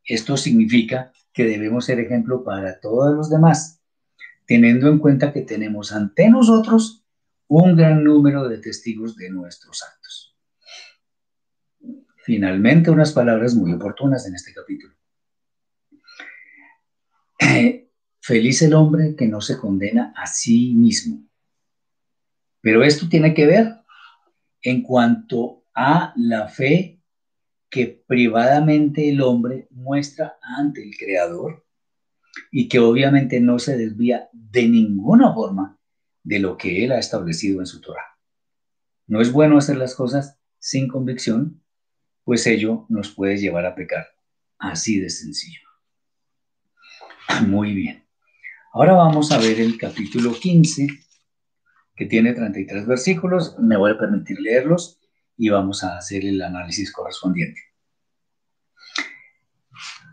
Esto 0.06 0.38
significa 0.38 1.12
que 1.34 1.44
debemos 1.44 1.86
ser 1.86 2.00
ejemplo 2.00 2.44
para 2.44 2.80
todos 2.80 3.14
los 3.16 3.30
demás, 3.30 3.82
teniendo 4.46 4.88
en 4.88 5.00
cuenta 5.00 5.34
que 5.34 5.42
tenemos 5.42 5.92
ante 5.92 6.30
nosotros 6.30 7.04
un 7.48 7.76
gran 7.76 8.04
número 8.04 8.48
de 8.48 8.60
testigos 8.60 9.16
de 9.16 9.30
nuestros 9.30 9.84
actos. 9.84 10.38
Finalmente, 12.24 12.90
unas 12.90 13.12
palabras 13.12 13.56
muy 13.56 13.74
oportunas 13.74 14.26
en 14.28 14.36
este 14.36 14.54
capítulo. 14.54 14.96
Feliz 18.22 18.62
el 18.62 18.74
hombre 18.74 19.16
que 19.18 19.28
no 19.28 19.42
se 19.42 19.58
condena 19.58 20.14
a 20.16 20.28
sí 20.28 20.74
mismo. 20.74 21.28
Pero 22.62 22.84
esto 22.84 23.10
tiene 23.10 23.34
que 23.34 23.46
ver 23.46 23.76
en 24.62 24.84
cuanto 24.84 25.66
a 25.74 26.14
la 26.16 26.48
fe 26.48 27.03
que 27.74 28.04
privadamente 28.06 29.10
el 29.10 29.20
hombre 29.22 29.68
muestra 29.72 30.38
ante 30.44 30.84
el 30.84 30.96
Creador 30.96 31.66
y 32.52 32.68
que 32.70 32.78
obviamente 32.78 33.40
no 33.40 33.58
se 33.58 33.76
desvía 33.76 34.30
de 34.32 34.68
ninguna 34.68 35.34
forma 35.34 35.80
de 36.22 36.38
lo 36.38 36.56
que 36.56 36.86
él 36.86 36.92
ha 36.92 37.00
establecido 37.00 37.62
en 37.62 37.66
su 37.66 37.82
Torah. 37.82 38.20
No 39.08 39.22
es 39.22 39.32
bueno 39.32 39.58
hacer 39.58 39.78
las 39.78 39.96
cosas 39.96 40.38
sin 40.60 40.88
convicción, 40.88 41.64
pues 42.24 42.46
ello 42.46 42.86
nos 42.90 43.10
puede 43.10 43.38
llevar 43.38 43.66
a 43.66 43.74
pecar. 43.74 44.06
Así 44.60 45.00
de 45.00 45.10
sencillo. 45.10 45.68
Muy 47.48 47.74
bien. 47.74 48.06
Ahora 48.72 48.94
vamos 48.94 49.32
a 49.32 49.40
ver 49.40 49.60
el 49.60 49.80
capítulo 49.80 50.32
15, 50.40 50.90
que 51.96 52.06
tiene 52.06 52.34
33 52.34 52.86
versículos. 52.86 53.58
Me 53.58 53.78
voy 53.78 53.94
a 53.94 53.98
permitir 53.98 54.40
leerlos 54.40 55.00
y 55.44 55.50
vamos 55.50 55.84
a 55.84 55.98
hacer 55.98 56.24
el 56.24 56.42
análisis 56.42 56.90
correspondiente. 56.90 57.60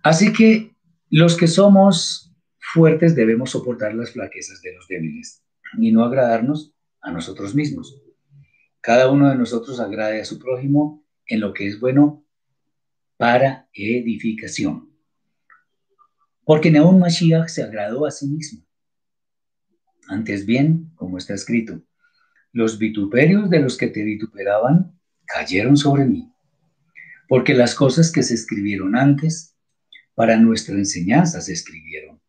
Así 0.03 0.33
que 0.33 0.74
los 1.09 1.37
que 1.37 1.47
somos 1.47 2.35
fuertes 2.59 3.14
debemos 3.14 3.51
soportar 3.51 3.95
las 3.95 4.11
flaquezas 4.11 4.61
de 4.61 4.74
los 4.74 4.89
débiles 4.89 5.45
y 5.78 5.93
no 5.93 6.03
agradarnos 6.03 6.74
a 7.01 7.12
nosotros 7.12 7.55
mismos. 7.55 7.97
Cada 8.81 9.09
uno 9.09 9.31
de 9.31 9.37
nosotros 9.37 9.78
agrade 9.78 10.20
a 10.20 10.24
su 10.24 10.41
prójimo 10.41 11.07
en 11.26 11.39
lo 11.39 11.53
que 11.53 11.68
es 11.68 11.78
bueno 11.78 12.26
para 13.16 13.68
edificación. 13.72 14.93
Porque 16.43 16.72
Neón 16.72 16.99
Mashiach 16.99 17.47
se 17.47 17.62
agradó 17.62 18.05
a 18.05 18.11
sí 18.11 18.26
mismo. 18.26 18.66
Antes 20.09 20.45
bien, 20.45 20.91
como 20.97 21.18
está 21.18 21.35
escrito, 21.35 21.81
los 22.51 22.81
vituperios 22.81 23.49
de 23.49 23.61
los 23.61 23.76
que 23.76 23.87
te 23.87 24.03
vituperaban 24.03 24.99
cayeron 25.33 25.76
sobre 25.76 26.05
mí, 26.05 26.33
porque 27.28 27.55
las 27.55 27.74
cosas 27.74 28.11
que 28.11 28.22
se 28.22 28.35
escribieron 28.35 28.97
antes 28.97 29.57
para 30.14 30.37
nuestra 30.37 30.74
enseñanza 30.74 31.41
se 31.41 31.53
escribieron, 31.53 32.20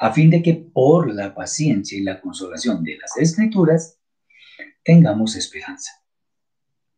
a 0.00 0.12
fin 0.12 0.30
de 0.30 0.42
que 0.42 0.54
por 0.54 1.12
la 1.14 1.34
paciencia 1.34 1.98
y 1.98 2.02
la 2.02 2.20
consolación 2.20 2.82
de 2.84 2.98
las 2.98 3.16
escrituras 3.16 3.98
tengamos 4.84 5.36
esperanza. 5.36 5.92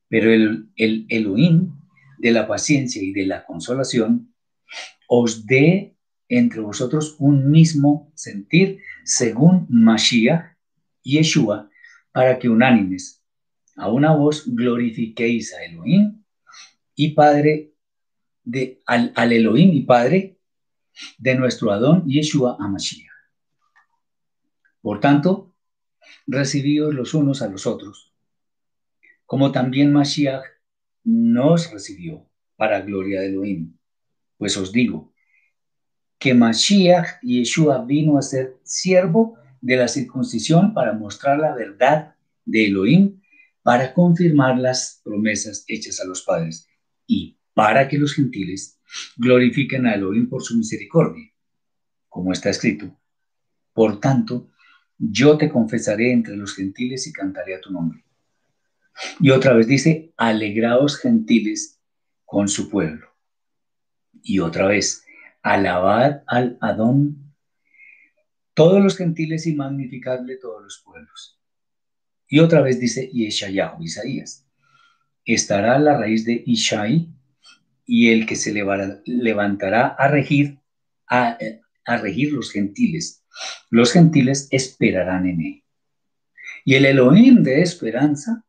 Pero 0.09 0.33
el, 0.33 0.71
el 0.77 1.07
Elohim 1.09 1.73
de 2.19 2.33
la 2.33 2.47
paciencia 2.47 3.03
y 3.03 3.13
de 3.13 3.27
la 3.27 3.45
consolación 3.45 4.35
os 5.09 5.47
dé 5.47 5.97
entre 6.29 6.61
vosotros 6.61 7.17
un 7.19 7.51
mismo 7.51 8.13
sentir 8.15 8.81
según 9.05 9.67
Mashiach, 9.69 10.57
Yeshua, 11.03 11.71
para 12.13 12.39
que 12.39 12.49
unánimes 12.49 13.20
a 13.77 13.89
una 13.89 14.15
voz 14.15 14.45
glorifiquéis 14.47 15.55
a 15.55 15.65
Elohim 15.65 16.23
y 16.95 17.13
Padre 17.15 17.73
de, 18.45 18.83
al, 18.87 19.33
Elohim 19.33 19.73
y 19.73 19.83
Padre 19.83 20.39
de 21.19 21.35
nuestro 21.35 21.73
Adón 21.73 22.05
Yeshua 22.07 22.57
Amashiach. 22.59 23.09
Por 24.83 25.01
tanto, 25.01 25.55
recibíos 26.27 26.95
los 26.95 27.15
unos 27.15 27.43
a 27.43 27.49
los 27.49 27.67
otros, 27.67 28.13
como 29.27 29.53
también 29.53 29.93
Mashiach 29.93 30.43
nos 31.05 31.71
recibió 31.71 32.27
para 32.57 32.81
gloria 32.81 33.21
de 33.21 33.29
Elohim. 33.29 33.77
Pues 34.37 34.57
os 34.57 34.73
digo 34.73 35.13
que 36.19 36.35
Mashiach 36.35 37.21
Yeshua 37.23 37.85
vino 37.85 38.19
a 38.19 38.23
ser 38.23 38.57
siervo 38.63 39.39
de 39.61 39.77
la 39.77 39.89
circuncisión 39.89 40.75
para 40.75 40.93
mostrar 40.93 41.39
la 41.39 41.55
verdad 41.55 42.15
de 42.45 42.67
Elohim, 42.67 43.20
para 43.63 43.93
confirmar 43.93 44.59
las 44.59 45.01
promesas 45.05 45.65
hechas 45.69 46.01
a 46.01 46.05
los 46.05 46.23
padres 46.23 46.69
y 47.07 47.39
para 47.55 47.89
que 47.89 47.99
los 47.99 48.15
gentiles 48.15 48.81
glorifiquen 49.17 49.87
a 49.87 49.95
Elohim 49.95 50.29
por 50.29 50.43
su 50.43 50.57
misericordia, 50.57 51.31
como 52.09 52.33
está 52.33 52.51
escrito. 52.51 52.99
Por 53.73 54.01
tanto, 54.01 54.51
yo 54.99 55.39
te 55.39 55.49
confesaré 55.49 56.13
entre 56.13 56.37
los 56.37 56.55
gentiles 56.55 57.07
y 57.07 57.13
cantaré 57.13 57.55
a 57.55 57.61
tu 57.61 57.71
nombre. 57.71 58.05
Y 59.19 59.31
otra 59.31 59.55
vez 59.55 59.67
dice, 59.67 60.13
alegraos 60.17 60.99
gentiles 60.99 61.81
con 62.25 62.49
su 62.49 62.69
pueblo. 62.69 63.09
Y 64.23 64.41
otra 64.41 64.67
vez, 64.67 65.05
alabad 65.43 66.23
al 66.27 66.59
Adón 66.61 67.35
todos 68.55 68.83
los 68.83 68.97
gentiles 68.97 69.47
y 69.47 69.55
magnificadle 69.55 70.37
todos 70.37 70.63
los 70.63 70.83
pueblos. 70.85 71.40
Y 72.33 72.39
otra 72.39 72.63
vez 72.63 72.79
dice 72.79 73.11
Yeshayahu, 73.13 73.83
Isaías, 73.83 74.47
estará 75.25 75.79
la 75.81 75.99
raíz 75.99 76.25
de 76.25 76.45
Ishai 76.47 77.09
y 77.85 78.11
el 78.11 78.25
que 78.25 78.37
se 78.37 78.55
levantará 79.05 79.89
a 79.89 80.07
regir, 80.07 80.61
a, 81.09 81.37
regir 82.01 82.33
los 82.33 82.53
gentiles. 82.53 83.25
Los 83.69 83.93
gentiles 83.93 84.47
esperarán 84.53 85.27
en 85.27 85.41
él. 85.41 85.65
Y 86.65 86.75
el 86.75 86.87
Elohim 86.87 87.43
de 87.43 87.63
esperanza 87.63 88.45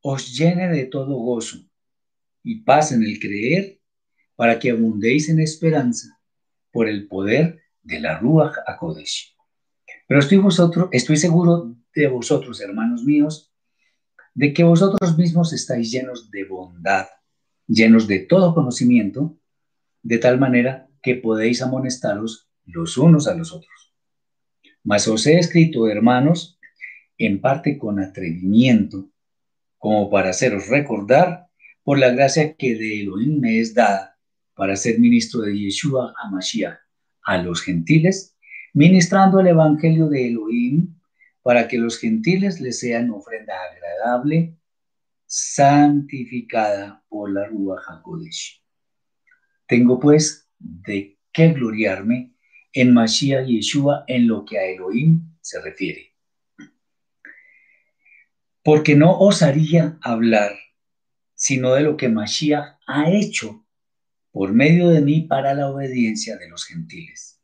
os 0.00 0.34
llene 0.34 0.68
de 0.68 0.86
todo 0.86 1.16
gozo 1.16 1.58
y 2.42 2.62
paz 2.62 2.92
en 2.92 3.02
el 3.02 3.20
creer 3.20 3.78
para 4.36 4.58
que 4.58 4.70
abundéis 4.70 5.28
en 5.28 5.40
esperanza 5.40 6.18
por 6.72 6.88
el 6.88 7.08
poder 7.08 7.60
de 7.82 8.00
la 8.00 8.18
Ruach 8.18 8.54
HaKodesh. 8.66 9.36
Pero 10.08 10.20
estoy, 10.20 10.38
vosotros, 10.38 10.88
estoy 10.92 11.18
seguro 11.18 11.76
de 12.00 12.08
vosotros, 12.08 12.60
hermanos 12.60 13.04
míos, 13.04 13.52
de 14.34 14.52
que 14.52 14.64
vosotros 14.64 15.16
mismos 15.16 15.52
estáis 15.52 15.90
llenos 15.90 16.30
de 16.30 16.44
bondad, 16.44 17.06
llenos 17.66 18.06
de 18.06 18.20
todo 18.20 18.54
conocimiento, 18.54 19.38
de 20.02 20.18
tal 20.18 20.38
manera 20.38 20.88
que 21.02 21.14
podéis 21.14 21.62
amonestaros 21.62 22.48
los 22.66 22.98
unos 22.98 23.26
a 23.26 23.34
los 23.34 23.52
otros. 23.52 23.94
Mas 24.84 25.08
os 25.08 25.26
he 25.26 25.38
escrito, 25.38 25.88
hermanos, 25.88 26.58
en 27.18 27.40
parte 27.40 27.78
con 27.78 27.98
atrevimiento, 27.98 29.08
como 29.78 30.10
para 30.10 30.30
haceros 30.30 30.68
recordar 30.68 31.46
por 31.82 31.98
la 31.98 32.10
gracia 32.10 32.56
que 32.56 32.74
de 32.74 33.00
Elohim 33.00 33.40
me 33.40 33.58
es 33.58 33.74
dada 33.74 34.18
para 34.54 34.76
ser 34.76 34.98
ministro 34.98 35.40
de 35.40 35.58
Yeshua 35.58 36.14
HaMashiach 36.22 36.78
a 37.22 37.38
los 37.38 37.62
gentiles, 37.62 38.36
ministrando 38.74 39.40
el 39.40 39.48
Evangelio 39.48 40.08
de 40.08 40.28
Elohim 40.28 40.95
para 41.46 41.68
que 41.68 41.78
los 41.78 42.00
gentiles 42.00 42.60
les 42.60 42.80
sean 42.80 43.08
ofrenda 43.10 43.54
agradable, 43.70 44.58
santificada 45.26 47.04
por 47.08 47.32
la 47.32 47.46
Ruach 47.46 47.84
HaKodesh. 47.86 48.64
Tengo 49.68 50.00
pues 50.00 50.50
de 50.58 51.20
qué 51.30 51.52
gloriarme 51.52 52.34
en 52.72 52.92
Mashiach 52.92 53.46
Yeshua 53.46 54.02
en 54.08 54.26
lo 54.26 54.44
que 54.44 54.58
a 54.58 54.64
Elohim 54.64 55.36
se 55.40 55.60
refiere. 55.60 56.16
Porque 58.64 58.96
no 58.96 59.16
osaría 59.16 60.00
hablar 60.02 60.50
sino 61.36 61.74
de 61.74 61.82
lo 61.82 61.96
que 61.96 62.08
Mashiach 62.08 62.80
ha 62.88 63.12
hecho 63.12 63.64
por 64.32 64.52
medio 64.52 64.88
de 64.88 65.00
mí 65.00 65.20
para 65.20 65.54
la 65.54 65.70
obediencia 65.70 66.36
de 66.38 66.48
los 66.48 66.64
gentiles. 66.64 67.35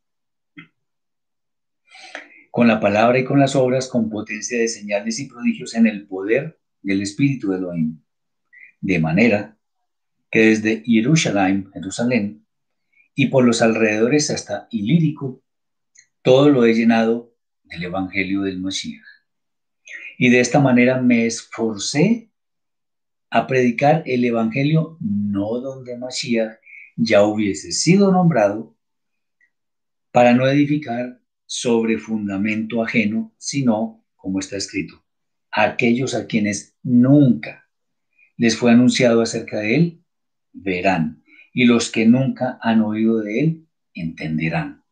Con 2.53 2.67
la 2.67 2.79
palabra 2.79 3.17
y 3.17 3.23
con 3.23 3.39
las 3.39 3.55
obras, 3.55 3.87
con 3.87 4.11
potencia 4.11 4.59
de 4.59 4.67
señales 4.67 5.19
y 5.19 5.25
prodigios 5.25 5.73
en 5.73 5.87
el 5.87 6.05
poder 6.05 6.59
del 6.83 7.01
Espíritu 7.01 7.49
de 7.49 7.57
Elohim. 7.57 7.99
De 8.79 8.99
manera 8.99 9.57
que 10.29 10.49
desde 10.49 10.83
Jerusalén, 10.85 11.71
Jerusalén, 11.73 12.45
y 13.15 13.29
por 13.29 13.43
los 13.43 13.63
alrededores 13.63 14.29
hasta 14.29 14.67
Ilírico, 14.69 15.41
todo 16.21 16.51
lo 16.51 16.63
he 16.63 16.75
llenado 16.75 17.33
del 17.63 17.85
Evangelio 17.85 18.43
del 18.43 18.59
Mashiach. 18.59 19.01
Y 20.19 20.29
de 20.29 20.39
esta 20.39 20.59
manera 20.59 21.01
me 21.01 21.25
esforcé 21.25 22.29
a 23.31 23.47
predicar 23.47 24.03
el 24.05 24.23
Evangelio 24.25 24.99
no 24.99 25.59
donde 25.59 25.97
Mashiach 25.97 26.59
ya 26.97 27.23
hubiese 27.23 27.71
sido 27.71 28.11
nombrado 28.11 28.77
para 30.11 30.35
no 30.35 30.47
edificar 30.47 31.22
sobre 31.45 31.97
fundamento 31.97 32.83
ajeno, 32.83 33.33
sino, 33.37 34.05
como 34.15 34.39
está 34.39 34.57
escrito, 34.57 35.03
aquellos 35.51 36.15
a 36.15 36.25
quienes 36.27 36.75
nunca 36.83 37.69
les 38.37 38.57
fue 38.57 38.71
anunciado 38.71 39.21
acerca 39.21 39.59
de 39.59 39.75
él, 39.75 40.03
verán, 40.51 41.23
y 41.53 41.65
los 41.65 41.91
que 41.91 42.05
nunca 42.05 42.57
han 42.61 42.81
oído 42.81 43.19
de 43.19 43.39
él, 43.39 43.67
entenderán. 43.93 44.83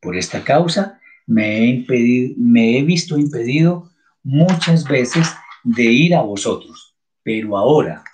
Por 0.00 0.16
esta 0.16 0.44
causa 0.44 1.00
me 1.26 1.84
he 1.86 2.82
visto 2.82 3.18
impedido 3.18 3.90
muchas 4.22 4.84
veces 4.84 5.28
de 5.64 5.84
ir 5.84 6.14
a 6.14 6.22
vosotros, 6.22 6.96
pero 7.22 7.56
ahora, 7.56 8.04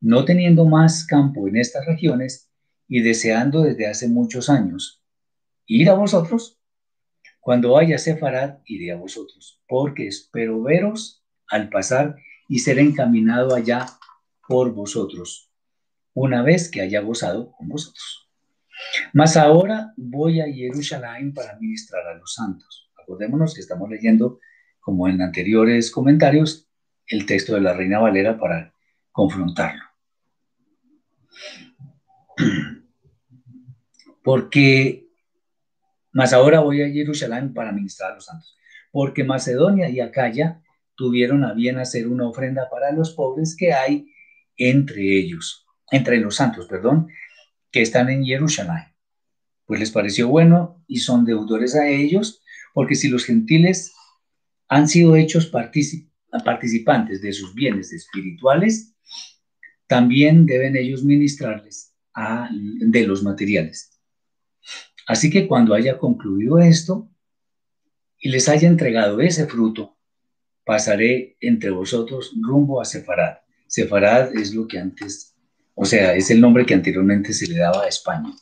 no 0.00 0.24
teniendo 0.24 0.64
más 0.64 1.06
campo 1.06 1.46
en 1.46 1.56
estas 1.56 1.86
regiones 1.86 2.50
y 2.88 3.00
deseando 3.00 3.62
desde 3.62 3.86
hace 3.86 4.08
muchos 4.08 4.50
años 4.50 5.02
ir 5.66 5.88
a 5.88 5.94
vosotros, 5.94 6.58
cuando 7.44 7.72
vaya 7.72 7.96
a 7.96 7.98
Sefarad, 7.98 8.60
iré 8.64 8.90
a 8.90 8.96
vosotros, 8.96 9.60
porque 9.68 10.06
espero 10.06 10.62
veros 10.62 11.22
al 11.46 11.68
pasar 11.68 12.16
y 12.48 12.60
ser 12.60 12.78
encaminado 12.78 13.54
allá 13.54 13.84
por 14.48 14.72
vosotros, 14.72 15.50
una 16.14 16.42
vez 16.42 16.70
que 16.70 16.80
haya 16.80 17.02
gozado 17.02 17.52
con 17.52 17.68
vosotros. 17.68 18.30
Mas 19.12 19.36
ahora 19.36 19.92
voy 19.98 20.40
a 20.40 20.46
Jerusalén 20.46 21.34
para 21.34 21.58
ministrar 21.58 22.06
a 22.06 22.14
los 22.14 22.32
santos. 22.32 22.90
Acordémonos 22.98 23.54
que 23.54 23.60
estamos 23.60 23.90
leyendo, 23.90 24.40
como 24.80 25.06
en 25.06 25.20
anteriores 25.20 25.90
comentarios, 25.90 26.66
el 27.06 27.26
texto 27.26 27.56
de 27.56 27.60
la 27.60 27.74
Reina 27.74 27.98
Valera 27.98 28.38
para 28.38 28.72
confrontarlo. 29.12 29.82
Porque, 34.24 35.03
más 36.14 36.32
ahora 36.32 36.60
voy 36.60 36.80
a 36.80 36.88
Jerusalén 36.88 37.52
para 37.52 37.72
ministrar 37.72 38.12
a 38.12 38.14
los 38.14 38.24
santos. 38.24 38.56
Porque 38.92 39.24
Macedonia 39.24 39.90
y 39.90 39.98
Acaya 39.98 40.62
tuvieron 40.94 41.44
a 41.44 41.52
bien 41.54 41.78
hacer 41.78 42.06
una 42.06 42.28
ofrenda 42.28 42.70
para 42.70 42.92
los 42.92 43.10
pobres 43.12 43.56
que 43.56 43.72
hay 43.72 44.06
entre 44.56 45.18
ellos, 45.18 45.66
entre 45.90 46.18
los 46.18 46.36
santos, 46.36 46.66
perdón, 46.68 47.08
que 47.72 47.82
están 47.82 48.08
en 48.10 48.24
Jerusalén. 48.24 48.94
Pues 49.66 49.80
les 49.80 49.90
pareció 49.90 50.28
bueno 50.28 50.84
y 50.86 50.98
son 50.98 51.24
deudores 51.24 51.74
a 51.74 51.88
ellos, 51.88 52.40
porque 52.72 52.94
si 52.94 53.08
los 53.08 53.24
gentiles 53.24 53.92
han 54.68 54.86
sido 54.86 55.16
hechos 55.16 55.46
participantes 55.46 57.22
de 57.22 57.32
sus 57.32 57.54
bienes 57.54 57.92
espirituales, 57.92 58.94
también 59.88 60.46
deben 60.46 60.76
ellos 60.76 61.02
ministrarles 61.02 61.92
a, 62.14 62.48
de 62.52 63.04
los 63.04 63.24
materiales. 63.24 63.93
Así 65.06 65.30
que 65.30 65.46
cuando 65.46 65.74
haya 65.74 65.98
concluido 65.98 66.58
esto 66.58 67.10
y 68.18 68.30
les 68.30 68.48
haya 68.48 68.68
entregado 68.68 69.20
ese 69.20 69.46
fruto, 69.46 69.96
pasaré 70.64 71.36
entre 71.40 71.70
vosotros 71.70 72.32
rumbo 72.40 72.80
a 72.80 72.84
Sefarad. 72.84 73.38
Sefarad 73.66 74.34
es 74.36 74.54
lo 74.54 74.66
que 74.66 74.78
antes, 74.78 75.36
o 75.74 75.84
sea, 75.84 76.14
es 76.14 76.30
el 76.30 76.40
nombre 76.40 76.64
que 76.64 76.74
anteriormente 76.74 77.32
se 77.32 77.46
le 77.46 77.58
daba 77.58 77.84
a 77.84 77.88
España. 77.88 78.32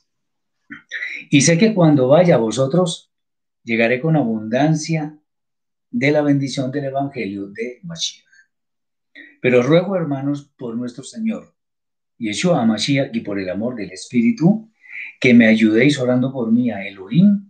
Y 1.30 1.40
sé 1.42 1.58
que 1.58 1.74
cuando 1.74 2.08
vaya 2.08 2.36
a 2.36 2.38
vosotros, 2.38 3.12
llegaré 3.64 4.00
con 4.00 4.16
abundancia 4.16 5.18
de 5.90 6.10
la 6.10 6.22
bendición 6.22 6.70
del 6.70 6.86
Evangelio 6.86 7.48
de 7.48 7.80
Mashiach. 7.82 8.24
Pero 9.40 9.62
ruego, 9.62 9.96
hermanos, 9.96 10.52
por 10.56 10.76
nuestro 10.76 11.04
Señor, 11.04 11.54
Yeshua 12.18 12.64
Mashiach, 12.64 13.14
y 13.14 13.20
por 13.20 13.38
el 13.38 13.50
amor 13.50 13.74
del 13.74 13.90
Espíritu, 13.90 14.71
que 15.22 15.34
me 15.34 15.46
ayudéis 15.46 16.00
orando 16.00 16.32
por 16.32 16.50
mí 16.50 16.72
a 16.72 16.84
Elohim, 16.84 17.48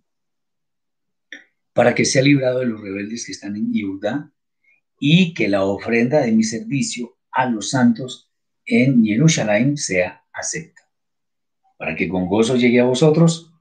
para 1.73 1.95
que 1.95 2.05
sea 2.05 2.21
librado 2.21 2.59
de 2.59 2.67
los 2.67 2.83
rebeldes 2.83 3.25
que 3.25 3.33
están 3.33 3.57
en 3.57 3.73
Judá 3.73 4.31
y 5.01 5.33
que 5.33 5.49
la 5.49 5.65
ofrenda 5.65 6.21
de 6.21 6.33
mi 6.33 6.45
servicio 6.45 7.17
a 7.31 7.47
los 7.47 7.71
santos 7.71 8.31
en 8.67 9.03
Jerusalén 9.03 9.79
sea 9.79 10.23
acepta, 10.35 10.83
para 11.79 11.97
que 11.97 12.11
con 12.11 12.27
gozo 12.27 12.57
llegue 12.57 12.79
a 12.79 12.85
vosotros 12.85 13.55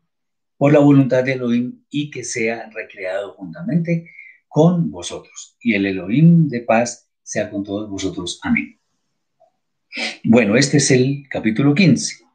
por 0.58 0.74
la 0.74 0.80
voluntad 0.80 1.24
de 1.24 1.32
Elohim 1.32 1.86
y 1.90 2.12
que 2.12 2.26
sea 2.26 2.70
recreado 2.70 3.32
juntamente 3.36 4.12
con 4.50 4.92
vosotros. 4.92 5.56
Y 5.62 5.76
el 5.76 5.86
Elohim 5.86 6.50
de 6.50 6.60
paz 6.60 7.10
sea 7.24 7.50
con 7.50 7.64
todos 7.64 7.90
vosotros. 7.90 8.42
Amén. 8.44 8.78
Bueno, 10.26 10.58
este 10.58 10.78
es 10.78 10.92
el 10.92 11.24
capítulo 11.30 11.74
15. 11.74 12.26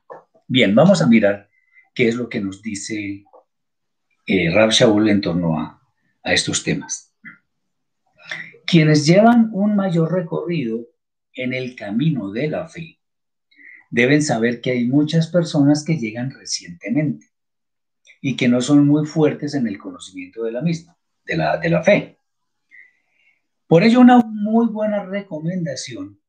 Bien, 0.48 0.74
vamos 0.74 1.02
a 1.02 1.06
mirar 1.06 1.45
qué 1.96 2.08
es 2.08 2.14
lo 2.14 2.28
que 2.28 2.40
nos 2.40 2.62
dice 2.62 3.24
eh, 4.26 4.50
Rab 4.54 4.70
Shaul 4.70 5.08
en 5.08 5.22
torno 5.22 5.58
a, 5.58 5.82
a 6.22 6.32
estos 6.34 6.62
temas. 6.62 7.14
Quienes 8.66 9.06
llevan 9.06 9.48
un 9.52 9.74
mayor 9.74 10.12
recorrido 10.12 10.86
en 11.32 11.54
el 11.54 11.74
camino 11.74 12.30
de 12.30 12.48
la 12.48 12.68
fe 12.68 13.00
deben 13.90 14.22
saber 14.22 14.60
que 14.60 14.72
hay 14.72 14.86
muchas 14.86 15.28
personas 15.28 15.84
que 15.84 15.96
llegan 15.96 16.30
recientemente 16.30 17.26
y 18.20 18.36
que 18.36 18.48
no 18.48 18.60
son 18.60 18.86
muy 18.86 19.06
fuertes 19.06 19.54
en 19.54 19.66
el 19.66 19.78
conocimiento 19.78 20.44
de 20.44 20.52
la 20.52 20.60
misma, 20.60 20.98
de 21.24 21.36
la, 21.36 21.56
de 21.56 21.70
la 21.70 21.82
fe. 21.82 22.18
Por 23.66 23.84
ello, 23.84 24.00
una 24.00 24.18
muy 24.18 24.66
buena 24.66 25.04
recomendación 25.04 26.20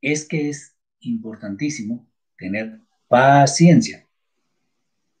es 0.00 0.28
que 0.28 0.48
es 0.48 0.76
importantísimo 1.00 2.08
tener 2.36 2.80
paciencia 3.08 4.03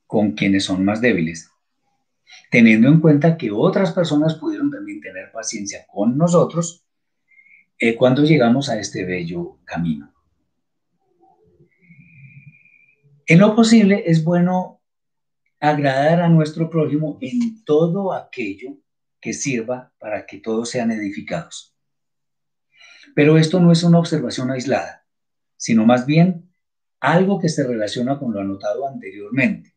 con 0.06 0.32
quienes 0.32 0.64
son 0.64 0.84
más 0.84 1.00
débiles 1.00 1.50
teniendo 2.50 2.88
en 2.88 3.00
cuenta 3.00 3.36
que 3.36 3.50
otras 3.50 3.92
personas 3.92 4.34
pudieron 4.36 4.70
también 4.70 5.00
tener 5.00 5.30
paciencia 5.32 5.84
con 5.92 6.16
nosotros 6.16 6.86
eh, 7.78 7.96
cuando 7.96 8.22
llegamos 8.22 8.68
a 8.68 8.78
este 8.78 9.04
bello 9.04 9.58
camino. 9.64 10.14
En 13.26 13.38
lo 13.38 13.56
posible 13.56 14.04
es 14.06 14.22
bueno 14.22 14.82
agradar 15.58 16.20
a 16.20 16.28
nuestro 16.28 16.68
prójimo 16.68 17.18
en 17.20 17.64
todo 17.64 18.12
aquello 18.12 18.78
que 19.20 19.32
sirva 19.32 19.92
para 19.98 20.26
que 20.26 20.38
todos 20.38 20.68
sean 20.68 20.90
edificados. 20.90 21.74
Pero 23.14 23.38
esto 23.38 23.60
no 23.60 23.72
es 23.72 23.82
una 23.82 23.98
observación 23.98 24.50
aislada, 24.50 25.06
sino 25.56 25.86
más 25.86 26.04
bien 26.04 26.52
algo 27.00 27.40
que 27.40 27.48
se 27.48 27.66
relaciona 27.66 28.18
con 28.18 28.34
lo 28.34 28.40
anotado 28.40 28.86
anteriormente 28.86 29.73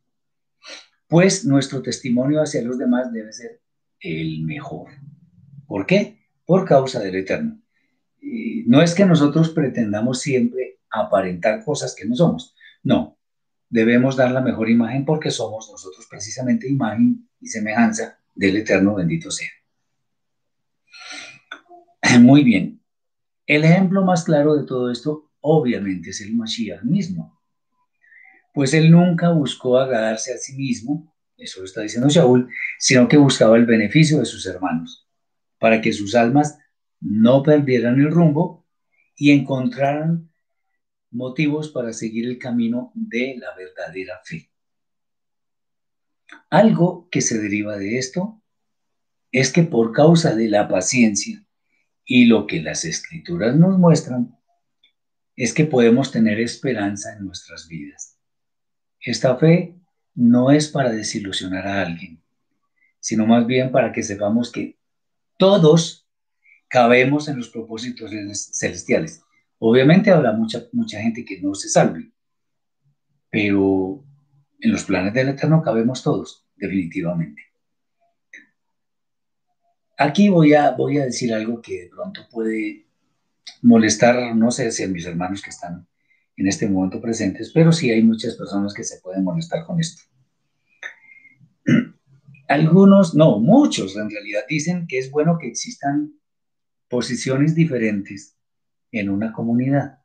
pues 1.07 1.45
nuestro 1.45 1.81
testimonio 1.81 2.41
hacia 2.41 2.61
los 2.61 2.77
demás 2.77 3.11
debe 3.11 3.31
ser 3.31 3.61
el 3.99 4.43
mejor. 4.43 4.89
¿Por 5.65 5.85
qué? 5.85 6.19
Por 6.45 6.65
causa 6.65 6.99
del 6.99 7.15
Eterno. 7.15 7.61
no 8.65 8.81
es 8.81 8.93
que 8.93 9.05
nosotros 9.05 9.49
pretendamos 9.49 10.19
siempre 10.19 10.79
aparentar 10.89 11.63
cosas 11.63 11.95
que 11.95 12.05
no 12.05 12.15
somos. 12.15 12.55
No, 12.83 13.17
debemos 13.69 14.15
dar 14.15 14.31
la 14.31 14.41
mejor 14.41 14.69
imagen 14.69 15.05
porque 15.05 15.31
somos 15.31 15.69
nosotros 15.71 16.05
precisamente 16.09 16.69
imagen 16.69 17.29
y 17.39 17.47
semejanza 17.47 18.19
del 18.35 18.57
Eterno, 18.57 18.95
bendito 18.95 19.31
sea. 19.31 19.49
Muy 22.19 22.43
bien. 22.43 22.81
El 23.45 23.63
ejemplo 23.63 24.03
más 24.03 24.25
claro 24.25 24.55
de 24.55 24.65
todo 24.65 24.91
esto, 24.91 25.31
obviamente, 25.39 26.09
es 26.09 26.19
el 26.19 26.35
Mashiach 26.35 26.83
mismo 26.83 27.36
pues 28.57 28.73
él 28.73 28.89
nunca 28.89 29.29
buscó 29.29 29.77
agradarse 29.77 30.33
a 30.33 30.37
sí 30.37 30.55
mismo, 30.55 31.15
eso 31.37 31.59
lo 31.59 31.67
está 31.67 31.81
diciendo 31.81 32.09
Shaul, 32.09 32.49
sino 32.79 33.07
que 33.07 33.15
buscaba 33.15 33.55
el 33.55 33.67
beneficio 33.67 34.17
de 34.17 34.25
sus 34.25 34.47
hermanos, 34.47 35.07
para 35.59 35.79
que 35.79 35.93
sus 35.93 36.15
almas 36.15 36.57
no 36.99 37.43
perdieran 37.43 37.99
el 37.99 38.09
rumbo 38.09 38.65
y 39.15 39.29
encontraran 39.29 40.31
motivos 41.11 41.69
para 41.69 41.93
seguir 41.93 42.25
el 42.25 42.39
camino 42.39 42.91
de 42.95 43.35
la 43.37 43.55
verdadera 43.55 44.21
fe. 44.25 44.49
Algo 46.49 47.07
que 47.11 47.21
se 47.21 47.37
deriva 47.37 47.77
de 47.77 47.99
esto 47.99 48.41
es 49.31 49.51
que 49.51 49.61
por 49.61 49.91
causa 49.91 50.33
de 50.33 50.49
la 50.49 50.67
paciencia 50.67 51.45
y 52.05 52.25
lo 52.25 52.47
que 52.47 52.63
las 52.63 52.85
escrituras 52.85 53.55
nos 53.55 53.77
muestran, 53.77 54.35
es 55.35 55.53
que 55.53 55.65
podemos 55.65 56.11
tener 56.11 56.39
esperanza 56.39 57.15
en 57.15 57.23
nuestras 57.23 57.67
vidas. 57.67 58.16
Esta 59.07 59.37
fe 59.37 59.73
no 60.15 60.51
es 60.51 60.67
para 60.67 60.91
desilusionar 60.91 61.65
a 61.65 61.81
alguien, 61.81 62.21
sino 62.99 63.25
más 63.25 63.47
bien 63.47 63.71
para 63.71 63.93
que 63.93 64.03
sepamos 64.03 64.51
que 64.51 64.77
todos 65.37 66.05
cabemos 66.67 67.29
en 67.29 67.37
los 67.37 67.47
propósitos 67.47 68.11
celestiales. 68.51 69.23
Obviamente 69.59 70.11
habrá 70.11 70.33
mucha, 70.33 70.65
mucha 70.73 70.99
gente 70.99 71.23
que 71.23 71.39
no 71.41 71.55
se 71.55 71.69
salve, 71.69 72.11
pero 73.29 74.03
en 74.59 74.71
los 74.73 74.83
planes 74.83 75.13
del 75.13 75.29
Eterno 75.29 75.61
cabemos 75.61 76.03
todos, 76.03 76.45
definitivamente. 76.57 77.43
Aquí 79.97 80.27
voy 80.27 80.53
a, 80.53 80.71
voy 80.71 80.97
a 80.97 81.05
decir 81.05 81.33
algo 81.33 81.61
que 81.61 81.83
de 81.83 81.89
pronto 81.89 82.27
puede 82.29 82.85
molestar, 83.61 84.35
no 84.35 84.51
sé 84.51 84.69
si 84.73 84.83
a 84.83 84.89
mis 84.89 85.05
hermanos 85.05 85.41
que 85.41 85.51
están 85.51 85.87
en 86.37 86.47
este 86.47 86.69
momento 86.69 87.01
presentes, 87.01 87.51
pero 87.51 87.71
sí 87.71 87.91
hay 87.91 88.03
muchas 88.03 88.35
personas 88.35 88.73
que 88.73 88.83
se 88.83 89.01
pueden 89.01 89.23
molestar 89.23 89.65
con 89.65 89.79
esto. 89.79 90.03
Algunos, 92.47 93.15
no, 93.15 93.39
muchos 93.39 93.97
en 93.97 94.09
realidad 94.09 94.43
dicen 94.47 94.87
que 94.87 94.99
es 94.99 95.11
bueno 95.11 95.37
que 95.39 95.47
existan 95.47 96.13
posiciones 96.87 97.55
diferentes 97.55 98.37
en 98.91 99.09
una 99.09 99.33
comunidad 99.33 99.99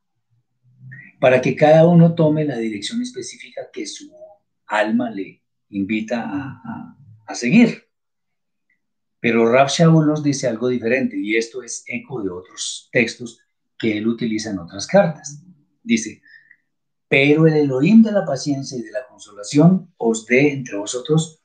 para 1.21 1.41
que 1.41 1.55
cada 1.55 1.87
uno 1.87 2.17
tome 2.17 2.45
la 2.45 2.57
dirección 2.57 3.01
específica 3.01 3.69
que 3.73 3.87
su 3.87 4.11
alma 4.67 5.09
le 5.09 5.41
invita 5.69 6.25
a, 6.27 7.35
seguir. 7.35 7.85
Pero 9.21 9.51
Rav 9.51 9.69
Shaul 9.69 10.07
nos 10.07 10.23
dice 10.23 10.49
algo 10.49 10.69
diferente 10.69 11.17
y 11.17 11.37
esto 11.37 11.63
es 11.63 11.83
eco 11.87 12.23
de 12.23 12.29
otros 12.29 12.91
textos 12.93 13.41
que 13.79 13.97
él 13.97 14.07
utiliza 14.07 14.51
en 14.51 14.59
otras 14.59 14.87
cartas. 14.87 15.43
Dice, 15.83 16.23
pero 17.09 17.47
el 17.47 17.55
Elohim 17.55 18.03
de 18.03 18.13
la 18.13 18.25
paciencia 18.25 18.79
y 18.79 18.83
de 18.83 18.91
la 18.91 19.07
consolación 19.07 19.93
os 19.99 20.25
dé 20.27 20.53
entre 20.53 20.79
vosotros 20.79 21.43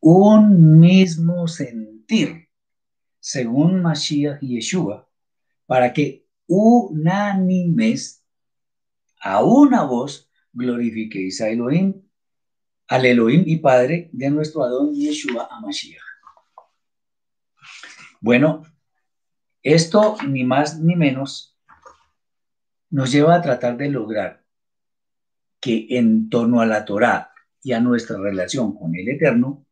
un 0.00 0.78
mismo 0.78 1.48
sentir, 1.48 2.48
según 3.18 3.80
Mashiach 3.82 4.42
y 4.42 4.56
Yeshua, 4.56 5.08
para 5.66 5.92
que 5.92 6.26
unánimes 6.46 8.22
a 9.20 9.42
una 9.42 9.84
voz 9.84 10.30
glorifiquéis 10.52 11.40
a 11.40 11.48
Elohim, 11.48 12.02
al 12.88 13.04
Elohim 13.04 13.42
y 13.46 13.56
Padre 13.56 14.10
de 14.12 14.30
nuestro 14.30 14.62
Adón 14.62 14.94
Yeshua 14.94 15.48
a 15.50 15.60
Mashiach. 15.60 16.02
Bueno, 18.20 18.62
esto 19.62 20.16
ni 20.28 20.44
más 20.44 20.78
ni 20.78 20.94
menos 20.94 21.55
nos 22.90 23.12
lleva 23.12 23.34
a 23.34 23.42
tratar 23.42 23.76
de 23.76 23.90
lograr 23.90 24.44
que 25.60 25.86
en 25.90 26.28
torno 26.28 26.60
a 26.60 26.66
la 26.66 26.84
Torá 26.84 27.32
y 27.62 27.72
a 27.72 27.80
nuestra 27.80 28.18
relación 28.18 28.76
con 28.76 28.94
el 28.94 29.08
Eterno, 29.08 29.66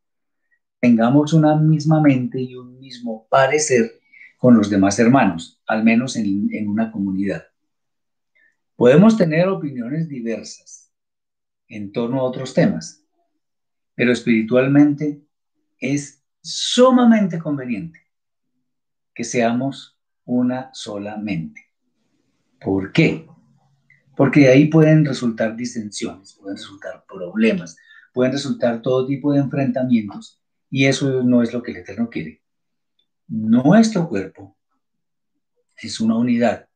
tengamos 0.80 1.32
una 1.32 1.56
misma 1.56 2.00
mente 2.00 2.40
y 2.40 2.56
un 2.56 2.78
mismo 2.78 3.26
parecer 3.28 4.00
con 4.38 4.56
los 4.56 4.68
demás 4.68 4.98
hermanos, 4.98 5.62
al 5.66 5.84
menos 5.84 6.16
en, 6.16 6.48
en 6.52 6.68
una 6.68 6.90
comunidad. 6.90 7.44
Podemos 8.76 9.16
tener 9.16 9.48
opiniones 9.48 10.08
diversas 10.08 10.92
en 11.68 11.92
torno 11.92 12.20
a 12.20 12.24
otros 12.24 12.52
temas, 12.52 13.04
pero 13.94 14.12
espiritualmente 14.12 15.22
es 15.78 16.22
sumamente 16.42 17.38
conveniente 17.38 18.00
que 19.14 19.24
seamos 19.24 19.98
una 20.24 20.70
sola 20.74 21.16
mente. 21.16 21.63
¿Por 22.64 22.92
qué? 22.92 23.28
Porque 24.16 24.40
de 24.40 24.48
ahí 24.48 24.66
pueden 24.68 25.04
resultar 25.04 25.54
disensiones, 25.54 26.34
pueden 26.40 26.56
resultar 26.56 27.04
problemas, 27.06 27.76
pueden 28.14 28.32
resultar 28.32 28.80
todo 28.80 29.06
tipo 29.06 29.32
de 29.32 29.40
enfrentamientos 29.40 30.40
y 30.70 30.86
eso 30.86 31.22
no 31.22 31.42
es 31.42 31.52
lo 31.52 31.62
que 31.62 31.72
el 31.72 31.78
Eterno 31.78 32.08
quiere. 32.08 32.42
Nuestro 33.28 34.08
cuerpo 34.08 34.56
es 35.76 36.00
una 36.00 36.16
unidad 36.16 36.68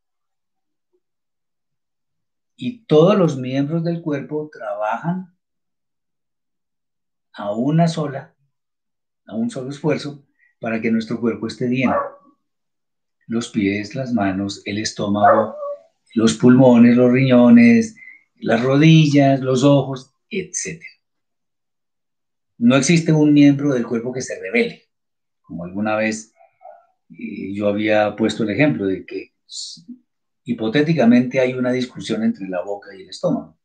y 2.55 2.85
todos 2.85 3.17
los 3.17 3.39
miembros 3.39 3.83
del 3.83 4.03
cuerpo 4.03 4.51
trabajan 4.53 5.35
a 7.33 7.53
una 7.53 7.89
sola, 7.89 8.35
a 9.27 9.37
un 9.37 9.49
solo 9.49 9.71
esfuerzo 9.71 10.27
para 10.61 10.83
que 10.83 10.91
nuestro 10.91 11.19
cuerpo 11.19 11.47
esté 11.47 11.67
bien. 11.67 11.93
Los 13.27 13.49
pies, 13.49 13.95
las 13.95 14.13
manos, 14.13 14.61
el 14.65 14.79
estómago, 14.79 15.55
los 16.19 16.35
pulmones, 16.35 16.97
los 16.97 17.13
riñones, 17.13 17.95
las 18.41 18.61
rodillas, 18.61 19.41
los 19.41 19.63
ojos, 19.63 20.13
etc. 20.29 20.83
No 22.59 22.75
existe 22.75 23.13
un 23.13 23.33
miembro 23.33 23.73
del 23.73 23.87
cuerpo 23.87 24.13
que 24.13 24.21
se 24.21 24.41
revele, 24.41 24.83
como 25.43 25.65
alguna 25.65 25.95
vez 25.95 26.35
yo 27.09 27.69
había 27.69 28.17
puesto 28.17 28.43
el 28.43 28.51
ejemplo 28.51 28.87
de 28.87 29.07
que 29.07 29.33
hipotéticamente 30.43 31.39
hay 31.39 31.55
una 31.55 31.71
discusión 31.71 32.25
entre 32.25 32.49
la 32.49 32.63
boca 32.63 32.95
y 32.97 33.03
el 33.03 33.11
estómago. 33.11 33.57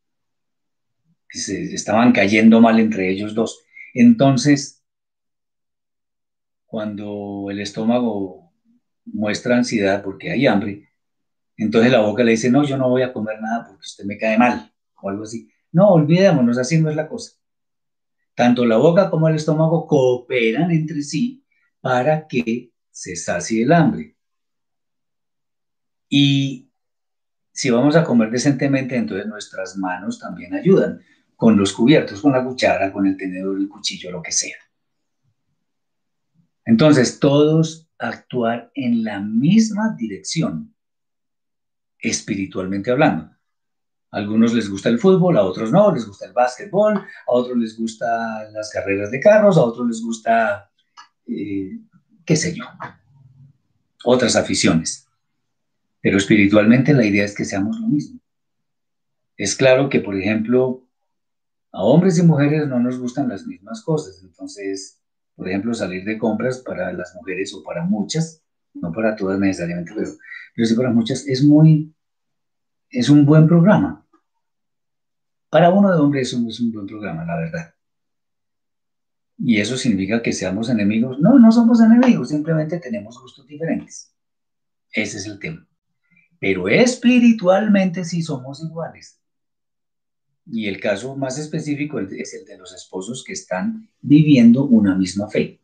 se 1.30 1.74
estaban 1.74 2.12
cayendo 2.12 2.62
mal 2.62 2.80
entre 2.80 3.10
ellos 3.10 3.34
dos. 3.34 3.64
Entonces, 3.96 4.84
cuando 6.68 7.48
el 7.50 7.60
estómago 7.60 8.54
muestra 9.06 9.58
ansiedad 9.58 10.04
porque 10.04 10.30
hay 10.30 10.46
hambre, 10.46 10.93
entonces 11.58 11.92
la 11.92 12.02
boca 12.02 12.24
le 12.24 12.32
dice, 12.32 12.50
no, 12.50 12.64
yo 12.64 12.78
no 12.78 12.90
voy 12.90 13.04
a 13.04 13.14
comer 13.14 13.42
nada 13.42 13.66
porque 13.66 13.82
usted 13.82 14.06
me 14.06 14.18
cae 14.18 14.38
mal, 14.38 14.74
o 15.02 15.10
algo 15.10 15.24
así. 15.24 15.50
No, 15.72 15.90
olvidémonos, 15.90 16.58
así 16.58 16.80
no 16.80 16.90
es 16.90 16.96
la 16.96 17.08
cosa. 17.08 17.34
Tanto 18.36 18.66
la 18.66 18.78
boca 18.78 19.10
como 19.10 19.28
el 19.28 19.36
estómago 19.36 19.88
cooperan 19.88 20.72
entre 20.72 21.02
sí 21.02 21.44
para 21.82 22.28
que 22.28 22.72
se 22.90 23.16
sacie 23.16 23.64
el 23.64 23.72
hambre. 23.72 24.16
Y 26.10 26.72
si 27.52 27.70
vamos 27.70 27.96
a 27.96 28.04
comer 28.04 28.32
decentemente, 28.32 28.96
entonces 28.96 29.28
nuestras 29.28 29.78
manos 29.78 30.20
también 30.20 30.54
ayudan, 30.54 31.02
con 31.36 31.58
los 31.58 31.74
cubiertos, 31.74 32.22
con 32.22 32.32
la 32.32 32.44
cuchara, 32.44 32.92
con 32.92 33.06
el 33.06 33.18
tenedor, 33.18 33.58
el 33.58 33.68
cuchillo, 33.68 34.12
lo 34.12 34.22
que 34.22 34.32
sea. 34.32 34.58
Entonces, 36.66 37.20
todos 37.20 37.90
actuar 37.98 38.72
en 38.74 39.04
la 39.04 39.20
misma 39.20 39.96
dirección, 39.98 40.73
espiritualmente 42.04 42.92
hablando. 42.92 43.24
A 44.12 44.18
algunos 44.18 44.54
les 44.54 44.70
gusta 44.70 44.90
el 44.90 45.00
fútbol, 45.00 45.38
a 45.38 45.44
otros 45.44 45.72
no, 45.72 45.92
les 45.92 46.06
gusta 46.06 46.28
el 46.28 46.34
básquetbol, 46.34 46.98
a 46.98 47.32
otros 47.32 47.58
les 47.58 47.76
gusta 47.76 48.48
las 48.52 48.70
carreras 48.70 49.10
de 49.10 49.20
carros, 49.20 49.58
a 49.58 49.62
otros 49.62 49.88
les 49.88 50.04
gusta, 50.04 50.70
eh, 51.26 51.80
qué 52.24 52.36
sé 52.36 52.54
yo, 52.54 52.66
otras 54.04 54.36
aficiones. 54.36 55.08
Pero 56.02 56.18
espiritualmente 56.18 56.94
la 56.94 57.06
idea 57.06 57.26
es 57.26 57.34
que 57.34 57.46
seamos 57.46 57.80
lo 57.80 57.88
mismo. 57.88 58.20
Es 59.38 59.56
claro 59.56 59.90
que, 59.90 60.00
por 60.00 60.16
ejemplo, 60.16 60.86
a 61.72 61.82
hombres 61.84 62.20
y 62.20 62.24
mujeres 62.24 62.68
no 62.68 62.80
nos 62.80 63.00
gustan 63.00 63.30
las 63.30 63.48
mismas 63.48 63.82
cosas. 63.82 64.22
Entonces, 64.22 65.02
por 65.36 65.48
ejemplo, 65.48 65.74
salir 65.74 66.04
de 66.04 66.20
compras 66.20 66.60
para 66.60 66.92
las 66.94 67.16
mujeres 67.16 67.54
o 67.56 67.64
para 67.64 67.84
muchas, 67.84 68.43
no 68.74 68.92
para 68.92 69.16
todas 69.16 69.40
necesariamente, 69.40 69.92
pero, 69.96 70.10
pero 70.56 70.68
sí 70.68 70.76
para 70.76 70.92
muchas, 70.92 71.28
es 71.28 71.44
muy, 71.44 71.94
es 72.90 73.10
un 73.10 73.26
buen 73.26 73.48
programa. 73.48 74.06
Para 75.50 75.70
uno 75.70 75.92
de 75.92 76.00
hombres 76.00 76.28
eso 76.28 76.40
no 76.40 76.50
es 76.50 76.60
un 76.60 76.72
buen 76.72 76.88
programa, 76.88 77.26
la 77.26 77.38
verdad. 77.38 77.74
Y 79.38 79.60
eso 79.60 79.78
significa 79.78 80.22
que 80.22 80.34
seamos 80.34 80.70
enemigos. 80.70 81.20
No, 81.20 81.38
no 81.38 81.52
somos 81.52 81.82
enemigos, 81.82 82.30
simplemente 82.30 82.80
tenemos 82.80 83.20
gustos 83.22 83.46
diferentes. 83.48 84.16
Ese 84.92 85.18
es 85.18 85.28
el 85.28 85.40
tema 85.40 85.68
pero 86.44 86.68
espiritualmente 86.68 88.04
sí 88.04 88.22
somos 88.22 88.62
iguales. 88.62 89.18
Y 90.46 90.68
el 90.68 90.78
caso 90.82 91.16
más 91.16 91.40
específico 91.40 92.02
es 92.02 92.34
el 92.34 92.44
de 92.44 92.58
los 92.58 92.74
esposos 92.74 93.24
que 93.24 93.32
están 93.32 93.90
viviendo 94.02 94.66
una 94.66 94.94
misma 94.94 95.30
fe. 95.30 95.62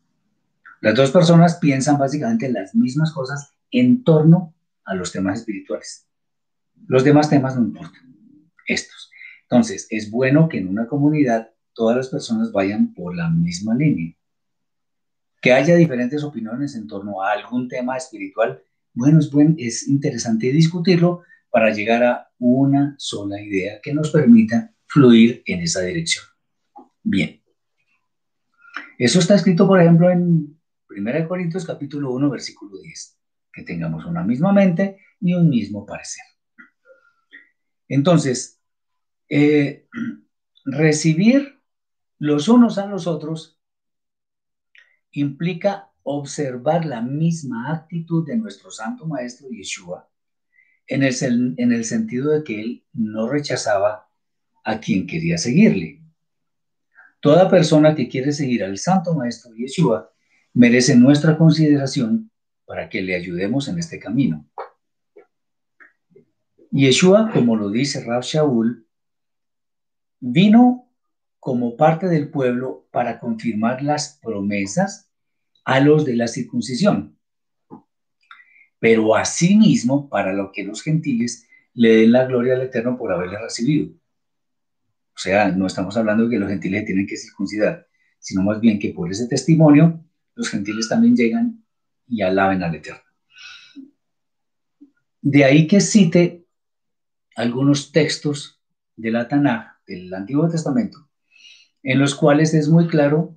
Las 0.80 0.94
dos 0.94 1.10
personas 1.10 1.56
piensan 1.56 1.98
básicamente 1.98 2.50
las 2.50 2.74
mismas 2.74 3.12
cosas 3.12 3.54
en 3.70 4.02
torno 4.02 4.54
a 4.84 4.94
los 4.94 5.12
temas 5.12 5.40
espirituales. 5.40 6.06
Los 6.86 7.04
demás 7.04 7.28
temas 7.28 7.56
no 7.56 7.62
importan, 7.62 8.14
estos. 8.66 9.10
Entonces, 9.42 9.86
es 9.90 10.10
bueno 10.10 10.48
que 10.48 10.58
en 10.58 10.68
una 10.68 10.86
comunidad 10.86 11.50
todas 11.74 11.96
las 11.96 12.08
personas 12.08 12.52
vayan 12.52 12.94
por 12.94 13.14
la 13.14 13.28
misma 13.28 13.74
línea. 13.74 14.16
Que 15.42 15.52
haya 15.52 15.76
diferentes 15.76 16.22
opiniones 16.22 16.74
en 16.74 16.86
torno 16.86 17.22
a 17.22 17.32
algún 17.32 17.68
tema 17.68 17.96
espiritual 17.96 18.62
bueno, 18.92 19.20
es, 19.20 19.30
buen, 19.30 19.54
es 19.58 19.88
interesante 19.88 20.52
discutirlo 20.52 21.22
para 21.50 21.72
llegar 21.72 22.02
a 22.02 22.30
una 22.38 22.94
sola 22.98 23.40
idea 23.40 23.80
que 23.82 23.94
nos 23.94 24.10
permita 24.10 24.72
fluir 24.86 25.42
en 25.46 25.60
esa 25.60 25.82
dirección. 25.82 26.24
Bien. 27.02 27.40
Eso 28.98 29.20
está 29.20 29.34
escrito, 29.34 29.66
por 29.66 29.80
ejemplo, 29.80 30.10
en 30.10 30.59
1 30.90 31.28
Corintios 31.28 31.64
capítulo 31.64 32.12
1, 32.12 32.30
versículo 32.30 32.78
10. 32.80 33.18
Que 33.52 33.62
tengamos 33.62 34.04
una 34.04 34.24
misma 34.24 34.52
mente 34.52 34.98
y 35.20 35.34
un 35.34 35.48
mismo 35.48 35.86
parecer. 35.86 36.24
Entonces, 37.88 38.60
eh, 39.28 39.88
recibir 40.64 41.60
los 42.18 42.48
unos 42.48 42.78
a 42.78 42.86
los 42.86 43.06
otros 43.06 43.58
implica 45.12 45.90
observar 46.02 46.84
la 46.84 47.02
misma 47.02 47.72
actitud 47.72 48.26
de 48.26 48.36
nuestro 48.36 48.70
Santo 48.70 49.06
Maestro 49.06 49.48
Yeshua, 49.48 50.08
en 50.86 51.02
el, 51.02 51.14
en 51.56 51.72
el 51.72 51.84
sentido 51.84 52.30
de 52.30 52.44
que 52.44 52.60
él 52.60 52.84
no 52.92 53.28
rechazaba 53.28 54.08
a 54.64 54.80
quien 54.80 55.06
quería 55.06 55.38
seguirle. 55.38 56.02
Toda 57.20 57.50
persona 57.50 57.94
que 57.94 58.08
quiere 58.08 58.32
seguir 58.32 58.64
al 58.64 58.78
Santo 58.78 59.14
Maestro 59.14 59.54
Yeshua 59.54 60.10
merece 60.52 60.96
nuestra 60.96 61.36
consideración 61.36 62.30
para 62.64 62.88
que 62.88 63.02
le 63.02 63.14
ayudemos 63.14 63.68
en 63.68 63.78
este 63.78 63.98
camino. 63.98 64.48
Yeshua, 66.70 67.30
como 67.32 67.56
lo 67.56 67.70
dice 67.70 68.04
Rab 68.04 68.22
Shaul, 68.22 68.86
vino 70.20 70.88
como 71.40 71.76
parte 71.76 72.06
del 72.06 72.28
pueblo 72.28 72.86
para 72.92 73.18
confirmar 73.18 73.82
las 73.82 74.20
promesas 74.22 75.10
a 75.64 75.80
los 75.80 76.04
de 76.04 76.14
la 76.14 76.28
circuncisión, 76.28 77.18
pero 78.78 79.16
asimismo 79.16 80.08
para 80.08 80.32
lo 80.32 80.52
que 80.52 80.64
los 80.64 80.82
gentiles 80.82 81.46
le 81.74 81.96
den 81.96 82.12
la 82.12 82.26
gloria 82.26 82.54
al 82.54 82.62
Eterno 82.62 82.96
por 82.96 83.12
haberle 83.12 83.38
recibido. 83.38 83.92
O 85.14 85.18
sea, 85.18 85.50
no 85.50 85.66
estamos 85.66 85.96
hablando 85.96 86.24
de 86.24 86.30
que 86.30 86.38
los 86.38 86.48
gentiles 86.48 86.84
tienen 86.84 87.06
que 87.06 87.16
circuncidar, 87.16 87.86
sino 88.18 88.42
más 88.42 88.60
bien 88.60 88.78
que 88.78 88.90
por 88.90 89.10
ese 89.10 89.26
testimonio 89.26 90.04
los 90.40 90.48
gentiles 90.48 90.88
también 90.88 91.14
llegan 91.14 91.62
y 92.08 92.22
alaben 92.22 92.62
al 92.62 92.74
Eterno. 92.74 93.02
De 95.20 95.44
ahí 95.44 95.66
que 95.66 95.82
cite 95.82 96.46
algunos 97.36 97.92
textos 97.92 98.58
de 98.96 99.10
la 99.10 99.28
Tanaj, 99.28 99.82
del 99.86 100.12
Antiguo 100.14 100.48
Testamento, 100.48 101.10
en 101.82 101.98
los 101.98 102.14
cuales 102.14 102.54
es 102.54 102.70
muy 102.70 102.88
claro 102.88 103.36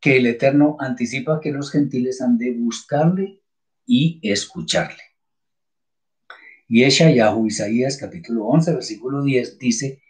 que 0.00 0.16
el 0.16 0.26
Eterno 0.26 0.76
anticipa 0.80 1.40
que 1.40 1.52
los 1.52 1.70
gentiles 1.70 2.20
han 2.20 2.36
de 2.36 2.54
buscarle 2.54 3.40
y 3.86 4.18
escucharle. 4.28 5.04
Y 6.66 6.84
Yahú 6.88 7.46
Isaías 7.46 7.96
capítulo 7.96 8.46
11, 8.46 8.74
versículo 8.74 9.22
10 9.22 9.56
dice 9.60 10.02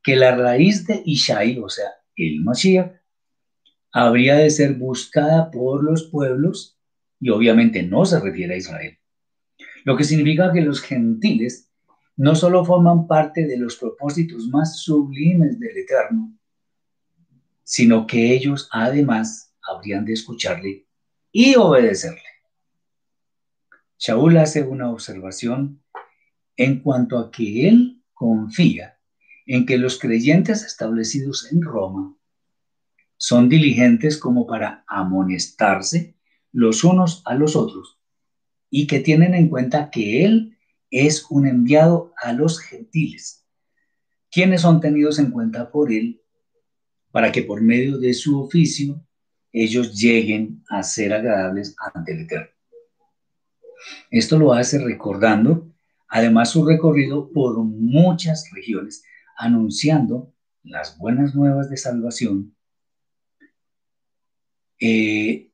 que 0.00 0.14
la 0.14 0.36
raíz 0.36 0.86
de 0.86 1.02
Ishai, 1.04 1.58
o 1.58 1.68
sea, 1.68 1.88
el 2.14 2.40
Mashiach, 2.44 3.05
habría 3.98 4.34
de 4.34 4.50
ser 4.50 4.74
buscada 4.74 5.50
por 5.50 5.82
los 5.82 6.04
pueblos 6.10 6.78
y 7.18 7.30
obviamente 7.30 7.82
no 7.82 8.04
se 8.04 8.20
refiere 8.20 8.52
a 8.52 8.58
Israel. 8.58 8.98
Lo 9.86 9.96
que 9.96 10.04
significa 10.04 10.52
que 10.52 10.60
los 10.60 10.82
gentiles 10.82 11.70
no 12.14 12.34
solo 12.34 12.62
forman 12.62 13.06
parte 13.06 13.46
de 13.46 13.56
los 13.56 13.76
propósitos 13.76 14.48
más 14.48 14.80
sublimes 14.80 15.58
del 15.58 15.78
Eterno, 15.78 16.36
sino 17.62 18.06
que 18.06 18.34
ellos 18.34 18.68
además 18.70 19.54
habrían 19.66 20.04
de 20.04 20.12
escucharle 20.12 20.86
y 21.32 21.56
obedecerle. 21.56 22.20
Shaul 23.98 24.36
hace 24.36 24.62
una 24.62 24.90
observación 24.90 25.82
en 26.58 26.80
cuanto 26.80 27.18
a 27.18 27.30
que 27.30 27.66
él 27.66 28.02
confía 28.12 28.98
en 29.46 29.64
que 29.64 29.78
los 29.78 29.98
creyentes 29.98 30.64
establecidos 30.64 31.50
en 31.50 31.62
Roma 31.62 32.15
son 33.16 33.48
diligentes 33.48 34.18
como 34.18 34.46
para 34.46 34.84
amonestarse 34.86 36.16
los 36.52 36.84
unos 36.84 37.22
a 37.26 37.34
los 37.34 37.56
otros 37.56 37.98
y 38.70 38.86
que 38.86 39.00
tienen 39.00 39.34
en 39.34 39.48
cuenta 39.48 39.90
que 39.90 40.24
él 40.24 40.56
es 40.90 41.26
un 41.30 41.46
enviado 41.46 42.12
a 42.22 42.32
los 42.32 42.60
gentiles, 42.60 43.46
quienes 44.30 44.62
son 44.62 44.80
tenidos 44.80 45.18
en 45.18 45.30
cuenta 45.30 45.70
por 45.70 45.92
él 45.92 46.22
para 47.10 47.32
que 47.32 47.42
por 47.42 47.62
medio 47.62 47.98
de 47.98 48.14
su 48.14 48.40
oficio 48.40 49.02
ellos 49.52 49.98
lleguen 49.98 50.62
a 50.68 50.82
ser 50.82 51.12
agradables 51.12 51.74
ante 51.94 52.12
el 52.12 52.20
Eterno. 52.20 52.50
Esto 54.10 54.38
lo 54.38 54.52
hace 54.52 54.78
recordando 54.78 55.72
además 56.08 56.50
su 56.50 56.64
recorrido 56.64 57.30
por 57.30 57.58
muchas 57.58 58.50
regiones, 58.52 59.04
anunciando 59.36 60.32
las 60.62 60.98
buenas 60.98 61.34
nuevas 61.34 61.68
de 61.70 61.76
salvación 61.76 62.55
eh, 64.80 65.50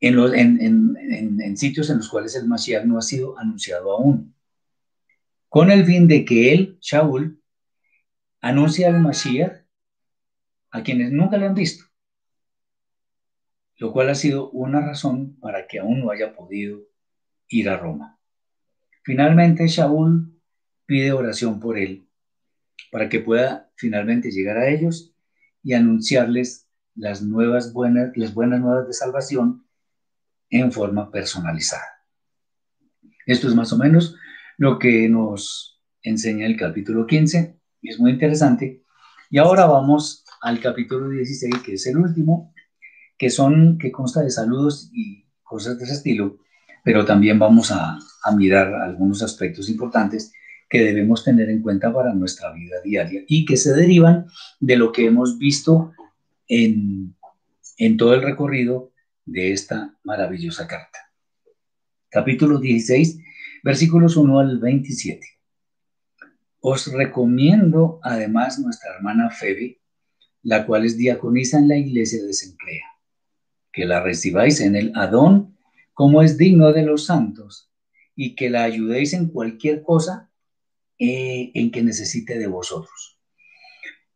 en, 0.00 0.96
en, 1.40 1.56
sitios 1.56 1.90
en 1.90 1.98
los 1.98 2.08
cuales 2.08 2.36
el 2.36 2.46
Mashiach 2.46 2.84
no 2.84 2.98
ha 2.98 3.02
sido 3.02 3.38
anunciado 3.38 3.92
aún, 3.92 4.34
con 5.48 5.70
el 5.70 5.84
fin 5.84 6.06
de 6.06 6.24
que 6.24 6.52
él, 6.52 6.78
Shaul, 6.80 7.42
anuncia 8.40 8.88
al 8.88 9.00
Mashiach 9.00 9.64
a 10.70 10.82
quienes 10.82 11.10
nunca 11.10 11.36
le 11.36 11.46
han 11.46 11.54
visto. 11.54 11.84
lo 13.76 13.92
cual 13.92 14.10
ha 14.10 14.14
sido 14.14 14.50
una 14.50 14.80
razón 14.80 15.36
para 15.38 15.68
que 15.68 15.78
aún 15.78 16.00
no 16.00 16.10
haya 16.10 16.34
podido 16.34 16.80
ir 17.46 17.68
a 17.68 17.76
Roma. 17.76 18.18
Finalmente, 19.04 19.68
Shaul 19.68 20.36
pide 20.84 21.12
oración 21.12 21.60
por 21.60 21.78
él, 21.78 22.08
para 22.90 23.08
que 23.08 23.20
pueda 23.20 23.70
finalmente 23.76 24.30
llegar 24.30 24.58
a 24.58 24.68
ellos 24.68 25.14
y 25.62 25.74
anunciarles 25.74 26.67
las 26.98 27.22
nuevas 27.22 27.72
buenas, 27.72 28.10
las 28.16 28.34
buenas 28.34 28.60
nuevas 28.60 28.86
de 28.86 28.92
salvación 28.92 29.64
en 30.50 30.72
forma 30.72 31.10
personalizada. 31.10 31.84
Esto 33.26 33.48
es 33.48 33.54
más 33.54 33.72
o 33.72 33.78
menos 33.78 34.16
lo 34.56 34.78
que 34.78 35.08
nos 35.08 35.80
enseña 36.02 36.46
el 36.46 36.56
capítulo 36.56 37.06
15 37.06 37.56
y 37.82 37.90
es 37.90 38.00
muy 38.00 38.10
interesante. 38.10 38.82
Y 39.30 39.38
ahora 39.38 39.66
vamos 39.66 40.24
al 40.40 40.60
capítulo 40.60 41.08
16, 41.10 41.62
que 41.64 41.74
es 41.74 41.86
el 41.86 41.98
último, 41.98 42.52
que 43.16 43.30
son 43.30 43.78
que 43.78 43.92
consta 43.92 44.22
de 44.22 44.30
saludos 44.30 44.90
y 44.92 45.26
cosas 45.42 45.78
de 45.78 45.84
ese 45.84 45.94
estilo, 45.94 46.38
pero 46.82 47.04
también 47.04 47.38
vamos 47.38 47.70
a, 47.70 47.98
a 48.24 48.36
mirar 48.36 48.74
algunos 48.74 49.22
aspectos 49.22 49.68
importantes 49.68 50.32
que 50.68 50.82
debemos 50.82 51.24
tener 51.24 51.48
en 51.48 51.62
cuenta 51.62 51.92
para 51.92 52.12
nuestra 52.12 52.52
vida 52.52 52.76
diaria 52.82 53.22
y 53.28 53.44
que 53.44 53.56
se 53.56 53.72
derivan 53.74 54.26
de 54.60 54.76
lo 54.76 54.92
que 54.92 55.06
hemos 55.06 55.38
visto 55.38 55.92
en, 56.48 57.14
en 57.76 57.96
todo 57.96 58.14
el 58.14 58.22
recorrido 58.22 58.92
de 59.24 59.52
esta 59.52 59.96
maravillosa 60.02 60.66
carta. 60.66 60.98
Capítulo 62.10 62.58
16, 62.58 63.18
versículos 63.62 64.16
1 64.16 64.40
al 64.40 64.58
27. 64.58 65.26
Os 66.60 66.90
recomiendo 66.92 68.00
además 68.02 68.58
nuestra 68.58 68.94
hermana 68.94 69.30
Febe, 69.30 69.80
la 70.42 70.66
cual 70.66 70.86
es 70.86 70.96
diaconisa 70.96 71.58
en 71.58 71.68
la 71.68 71.76
iglesia 71.76 72.24
de 72.24 72.32
Sencrea, 72.32 72.86
que 73.72 73.84
la 73.84 74.02
recibáis 74.02 74.60
en 74.60 74.74
el 74.74 74.92
Adón 74.96 75.56
como 75.92 76.22
es 76.22 76.38
digno 76.38 76.72
de 76.72 76.82
los 76.82 77.06
santos 77.06 77.70
y 78.16 78.34
que 78.34 78.50
la 78.50 78.64
ayudéis 78.64 79.12
en 79.12 79.28
cualquier 79.28 79.82
cosa 79.82 80.30
eh, 80.98 81.50
en 81.54 81.70
que 81.70 81.82
necesite 81.82 82.38
de 82.38 82.46
vosotros, 82.46 83.20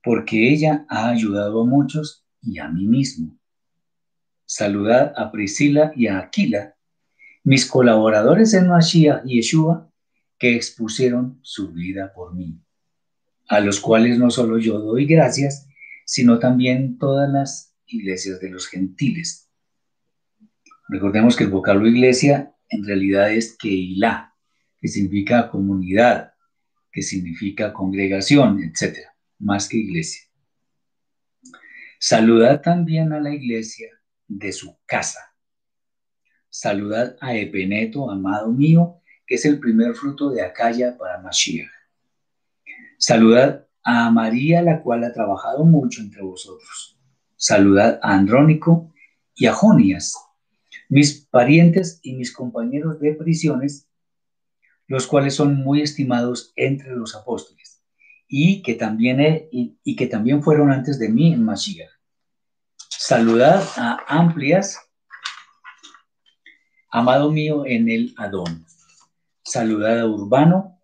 porque 0.03 0.51
ella 0.53 0.87
ha 0.89 1.11
ayudado 1.11 1.63
a 1.63 1.67
muchos 1.67 2.22
y 2.43 2.59
a 2.59 2.69
mí 2.69 2.87
mismo 2.87 3.39
Saludad 4.55 5.15
a 5.17 5.33
Priscila 5.33 5.93
y 5.97 6.09
a 6.09 6.19
Aquila, 6.19 6.77
mis 7.43 7.65
colaboradores 7.65 8.53
en 8.53 8.69
Mashiach 8.69 9.23
y 9.25 9.37
Yeshua, 9.37 9.91
que 10.39 10.55
expusieron 10.55 11.39
su 11.41 11.73
vida 11.73 12.13
por 12.15 12.35
mí, 12.35 12.61
a 13.49 13.61
los 13.61 13.81
cuales 13.81 14.19
no 14.19 14.31
solo 14.31 14.59
yo 14.59 14.79
doy 14.79 15.07
gracias, 15.07 15.69
sino 16.05 16.39
también 16.39 16.99
todas 16.99 17.33
las 17.33 17.75
iglesias 17.87 18.41
de 18.41 18.51
los 18.51 18.67
gentiles. 18.67 19.49
Recordemos 20.87 21.35
que 21.35 21.45
el 21.45 21.51
vocablo 21.51 21.89
iglesia 21.89 22.55
en 22.69 22.85
realidad 22.85 23.33
es 23.33 23.57
Keilah, 23.57 24.35
que 24.79 24.89
significa 24.89 25.49
comunidad, 25.49 26.35
que 26.93 27.01
significa 27.01 27.73
congregación, 27.73 28.63
etc., 28.63 28.99
más 29.39 29.67
que 29.67 29.79
iglesia. 29.79 30.25
Saludad 32.05 32.63
también 32.63 33.13
a 33.13 33.21
la 33.21 33.33
iglesia 33.33 33.89
de 34.27 34.51
su 34.51 34.77
casa. 34.87 35.37
Saludad 36.51 37.17
a 37.21 37.37
Epeneto, 37.37 38.11
amado 38.11 38.51
mío, 38.51 38.97
que 39.25 39.37
es 39.37 39.45
el 39.45 39.61
primer 39.61 39.95
fruto 39.95 40.29
de 40.31 40.43
Acaya 40.43 40.99
para 40.99 41.21
Mashiach. 41.21 41.71
Saludad 42.99 43.69
a 43.85 44.11
María, 44.11 44.63
la 44.63 44.83
cual 44.83 45.05
ha 45.05 45.13
trabajado 45.13 45.65
mucho 45.65 46.01
entre 46.01 46.23
vosotros. 46.23 46.99
Saludad 47.37 48.01
a 48.03 48.15
Andrónico 48.15 48.93
y 49.37 49.47
a 49.47 49.53
Jonias, 49.53 50.17
mis 50.89 51.25
parientes 51.27 52.01
y 52.03 52.15
mis 52.17 52.33
compañeros 52.33 52.99
de 52.99 53.15
prisiones, 53.15 53.89
los 54.89 55.07
cuales 55.07 55.37
son 55.37 55.55
muy 55.55 55.83
estimados 55.83 56.53
entre 56.57 56.97
los 56.97 57.15
apóstoles 57.15 57.73
y 58.35 58.63
que 58.63 58.75
también, 58.75 59.21
y, 59.51 59.95
que 59.95 60.07
también 60.07 60.43
fueron 60.43 60.73
antes 60.73 60.99
de 60.99 61.11
mí 61.11 61.35
en 61.35 61.45
Mashiach. 61.45 61.92
Saludad 63.05 63.69
a 63.79 63.99
Amplias, 64.07 64.79
amado 66.89 67.33
mío 67.33 67.67
en 67.67 67.91
el 67.91 68.15
Adón. 68.17 68.65
Saludad 69.43 69.99
a 69.99 70.07
Urbano, 70.07 70.81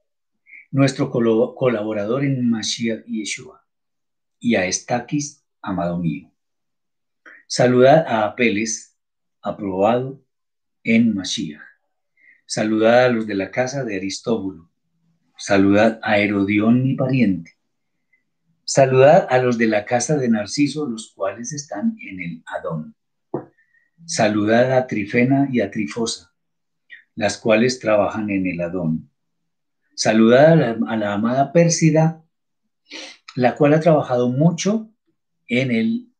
nuestro 0.72 1.12
colaborador 1.12 2.24
en 2.24 2.50
Mashiach 2.50 3.04
y 3.06 3.20
Yeshua. 3.20 3.64
Y 4.40 4.56
a 4.56 4.66
Estaquis, 4.66 5.44
amado 5.62 5.96
mío. 5.98 6.32
Saludad 7.46 8.04
a 8.08 8.24
Apeles, 8.24 8.98
aprobado 9.40 10.20
en 10.82 11.14
Mashiach. 11.14 11.62
Saludad 12.46 13.04
a 13.04 13.08
los 13.10 13.28
de 13.28 13.36
la 13.36 13.52
casa 13.52 13.84
de 13.84 13.94
Aristóbulo. 13.94 14.72
Saludad 15.36 16.00
a 16.02 16.18
Herodión, 16.18 16.82
mi 16.82 16.96
pariente. 16.96 17.57
Saludad 18.70 19.26
a 19.30 19.38
los 19.38 19.56
de 19.56 19.66
la 19.66 19.86
casa 19.86 20.18
de 20.18 20.28
Narciso, 20.28 20.86
los 20.86 21.14
cuales 21.14 21.54
están 21.54 21.96
en 22.06 22.20
el 22.20 22.42
Adón. 22.44 22.94
Saludad 24.04 24.76
a 24.76 24.86
Trifena 24.86 25.48
y 25.50 25.62
a 25.62 25.70
Trifosa, 25.70 26.34
las 27.14 27.38
cuales 27.38 27.80
trabajan 27.80 28.28
en 28.28 28.46
el 28.46 28.60
Adón. 28.60 29.10
Saludad 29.94 30.52
a 30.86 30.96
la, 30.98 31.14
amada 31.14 31.50
Pérsida, 31.50 32.22
la 33.34 33.56
cual 33.56 33.72
ha 33.72 33.80
trabajado 33.80 34.28
mucho 34.28 34.92
en 35.46 35.70
el, 35.70 36.12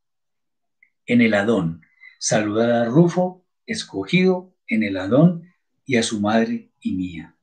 en 1.05 1.21
el 1.21 1.35
Adón. 1.35 1.83
Saludad 2.17 2.81
a 2.81 2.85
Rufo, 2.85 3.45
escogido 3.67 4.55
en 4.65 4.81
el 4.81 4.97
Adón, 4.97 5.53
y 5.85 5.97
a 5.97 6.03
su 6.03 6.19
madre 6.19 6.71
y 6.79 6.93
mía. 6.93 7.35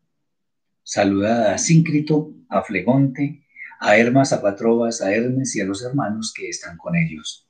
Saludad 0.82 1.52
a 1.52 1.59
Síncrito, 1.59 2.34
a 2.48 2.62
Flegonte, 2.62 3.45
a 3.81 3.97
Hermas, 3.97 4.33
a 4.33 4.41
Patrobas, 4.41 5.03
a 5.03 5.12
Hermes 5.12 5.55
y 5.57 5.61
a 5.61 5.64
los 5.64 5.83
hermanos 5.83 6.33
que 6.35 6.49
están 6.49 6.77
con 6.77 6.97
ellos. 6.97 7.49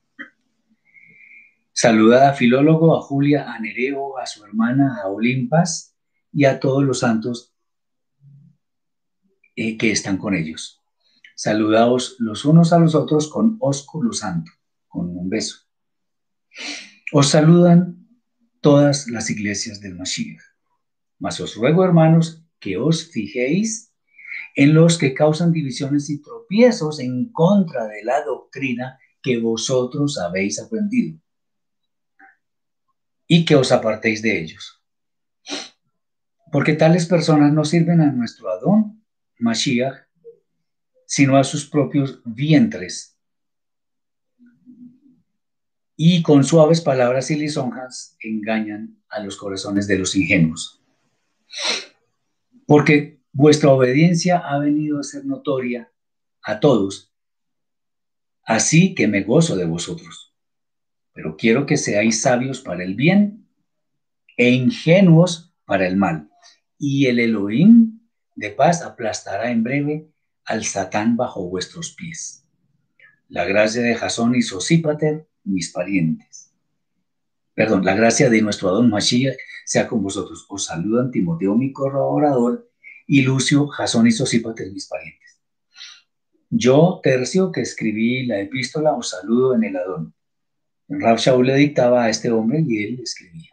Saludad 1.73 2.29
a 2.29 2.33
Filólogo, 2.33 2.97
a 2.97 3.03
Julia, 3.03 3.53
a 3.53 3.59
Nereo, 3.61 4.19
a 4.19 4.27
su 4.27 4.45
hermana, 4.45 5.01
a 5.03 5.09
Olimpas 5.09 5.95
y 6.33 6.47
a 6.47 6.59
todos 6.59 6.83
los 6.83 7.01
santos 7.01 7.55
eh, 9.55 9.77
que 9.77 9.91
están 9.91 10.17
con 10.17 10.35
ellos. 10.35 10.83
Saludaos 11.35 12.17
los 12.19 12.47
unos 12.47 12.73
a 12.73 12.79
los 12.79 12.95
otros 12.95 13.29
con 13.29 13.59
ósculo 13.61 14.13
santo, 14.13 14.51
con 14.89 15.15
un 15.17 15.29
beso. 15.29 15.67
Os 17.13 17.29
saludan 17.29 18.09
todas 18.63 19.07
las 19.09 19.29
iglesias 19.31 19.81
del 19.81 19.97
Mashiach. 19.97 20.41
Mas 21.19 21.41
os 21.41 21.55
ruego, 21.57 21.85
hermanos, 21.85 22.43
que 22.59 22.79
os 22.79 23.11
fijéis 23.11 23.86
en 24.57 24.75
los 24.75 24.97
que 24.97 25.13
causan 25.13 25.53
divisiones 25.53 26.09
y 26.09 26.23
tropiezos 26.23 26.99
en 26.99 27.31
contra 27.31 27.87
de 27.87 28.03
la 28.03 28.25
doctrina 28.25 28.99
que 29.23 29.39
vosotros 29.39 30.19
habéis 30.19 30.59
aprendido 30.59 31.21
y 33.29 33.45
que 33.45 33.55
os 33.55 33.71
apartéis 33.71 34.23
de 34.23 34.41
ellos. 34.41 34.83
Porque 36.51 36.73
tales 36.73 37.07
personas 37.07 37.53
no 37.53 37.65
sirven 37.65 38.01
a 38.01 38.11
nuestro 38.11 38.49
Adón, 38.49 39.05
Mashiach, 39.39 40.07
sino 41.07 41.37
a 41.37 41.45
sus 41.45 41.69
propios 41.69 42.23
vientres. 42.25 43.19
Y 45.97 46.23
con 46.23 46.45
suaves 46.45 46.81
palabras 46.81 47.31
y 47.31 47.37
lisonjas 47.37 48.17
engañan 48.21 49.03
a 49.11 49.21
los 49.21 49.37
corazones 49.37 49.87
de 49.87 49.99
los 49.99 50.17
ingenuos. 50.17 50.83
Porque 52.67 53.16
Vuestra 53.39 53.69
obediencia 53.71 54.39
ha 54.39 54.59
venido 54.59 54.99
a 54.99 55.03
ser 55.03 55.27
notoria 55.27 55.93
a 56.43 56.59
todos, 56.59 57.13
así 58.43 58.95
que 58.95 59.09
me 59.09 59.25
gozo 59.25 59.57
de 59.57 59.67
vosotros. 59.67 60.35
Pero 61.13 61.37
quiero 61.37 61.67
que 61.67 61.77
seáis 61.77 62.23
sabios 62.23 62.63
para 62.63 62.83
el 62.83 62.95
bien 62.95 63.47
e 64.39 64.53
ingenuos 64.53 65.53
para 65.67 65.87
el 65.87 65.99
mal. 65.99 66.31
Y 66.79 67.09
el 67.09 67.19
Elohim 67.19 68.01
de 68.37 68.53
paz 68.53 68.81
aplastará 68.81 69.51
en 69.51 69.63
breve 69.63 70.09
al 70.47 70.65
Satán 70.65 71.19
bajo 71.19 71.47
vuestros 71.47 71.93
pies. 71.93 72.49
La 73.29 73.45
gracia 73.45 73.83
de 73.83 73.97
Jasón 73.97 74.35
y 74.35 74.41
Sosípater, 74.41 75.29
mis 75.45 75.73
parientes. 75.73 76.55
Perdón, 77.53 77.85
la 77.85 77.95
gracia 77.95 78.31
de 78.31 78.41
nuestro 78.41 78.71
Adón 78.71 78.89
Mashiach 78.89 79.37
sea 79.67 79.87
con 79.89 80.03
vosotros. 80.03 80.47
Os 80.49 80.65
saludan 80.65 81.11
Timoteo, 81.11 81.55
mi 81.55 81.71
colaborador, 81.71 82.71
y 83.07 83.23
Lucio, 83.23 83.69
Jasón 83.69 84.07
y 84.07 84.13
Sosípater, 84.13 84.71
mis 84.73 84.87
parientes. 84.87 85.41
Yo, 86.51 87.01
Tercio, 87.03 87.53
que 87.53 87.61
escribí 87.61 88.27
la 88.27 88.41
epístola, 88.41 88.93
os 88.93 89.11
saludo 89.11 89.55
en 89.55 89.65
el 89.65 89.77
Adón. 89.77 90.15
Rab 90.89 91.19
Shaul 91.19 91.47
le 91.47 91.57
dictaba 91.57 92.05
a 92.05 92.11
este 92.11 92.31
hombre 92.31 92.65
y 92.67 92.85
él 92.85 93.01
escribía. 93.01 93.51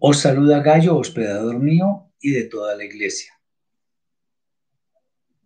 Os 0.00 0.18
saluda 0.18 0.60
Gallo, 0.60 0.96
hospedador 0.96 1.60
mío 1.60 2.10
y 2.18 2.32
de 2.32 2.44
toda 2.44 2.76
la 2.76 2.84
iglesia. 2.84 3.32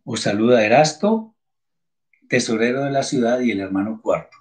Os 0.05 0.20
saluda 0.20 0.64
Erasto, 0.64 1.36
tesorero 2.28 2.84
de 2.84 2.90
la 2.90 3.02
ciudad 3.02 3.40
y 3.40 3.51
el 3.51 3.60
hermano 3.60 4.01
cuarto. 4.01 4.36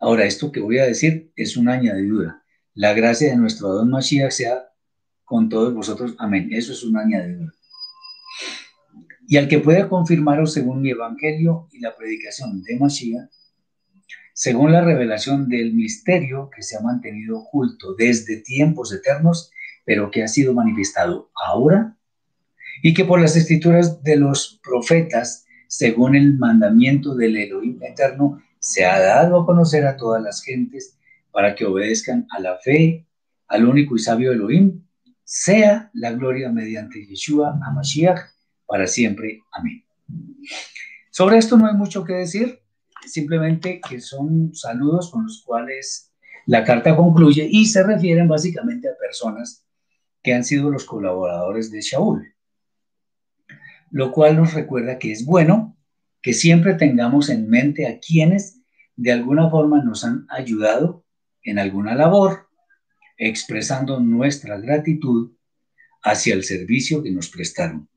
Ahora, 0.00 0.24
esto 0.24 0.50
que 0.50 0.60
voy 0.60 0.78
a 0.78 0.86
decir 0.86 1.32
es 1.36 1.56
una 1.56 1.74
añadidura. 1.74 2.42
La 2.74 2.92
gracia 2.94 3.30
de 3.30 3.36
nuestro 3.36 3.68
Adón 3.68 3.90
Mashiach 3.90 4.32
sea 4.32 4.72
con 5.26 5.50
todos 5.50 5.74
vosotros. 5.74 6.14
Amén. 6.18 6.48
Eso 6.52 6.72
es 6.72 6.82
una 6.84 7.02
añadidura. 7.02 7.52
Y 9.28 9.36
al 9.36 9.48
que 9.48 9.58
pueda 9.58 9.88
confirmaros 9.88 10.54
según 10.54 10.80
mi 10.80 10.90
evangelio 10.90 11.68
y 11.72 11.80
la 11.80 11.94
predicación 11.96 12.62
de 12.62 12.78
Mashiach, 12.78 13.28
según 14.32 14.70
la 14.70 14.84
revelación 14.84 15.48
del 15.48 15.74
misterio 15.74 16.48
que 16.54 16.62
se 16.62 16.76
ha 16.76 16.80
mantenido 16.80 17.38
oculto 17.38 17.94
desde 17.94 18.36
tiempos 18.36 18.92
eternos, 18.92 19.50
pero 19.84 20.10
que 20.10 20.22
ha 20.22 20.28
sido 20.28 20.54
manifestado 20.54 21.30
ahora, 21.34 21.96
y 22.82 22.94
que 22.94 23.04
por 23.04 23.20
las 23.20 23.34
escrituras 23.34 24.02
de 24.04 24.16
los 24.16 24.60
profetas, 24.62 25.44
según 25.66 26.14
el 26.14 26.38
mandamiento 26.38 27.16
del 27.16 27.36
Elohim 27.36 27.82
eterno, 27.82 28.40
se 28.60 28.84
ha 28.84 29.00
dado 29.00 29.40
a 29.40 29.46
conocer 29.46 29.86
a 29.86 29.96
todas 29.96 30.22
las 30.22 30.42
gentes 30.42 30.98
para 31.32 31.54
que 31.54 31.64
obedezcan 31.64 32.26
a 32.30 32.38
la 32.38 32.58
fe, 32.58 33.06
al 33.48 33.66
único 33.66 33.96
y 33.96 33.98
sabio 33.98 34.32
Elohim, 34.32 34.85
sea 35.26 35.90
la 35.92 36.12
gloria 36.12 36.50
mediante 36.50 37.04
Yeshua 37.04 37.58
a 37.60 37.70
Mashiach 37.72 38.20
para 38.64 38.86
siempre. 38.86 39.40
Amén. 39.50 39.84
Sobre 41.10 41.38
esto 41.38 41.56
no 41.56 41.66
hay 41.66 41.74
mucho 41.74 42.04
que 42.04 42.12
decir, 42.12 42.60
simplemente 43.06 43.80
que 43.86 44.00
son 44.00 44.54
saludos 44.54 45.10
con 45.10 45.24
los 45.24 45.42
cuales 45.44 46.12
la 46.46 46.62
carta 46.62 46.94
concluye 46.94 47.48
y 47.50 47.66
se 47.66 47.82
refieren 47.82 48.28
básicamente 48.28 48.88
a 48.88 48.96
personas 49.00 49.66
que 50.22 50.32
han 50.32 50.44
sido 50.44 50.70
los 50.70 50.84
colaboradores 50.84 51.72
de 51.72 51.80
Shaul, 51.80 52.34
lo 53.90 54.12
cual 54.12 54.36
nos 54.36 54.54
recuerda 54.54 54.98
que 54.98 55.10
es 55.10 55.24
bueno 55.24 55.76
que 56.22 56.34
siempre 56.34 56.74
tengamos 56.74 57.30
en 57.30 57.48
mente 57.48 57.88
a 57.88 57.98
quienes 57.98 58.60
de 58.94 59.10
alguna 59.10 59.50
forma 59.50 59.82
nos 59.82 60.04
han 60.04 60.26
ayudado 60.28 61.04
en 61.42 61.58
alguna 61.58 61.96
labor, 61.96 62.45
expresando 63.16 64.00
nuestra 64.00 64.58
gratitud 64.58 65.32
hacia 66.02 66.34
el 66.34 66.44
servicio 66.44 67.02
que 67.02 67.10
nos 67.10 67.28
prestaron. 67.28 67.88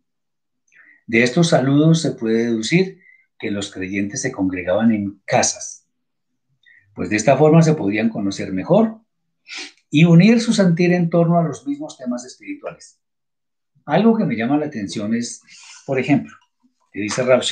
De 1.05 1.23
estos 1.23 1.49
saludos 1.49 2.01
se 2.01 2.11
puede 2.11 2.45
deducir 2.45 2.99
que 3.37 3.51
los 3.51 3.71
creyentes 3.71 4.21
se 4.21 4.31
congregaban 4.31 4.91
en 4.91 5.21
casas, 5.25 5.87
pues 6.93 7.09
de 7.09 7.15
esta 7.15 7.37
forma 7.37 7.61
se 7.61 7.73
podían 7.73 8.09
conocer 8.09 8.51
mejor 8.51 9.01
y 9.89 10.05
unir 10.05 10.41
su 10.41 10.53
sentir 10.53 10.93
en 10.93 11.09
torno 11.09 11.39
a 11.39 11.43
los 11.43 11.65
mismos 11.65 11.97
temas 11.97 12.25
espirituales. 12.25 12.99
Algo 13.85 14.15
que 14.17 14.25
me 14.25 14.35
llama 14.35 14.57
la 14.57 14.67
atención 14.67 15.15
es, 15.15 15.41
por 15.85 15.99
ejemplo, 15.99 16.35
que 16.91 17.01
dice 17.01 17.23
Rab 17.23 17.43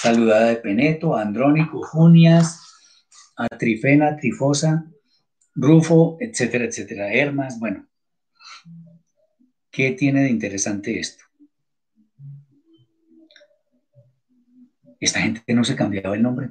saludada 0.00 0.46
de 0.46 0.56
Peneto, 0.56 1.16
Andrónico, 1.16 1.82
Junias, 1.82 2.67
a 3.38 3.48
Trifena, 3.48 4.16
Trifosa, 4.16 4.84
Rufo, 5.54 6.18
etcétera, 6.20 6.64
etcétera, 6.64 7.12
Hermas, 7.12 7.58
bueno. 7.58 7.86
¿Qué 9.70 9.92
tiene 9.92 10.22
de 10.22 10.30
interesante 10.30 10.98
esto? 10.98 11.24
Esta 14.98 15.20
gente 15.20 15.54
no 15.54 15.62
se 15.62 15.76
cambiaba 15.76 16.16
el 16.16 16.22
nombre. 16.22 16.50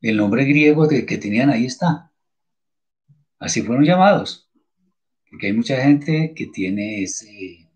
El 0.00 0.16
nombre 0.16 0.44
griego 0.44 0.88
de, 0.88 1.06
que 1.06 1.16
tenían 1.16 1.50
ahí 1.50 1.66
está. 1.66 2.10
Así 3.38 3.62
fueron 3.62 3.84
llamados. 3.84 4.50
Porque 5.30 5.46
hay 5.46 5.52
mucha 5.52 5.80
gente 5.80 6.34
que 6.34 6.46
tiene 6.48 7.04
ese 7.04 7.68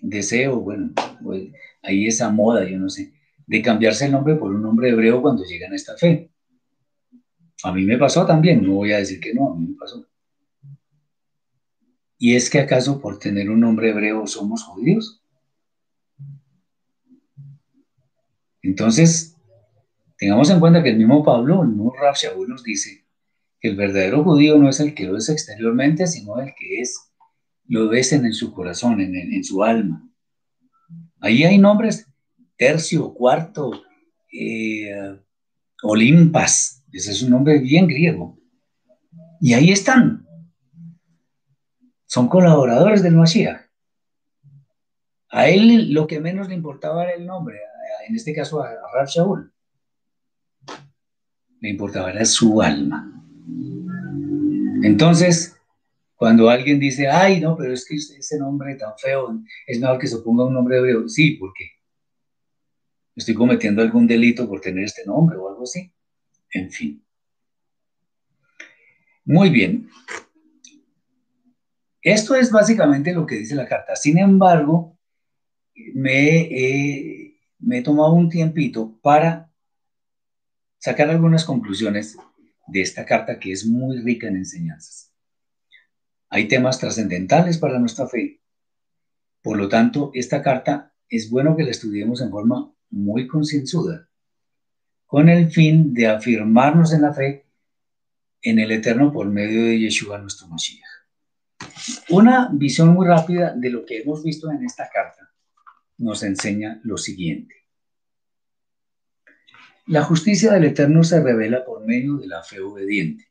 deseo, 0.00 0.60
bueno, 0.60 0.94
pues, 1.22 1.52
ahí 1.82 2.06
esa 2.06 2.30
moda, 2.30 2.66
yo 2.66 2.78
no 2.78 2.88
sé, 2.88 3.12
de 3.50 3.62
cambiarse 3.62 4.06
el 4.06 4.12
nombre 4.12 4.36
por 4.36 4.54
un 4.54 4.62
nombre 4.62 4.90
hebreo 4.90 5.20
cuando 5.20 5.42
llegan 5.42 5.72
a 5.72 5.74
esta 5.74 5.96
fe. 5.96 6.30
A 7.64 7.72
mí 7.72 7.84
me 7.84 7.98
pasó 7.98 8.24
también, 8.24 8.62
no 8.62 8.74
voy 8.74 8.92
a 8.92 8.98
decir 8.98 9.18
que 9.18 9.34
no, 9.34 9.50
a 9.50 9.56
mí 9.56 9.66
me 9.66 9.74
pasó. 9.74 10.06
¿Y 12.16 12.36
es 12.36 12.48
que 12.48 12.60
acaso 12.60 13.00
por 13.00 13.18
tener 13.18 13.50
un 13.50 13.58
nombre 13.58 13.90
hebreo 13.90 14.24
somos 14.28 14.62
judíos? 14.62 15.20
Entonces, 18.62 19.36
tengamos 20.16 20.48
en 20.50 20.60
cuenta 20.60 20.84
que 20.84 20.90
el 20.90 20.98
mismo 20.98 21.24
Pablo, 21.24 21.64
el 21.64 21.70
mismo 21.70 21.92
Shaul 22.14 22.48
nos 22.48 22.62
dice 22.62 23.04
que 23.58 23.66
el 23.66 23.74
verdadero 23.74 24.22
judío 24.22 24.58
no 24.58 24.68
es 24.68 24.78
el 24.78 24.94
que 24.94 25.06
lo 25.06 25.16
es 25.16 25.28
exteriormente, 25.28 26.06
sino 26.06 26.40
el 26.40 26.54
que 26.56 26.82
es, 26.82 27.10
lo 27.66 27.92
es 27.94 28.12
en, 28.12 28.32
su 28.32 28.52
corazón, 28.52 29.00
en, 29.00 29.16
en, 29.16 29.42
su 29.42 29.64
alma. 29.64 30.08
Ahí 31.18 31.42
hay 31.42 31.58
nombres, 31.58 32.09
tercio, 32.60 33.14
cuarto, 33.14 33.72
eh, 34.30 35.18
Olimpas, 35.82 36.84
ese 36.92 37.12
es 37.12 37.22
un 37.22 37.30
nombre 37.30 37.58
bien 37.58 37.86
griego. 37.86 38.38
Y 39.40 39.54
ahí 39.54 39.70
están. 39.70 40.26
Son 42.04 42.28
colaboradores 42.28 43.02
del 43.02 43.16
Mashiach. 43.16 43.62
A 45.30 45.48
él 45.48 45.94
lo 45.94 46.06
que 46.06 46.20
menos 46.20 46.48
le 46.48 46.54
importaba 46.54 47.04
era 47.04 47.14
el 47.14 47.24
nombre, 47.24 47.58
en 48.06 48.14
este 48.14 48.34
caso 48.34 48.62
a 48.62 48.68
Rab 48.92 49.08
Shaul. 49.08 49.50
Le 51.60 51.70
importaba 51.70 52.10
era 52.10 52.26
su 52.26 52.60
alma. 52.60 53.10
Entonces, 54.82 55.56
cuando 56.14 56.50
alguien 56.50 56.78
dice, 56.78 57.08
ay, 57.08 57.40
no, 57.40 57.56
pero 57.56 57.72
es 57.72 57.86
que 57.86 57.94
ese 57.94 58.38
nombre 58.38 58.74
tan 58.74 58.92
feo, 58.98 59.40
es 59.66 59.80
mejor 59.80 59.98
que 59.98 60.08
se 60.08 60.18
ponga 60.18 60.44
un 60.44 60.52
nombre 60.52 60.76
hebreo. 60.76 61.08
Sí, 61.08 61.36
porque 61.36 61.79
estoy 63.14 63.34
cometiendo 63.34 63.82
algún 63.82 64.06
delito 64.06 64.48
por 64.48 64.60
tener 64.60 64.84
este 64.84 65.04
nombre 65.04 65.36
o 65.36 65.48
algo 65.48 65.64
así. 65.64 65.92
En 66.52 66.70
fin. 66.70 67.04
Muy 69.24 69.50
bien. 69.50 69.88
Esto 72.02 72.34
es 72.34 72.50
básicamente 72.50 73.12
lo 73.12 73.26
que 73.26 73.36
dice 73.36 73.54
la 73.54 73.68
carta. 73.68 73.94
Sin 73.94 74.18
embargo, 74.18 74.98
me 75.94 77.30
me 77.60 77.78
he 77.78 77.82
tomado 77.82 78.12
un 78.14 78.28
tiempito 78.28 78.98
para 79.02 79.50
sacar 80.78 81.10
algunas 81.10 81.44
conclusiones 81.44 82.16
de 82.66 82.80
esta 82.80 83.04
carta 83.04 83.38
que 83.38 83.52
es 83.52 83.66
muy 83.66 83.98
rica 83.98 84.28
en 84.28 84.36
enseñanzas. 84.36 85.12
Hay 86.30 86.48
temas 86.48 86.78
trascendentales 86.78 87.58
para 87.58 87.78
nuestra 87.78 88.08
fe. 88.08 88.40
Por 89.42 89.58
lo 89.58 89.68
tanto, 89.68 90.10
esta 90.14 90.42
carta 90.42 90.94
es 91.08 91.30
bueno 91.30 91.56
que 91.56 91.64
la 91.64 91.70
estudiemos 91.70 92.20
en 92.20 92.30
forma 92.30 92.72
muy 92.90 93.26
concienzuda, 93.26 94.08
con 95.06 95.28
el 95.28 95.50
fin 95.50 95.92
de 95.94 96.08
afirmarnos 96.08 96.92
en 96.92 97.02
la 97.02 97.12
fe 97.12 97.46
en 98.42 98.58
el 98.58 98.72
Eterno 98.72 99.12
por 99.12 99.26
medio 99.28 99.64
de 99.64 99.78
Yeshua 99.78 100.18
nuestro 100.18 100.48
Mashiach. 100.48 100.80
Una 102.08 102.48
visión 102.52 102.88
muy 102.88 103.06
rápida 103.06 103.54
de 103.54 103.70
lo 103.70 103.84
que 103.84 103.98
hemos 103.98 104.22
visto 104.22 104.50
en 104.50 104.64
esta 104.64 104.88
carta 104.88 105.30
nos 105.98 106.22
enseña 106.22 106.80
lo 106.82 106.96
siguiente. 106.96 107.54
La 109.86 110.02
justicia 110.02 110.52
del 110.52 110.64
Eterno 110.64 111.02
se 111.04 111.22
revela 111.22 111.64
por 111.64 111.84
medio 111.84 112.16
de 112.16 112.28
la 112.28 112.42
fe 112.42 112.60
obediente. 112.60 113.28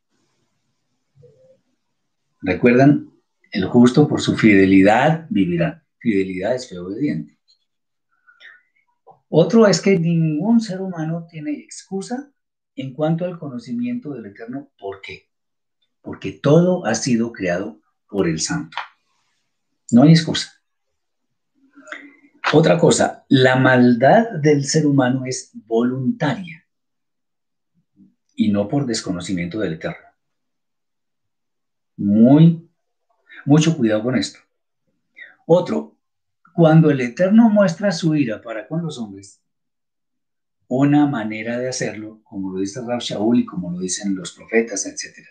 ¿Recuerdan? 2.41 3.11
El 3.52 3.65
justo 3.65 4.07
por 4.07 4.22
su 4.22 4.38
fidelidad 4.38 5.26
vivirá. 5.30 5.84
Fidelidad 5.98 6.56
es 6.56 6.69
fe 6.69 6.77
obediente. 6.77 7.39
Otro 9.30 9.68
es 9.68 9.80
que 9.80 9.97
ningún 9.97 10.60
ser 10.60 10.81
humano 10.81 11.27
tiene 11.30 11.51
excusa 11.53 12.31
en 12.76 12.93
cuanto 12.93 13.26
al 13.26 13.38
conocimiento 13.38 14.11
del 14.11 14.26
Eterno. 14.26 14.72
¿Por 14.77 15.01
qué? 15.01 15.30
Porque 16.01 16.31
todo 16.31 16.85
ha 16.85 16.95
sido 16.95 17.31
creado 17.31 17.80
por 18.07 18.27
el 18.27 18.39
Santo. 18.39 18.76
No 19.91 20.01
hay 20.01 20.11
excusa. 20.11 20.51
Otra 22.53 22.80
cosa, 22.80 23.26
la 23.30 23.56
maldad 23.56 24.31
del 24.41 24.65
ser 24.65 24.88
humano 24.88 25.26
es 25.26 25.51
voluntaria 25.53 26.65
y 28.34 28.49
no 28.49 28.68
por 28.68 28.88
desconocimiento 28.88 29.60
del 29.60 29.73
Eterno. 29.73 30.07
Muy, 31.97 32.68
mucho 33.45 33.77
cuidado 33.77 34.01
con 34.01 34.15
esto. 34.15 34.39
Otro, 35.45 35.99
cuando 36.60 36.91
el 36.91 36.99
Eterno 36.99 37.49
muestra 37.49 37.90
su 37.90 38.18
ira 38.18 38.41
para 38.41 38.68
con 38.68 38.84
los 38.84 38.99
hombres, 38.99 39.41
una 40.68 41.07
manera 41.07 41.57
de 41.57 41.69
hacerlo, 41.69 42.19
como 42.26 42.52
lo 42.52 42.60
dice 42.60 42.81
Rab 42.86 42.99
Shaul 42.99 43.40
y 43.40 43.45
como 43.45 43.72
lo 43.72 43.80
dicen 43.80 44.14
los 44.14 44.34
profetas, 44.34 44.86
etc. 44.86 45.26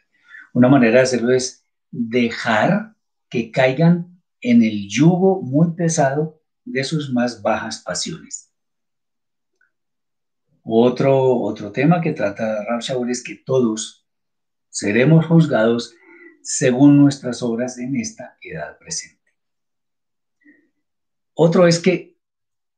Una 0.54 0.70
manera 0.70 0.94
de 0.94 1.02
hacerlo 1.02 1.30
es 1.32 1.66
dejar 1.90 2.94
que 3.28 3.50
caigan 3.50 4.18
en 4.40 4.62
el 4.62 4.88
yugo 4.88 5.42
muy 5.42 5.72
pesado 5.72 6.40
de 6.64 6.82
sus 6.82 7.12
más 7.12 7.42
bajas 7.42 7.82
pasiones. 7.82 8.50
Otro, 10.62 11.42
otro 11.42 11.72
tema 11.72 12.00
que 12.00 12.14
trata 12.14 12.64
Rab 12.64 12.80
Shaul 12.80 13.10
es 13.10 13.22
que 13.22 13.34
todos 13.34 14.08
seremos 14.70 15.26
juzgados 15.26 15.94
según 16.40 16.96
nuestras 16.96 17.42
obras 17.42 17.76
en 17.76 17.96
esta 17.96 18.38
edad 18.40 18.78
presente. 18.78 19.17
Otro 21.40 21.68
es 21.68 21.78
que 21.78 22.18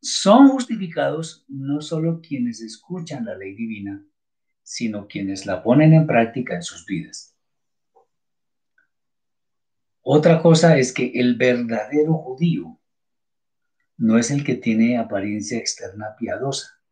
son 0.02 0.48
justificados 0.48 1.46
no 1.48 1.80
solo 1.80 2.20
quienes 2.20 2.60
escuchan 2.60 3.24
la 3.24 3.34
ley 3.34 3.54
divina, 3.54 4.04
sino 4.62 5.08
quienes 5.08 5.46
la 5.46 5.62
ponen 5.62 5.94
en 5.94 6.06
práctica 6.06 6.56
en 6.56 6.62
sus 6.62 6.84
vidas. 6.84 7.34
Otra 10.02 10.42
cosa 10.42 10.76
es 10.76 10.92
que 10.92 11.10
el 11.14 11.36
verdadero 11.36 12.12
judío 12.12 12.78
no 13.96 14.18
es 14.18 14.30
el 14.30 14.44
que 14.44 14.56
tiene 14.56 14.98
apariencia 14.98 15.56
externa 15.56 16.14
piadosa, 16.18 16.82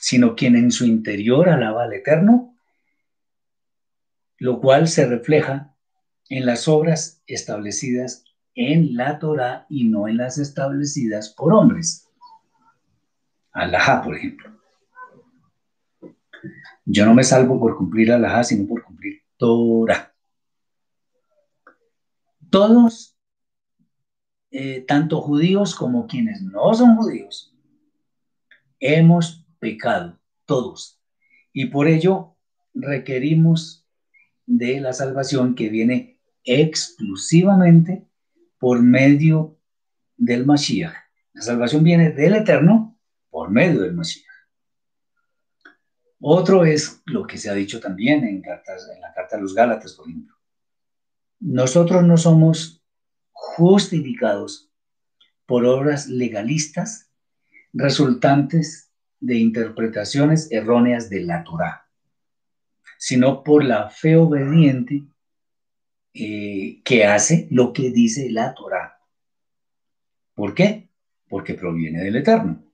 sino 0.00 0.36
quien 0.36 0.54
en 0.54 0.70
su 0.70 0.86
interior 0.86 1.48
alaba 1.48 1.82
al 1.82 1.94
Eterno, 1.94 2.56
lo 4.38 4.60
cual 4.60 4.86
se 4.86 5.04
refleja 5.04 5.74
en 6.28 6.46
las 6.46 6.68
obras 6.68 7.24
establecidas 7.26 8.29
en 8.54 8.96
la 8.96 9.18
Torah 9.18 9.66
y 9.68 9.84
no 9.84 10.08
en 10.08 10.16
las 10.16 10.38
establecidas 10.38 11.30
por 11.30 11.52
hombres. 11.52 12.08
Alajá, 13.52 14.02
por 14.02 14.16
ejemplo. 14.16 14.50
Yo 16.84 17.06
no 17.06 17.14
me 17.14 17.24
salvo 17.24 17.58
por 17.58 17.76
cumplir 17.76 18.12
Alajá, 18.12 18.44
sino 18.44 18.66
por 18.66 18.82
cumplir 18.82 19.22
Torah. 19.36 20.14
Todos, 22.48 23.16
eh, 24.50 24.84
tanto 24.86 25.20
judíos 25.20 25.74
como 25.74 26.06
quienes 26.06 26.42
no 26.42 26.74
son 26.74 26.96
judíos, 26.96 27.54
hemos 28.80 29.46
pecado, 29.60 30.18
todos. 30.46 31.00
Y 31.52 31.66
por 31.66 31.86
ello 31.86 32.36
requerimos 32.74 33.86
de 34.46 34.80
la 34.80 34.92
salvación 34.92 35.54
que 35.54 35.68
viene 35.68 36.20
exclusivamente 36.44 38.09
por 38.60 38.82
medio 38.82 39.58
del 40.16 40.44
Mashiach. 40.44 40.94
La 41.32 41.42
salvación 41.42 41.82
viene 41.82 42.10
del 42.10 42.34
Eterno 42.34 42.98
por 43.30 43.50
medio 43.50 43.80
del 43.80 43.94
Mashiach. 43.94 44.26
Otro 46.20 46.66
es 46.66 47.00
lo 47.06 47.26
que 47.26 47.38
se 47.38 47.48
ha 47.48 47.54
dicho 47.54 47.80
también 47.80 48.22
en, 48.24 48.44
en 48.44 49.00
la 49.00 49.14
carta 49.14 49.36
a 49.36 49.40
los 49.40 49.54
Gálatas, 49.54 49.94
por 49.94 50.06
ejemplo. 50.06 50.36
Nosotros 51.40 52.04
no 52.04 52.18
somos 52.18 52.84
justificados 53.32 54.70
por 55.46 55.64
obras 55.64 56.06
legalistas 56.06 57.10
resultantes 57.72 58.92
de 59.20 59.36
interpretaciones 59.36 60.52
erróneas 60.52 61.08
de 61.08 61.22
la 61.22 61.44
Torah, 61.44 61.88
sino 62.98 63.42
por 63.42 63.64
la 63.64 63.88
fe 63.88 64.16
obediente 64.16 65.04
eh, 66.14 66.82
que 66.84 67.04
hace 67.04 67.46
lo 67.50 67.72
que 67.72 67.90
dice 67.90 68.30
la 68.30 68.54
Torah. 68.54 68.98
¿Por 70.34 70.54
qué? 70.54 70.90
Porque 71.28 71.54
proviene 71.54 72.02
del 72.02 72.16
Eterno. 72.16 72.64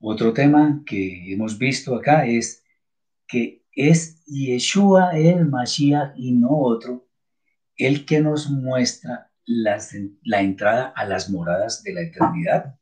Otro 0.00 0.32
tema 0.32 0.82
que 0.86 1.32
hemos 1.32 1.58
visto 1.58 1.94
acá 1.94 2.26
es 2.26 2.62
que 3.26 3.64
es 3.72 4.24
Yeshua 4.24 5.18
el 5.18 5.46
Mashiach 5.46 6.12
y 6.16 6.32
no 6.32 6.50
otro 6.50 7.08
el 7.76 8.06
que 8.06 8.20
nos 8.20 8.48
muestra 8.48 9.30
la 9.44 10.40
entrada 10.40 10.92
a 10.96 11.04
las 11.04 11.28
moradas 11.30 11.82
de 11.82 11.92
la 11.92 12.00
eternidad. 12.00 12.78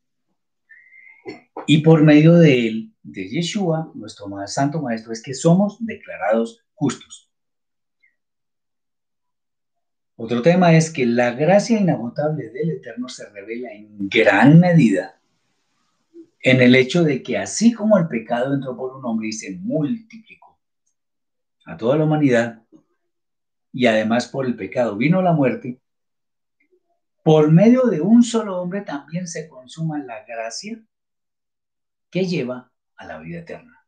Y 1.66 1.78
por 1.78 2.03
medio 2.03 2.35
de 2.35 2.69
él, 2.69 2.95
de 3.03 3.28
Yeshua, 3.28 3.91
nuestro 3.95 4.27
santo 4.47 4.81
maestro, 4.81 5.12
es 5.12 5.23
que 5.23 5.35
somos 5.35 5.77
declarados 5.81 6.65
justos. 6.74 7.31
Otro 10.16 10.43
tema 10.43 10.74
es 10.74 10.93
que 10.93 11.07
la 11.07 11.32
gracia 11.32 11.81
inagotable 11.81 12.51
del 12.51 12.70
Eterno 12.70 13.09
se 13.09 13.28
revela 13.31 13.73
en 13.73 14.09
gran 14.09 14.61
medida 14.61 15.20
en 16.41 16.61
el 16.61 16.74
hecho 16.74 17.03
de 17.03 17.23
que 17.23 17.39
así 17.39 17.73
como 17.73 17.97
el 17.99 18.07
pecado 18.07 18.55
entró 18.55 18.77
por 18.77 18.95
un 18.95 19.05
hombre 19.07 19.28
y 19.28 19.32
se 19.32 19.57
multiplicó 19.57 20.59
a 21.65 21.77
toda 21.77 21.97
la 21.97 22.05
humanidad, 22.05 22.62
y 23.73 23.86
además 23.86 24.28
por 24.28 24.45
el 24.45 24.55
pecado 24.55 24.97
vino 24.97 25.23
la 25.23 25.32
muerte, 25.32 25.81
por 27.23 27.51
medio 27.51 27.85
de 27.85 28.03
un 28.03 28.23
solo 28.23 28.61
hombre 28.61 28.82
también 28.82 29.27
se 29.27 29.49
consuma 29.49 29.99
la 29.99 30.23
gracia 30.27 30.78
que 32.11 32.27
lleva 32.27 32.70
a 32.97 33.07
la 33.07 33.19
vida 33.19 33.39
eterna. 33.39 33.86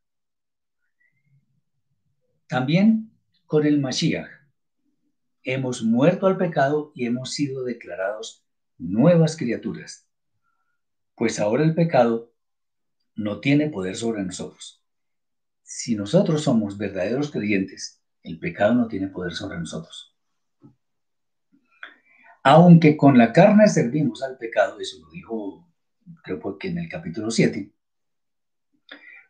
También 2.49 3.13
con 3.45 3.67
el 3.67 3.79
Mashiach 3.79 4.36
hemos 5.47 5.83
muerto 5.83 6.27
al 6.27 6.37
pecado 6.37 6.93
y 6.95 7.07
hemos 7.07 7.33
sido 7.33 7.65
declarados 7.65 8.45
nuevas 8.79 9.37
criaturas, 9.37 10.07
pues 11.15 11.41
ahora 11.41 11.65
el 11.65 11.75
pecado 11.75 12.33
no 13.15 13.41
tiene 13.41 13.71
poder 13.71 13.97
sobre 13.97 14.23
nosotros. 14.23 14.85
Si 15.63 15.95
nosotros 15.95 16.43
somos 16.43 16.77
verdaderos 16.77 17.31
creyentes, 17.31 18.03
el 18.23 18.39
pecado 18.39 18.75
no 18.75 18.89
tiene 18.89 19.09
poder 19.09 19.33
sobre 19.33 19.59
nosotros. 19.59 20.15
Aunque 22.43 22.97
con 22.97 23.17
la 23.17 23.33
carne 23.33 23.69
servimos 23.69 24.23
al 24.23 24.37
pecado, 24.37 24.79
eso 24.79 24.99
lo 25.01 25.11
dijo 25.11 25.67
creo 26.23 26.59
que 26.59 26.69
en 26.69 26.79
el 26.79 26.89
capítulo 26.89 27.31
7, 27.31 27.73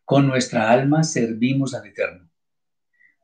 con 0.05 0.27
nuestra 0.27 0.71
alma 0.71 1.03
servimos 1.05 1.75
al 1.75 1.87
Eterno. 1.87 2.31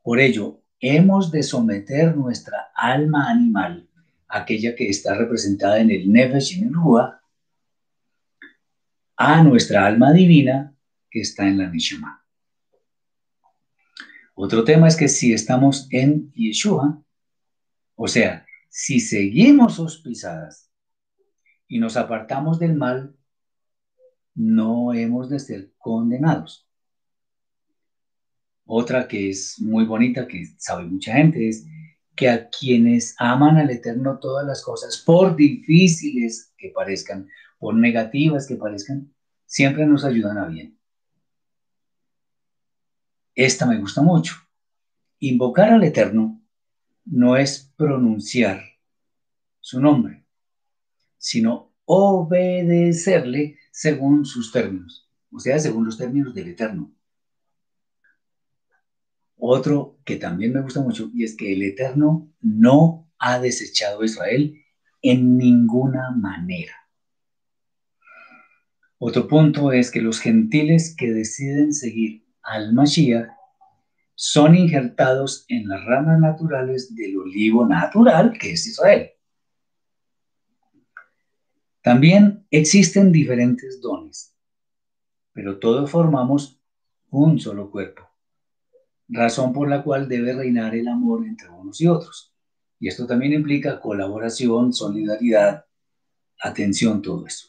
Por 0.01 0.19
ello, 0.19 0.62
hemos 0.85 1.31
de 1.31 1.43
someter 1.43 2.13
nuestra 2.17 2.73
alma 2.75 3.29
animal, 3.29 3.87
aquella 4.27 4.75
que 4.75 4.89
está 4.89 5.15
representada 5.15 5.79
en 5.79 5.89
el 5.89 6.11
Nefesh 6.11 6.57
en 6.57 6.67
el 6.67 6.73
Ruach, 6.73 7.21
a 9.15 9.41
nuestra 9.43 9.85
alma 9.85 10.11
divina 10.11 10.75
que 11.09 11.21
está 11.21 11.47
en 11.47 11.59
la 11.59 11.69
Neshama. 11.69 12.25
Otro 14.33 14.65
tema 14.65 14.89
es 14.89 14.97
que 14.97 15.07
si 15.07 15.31
estamos 15.31 15.87
en 15.89 16.33
Yeshua, 16.33 17.01
o 17.95 18.07
sea, 18.09 18.45
si 18.67 18.99
seguimos 18.99 19.75
sus 19.75 20.01
pisadas 20.01 20.69
y 21.65 21.79
nos 21.79 21.95
apartamos 21.95 22.59
del 22.59 22.75
mal, 22.75 23.15
no 24.35 24.93
hemos 24.93 25.29
de 25.29 25.39
ser 25.39 25.71
condenados. 25.77 26.67
Otra 28.65 29.07
que 29.07 29.29
es 29.29 29.59
muy 29.59 29.85
bonita, 29.85 30.27
que 30.27 30.45
sabe 30.57 30.85
mucha 30.85 31.13
gente, 31.13 31.49
es 31.49 31.65
que 32.15 32.29
a 32.29 32.49
quienes 32.49 33.15
aman 33.17 33.57
al 33.57 33.69
Eterno 33.69 34.19
todas 34.19 34.45
las 34.45 34.63
cosas, 34.63 34.97
por 34.97 35.35
difíciles 35.35 36.53
que 36.57 36.69
parezcan, 36.69 37.27
por 37.59 37.75
negativas 37.75 38.47
que 38.47 38.55
parezcan, 38.55 39.13
siempre 39.45 39.85
nos 39.85 40.05
ayudan 40.05 40.37
a 40.37 40.45
bien. 40.47 40.77
Esta 43.35 43.65
me 43.65 43.79
gusta 43.79 44.01
mucho. 44.01 44.35
Invocar 45.19 45.71
al 45.71 45.83
Eterno 45.83 46.41
no 47.05 47.35
es 47.35 47.73
pronunciar 47.75 48.61
su 49.59 49.81
nombre, 49.81 50.23
sino 51.17 51.73
obedecerle 51.85 53.57
según 53.71 54.25
sus 54.25 54.51
términos, 54.51 55.09
o 55.31 55.39
sea, 55.39 55.57
según 55.57 55.85
los 55.85 55.97
términos 55.97 56.33
del 56.35 56.49
Eterno. 56.49 56.93
Otro 59.45 59.99
que 60.05 60.15
también 60.15 60.53
me 60.53 60.61
gusta 60.61 60.79
mucho 60.79 61.11
y 61.13 61.25
es 61.25 61.35
que 61.35 61.51
el 61.51 61.63
Eterno 61.63 62.31
no 62.39 63.11
ha 63.19 63.39
desechado 63.39 64.01
a 64.01 64.05
Israel 64.05 64.55
en 65.01 65.37
ninguna 65.37 66.11
manera. 66.11 66.71
Otro 68.99 69.27
punto 69.27 69.73
es 69.73 69.91
que 69.91 70.01
los 70.01 70.21
gentiles 70.21 70.95
que 70.97 71.11
deciden 71.11 71.73
seguir 71.73 72.25
al 72.41 72.71
Mashiach 72.71 73.31
son 74.15 74.55
injertados 74.55 75.43
en 75.49 75.67
las 75.67 75.83
ramas 75.83 76.21
naturales 76.21 76.95
del 76.95 77.17
olivo 77.17 77.65
natural 77.65 78.37
que 78.39 78.53
es 78.53 78.65
Israel. 78.65 79.09
También 81.81 82.47
existen 82.49 83.11
diferentes 83.11 83.81
dones, 83.81 84.37
pero 85.33 85.59
todos 85.59 85.91
formamos 85.91 86.61
un 87.09 87.41
solo 87.41 87.69
cuerpo 87.69 88.12
razón 89.13 89.53
por 89.53 89.69
la 89.69 89.83
cual 89.83 90.09
debe 90.09 90.33
reinar 90.33 90.75
el 90.75 90.87
amor 90.87 91.25
entre 91.25 91.49
unos 91.49 91.79
y 91.79 91.87
otros. 91.87 92.33
Y 92.79 92.87
esto 92.87 93.05
también 93.05 93.33
implica 93.33 93.79
colaboración, 93.79 94.73
solidaridad, 94.73 95.65
atención, 96.41 97.01
todo 97.01 97.25
eso. 97.25 97.47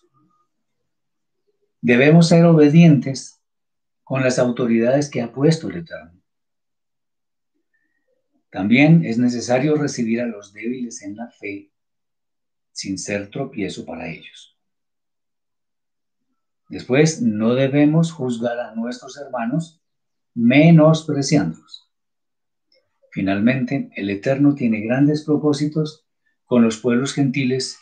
Debemos 1.80 2.28
ser 2.28 2.44
obedientes 2.44 3.42
con 4.04 4.22
las 4.22 4.38
autoridades 4.38 5.10
que 5.10 5.22
ha 5.22 5.32
puesto 5.32 5.68
el 5.68 5.78
Eterno. 5.78 6.20
También 8.50 9.04
es 9.04 9.18
necesario 9.18 9.74
recibir 9.74 10.20
a 10.20 10.26
los 10.26 10.52
débiles 10.52 11.02
en 11.02 11.16
la 11.16 11.28
fe 11.28 11.72
sin 12.70 12.98
ser 12.98 13.30
tropiezo 13.30 13.84
para 13.84 14.08
ellos. 14.08 14.56
Después, 16.68 17.20
no 17.20 17.54
debemos 17.54 18.12
juzgar 18.12 18.58
a 18.60 18.74
nuestros 18.74 19.16
hermanos 19.16 19.83
menospreciándolos. 20.34 21.88
Finalmente, 23.10 23.90
el 23.94 24.10
Eterno 24.10 24.54
tiene 24.54 24.80
grandes 24.80 25.24
propósitos 25.24 26.04
con 26.44 26.62
los 26.62 26.78
pueblos 26.78 27.14
gentiles 27.14 27.78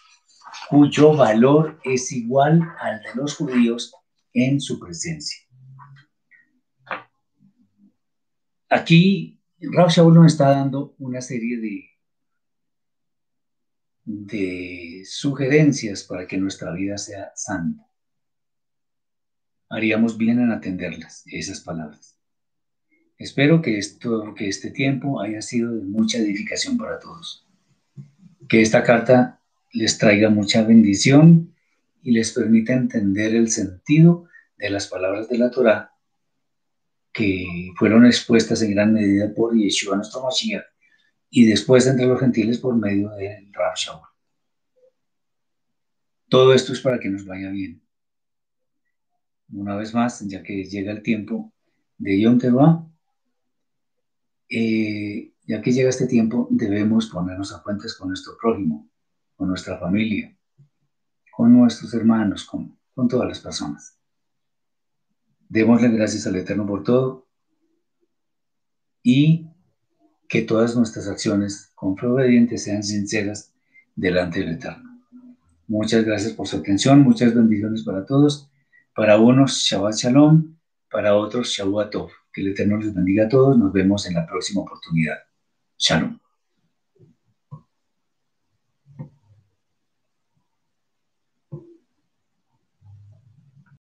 cuyo 0.69 1.15
valor 1.15 1.81
es 1.85 2.13
igual 2.13 2.63
al 2.79 3.01
de 3.03 3.15
los 3.15 3.37
judíos 3.37 3.95
en 4.33 4.61
su 4.61 4.79
presencia. 4.79 5.39
Aquí 8.69 9.41
Rav 9.61 9.91
Shaul 9.91 10.15
nos 10.15 10.33
está 10.33 10.51
dando 10.51 10.95
una 10.99 11.21
serie 11.21 11.59
de, 11.59 11.91
de 14.05 15.03
sugerencias 15.05 16.05
para 16.05 16.27
que 16.27 16.37
nuestra 16.37 16.73
vida 16.73 16.99
sea 16.99 17.33
santa. 17.35 17.87
Haríamos 19.69 20.19
bien 20.19 20.41
en 20.41 20.53
atenderlas, 20.53 21.23
esas 21.27 21.61
palabras. 21.61 22.19
Espero 23.19 23.63
que, 23.63 23.79
esto, 23.79 24.35
que 24.35 24.49
este 24.49 24.71
tiempo 24.71 25.21
haya 25.21 25.43
sido 25.43 25.75
de 25.75 25.83
mucha 25.83 26.19
edificación 26.19 26.77
para 26.77 26.99
todos. 26.99 27.47
Que 28.49 28.63
esta 28.63 28.83
carta 28.83 29.41
les 29.73 29.99
traiga 29.99 30.29
mucha 30.29 30.63
bendición 30.63 31.55
y 32.03 32.13
les 32.13 32.33
permita 32.33 32.73
entender 32.73 33.35
el 33.35 33.51
sentido 33.51 34.29
de 34.57 34.71
las 34.71 34.89
palabras 34.89 35.29
de 35.29 35.39
la 35.39 35.51
Torah 35.51 35.93
que 37.13 37.73
fueron 37.77 38.07
expuestas 38.07 38.63
en 38.63 38.73
gran 38.73 38.93
medida 38.93 39.33
por 39.35 39.55
Yeshua 39.55 39.97
nuestro 39.97 40.23
Mashiach 40.23 40.65
y 41.31 41.47
después 41.47 41.87
entre 41.87 42.07
los 42.07 42.19
gentiles 42.19 42.59
por 42.59 42.75
medio 42.77 43.11
del 43.11 43.53
Rab 43.53 43.75
Shaul. 43.77 44.01
Todo 46.29 46.55
esto 46.55 46.73
es 46.73 46.81
para 46.81 46.99
que 46.99 47.11
nos 47.11 47.27
vaya 47.27 47.51
bien. 47.51 47.83
Una 49.51 49.77
vez 49.77 49.93
más, 49.93 50.27
ya 50.27 50.43
que 50.43 50.65
llega 50.65 50.93
el 50.93 51.03
tiempo 51.03 51.53
de 51.99 52.21
Yom 52.21 52.39
Teruah, 52.39 52.87
eh, 54.55 55.33
ya 55.47 55.63
que 55.63 55.73
llega 55.73 55.89
este 55.89 56.07
tiempo, 56.07 56.47
debemos 56.51 57.09
ponernos 57.09 57.55
a 57.55 57.63
cuentas 57.63 57.95
con 57.95 58.09
nuestro 58.09 58.37
prójimo, 58.39 58.87
con 59.35 59.49
nuestra 59.49 59.79
familia, 59.79 60.37
con 61.35 61.55
nuestros 61.55 61.95
hermanos, 61.95 62.45
con, 62.45 62.79
todas 63.09 63.27
las 63.27 63.41
personas. 63.41 63.99
Démosle 65.49 65.89
gracias 65.89 66.27
al 66.27 66.37
Eterno 66.37 66.67
por 66.67 66.85
todo 66.85 67.27
y 69.03 69.49
que 70.29 70.43
todas 70.43 70.77
nuestras 70.77 71.09
acciones 71.09 71.73
con 71.75 71.97
fe 71.97 72.07
obediente 72.07 72.59
sean 72.59 72.83
sinceras 72.83 73.55
delante 73.97 74.41
del 74.41 74.51
Eterno. 74.51 75.03
Muchas 75.67 76.05
gracias 76.05 76.35
por 76.35 76.47
su 76.47 76.59
atención, 76.59 77.01
muchas 77.01 77.35
bendiciones 77.35 77.83
para 77.85 78.05
todos. 78.05 78.51
Para 78.95 79.19
unos, 79.19 79.63
Shabbat 79.63 79.95
Shalom, 79.95 80.57
para 80.91 81.17
otros, 81.17 81.49
Shabbat 81.49 81.91
Tov. 81.91 82.22
Que 82.33 82.41
el 82.41 82.49
Eterno 82.49 82.79
les 82.79 82.95
bendiga 82.95 83.27
a 83.27 83.29
todos. 83.29 83.59
Nos 83.59 83.73
vemos 83.73 84.07
en 84.07 84.15
la 84.15 84.27
próxima 84.27 84.63
oportunidad. 84.63 85.19
Shalom. 85.79 86.22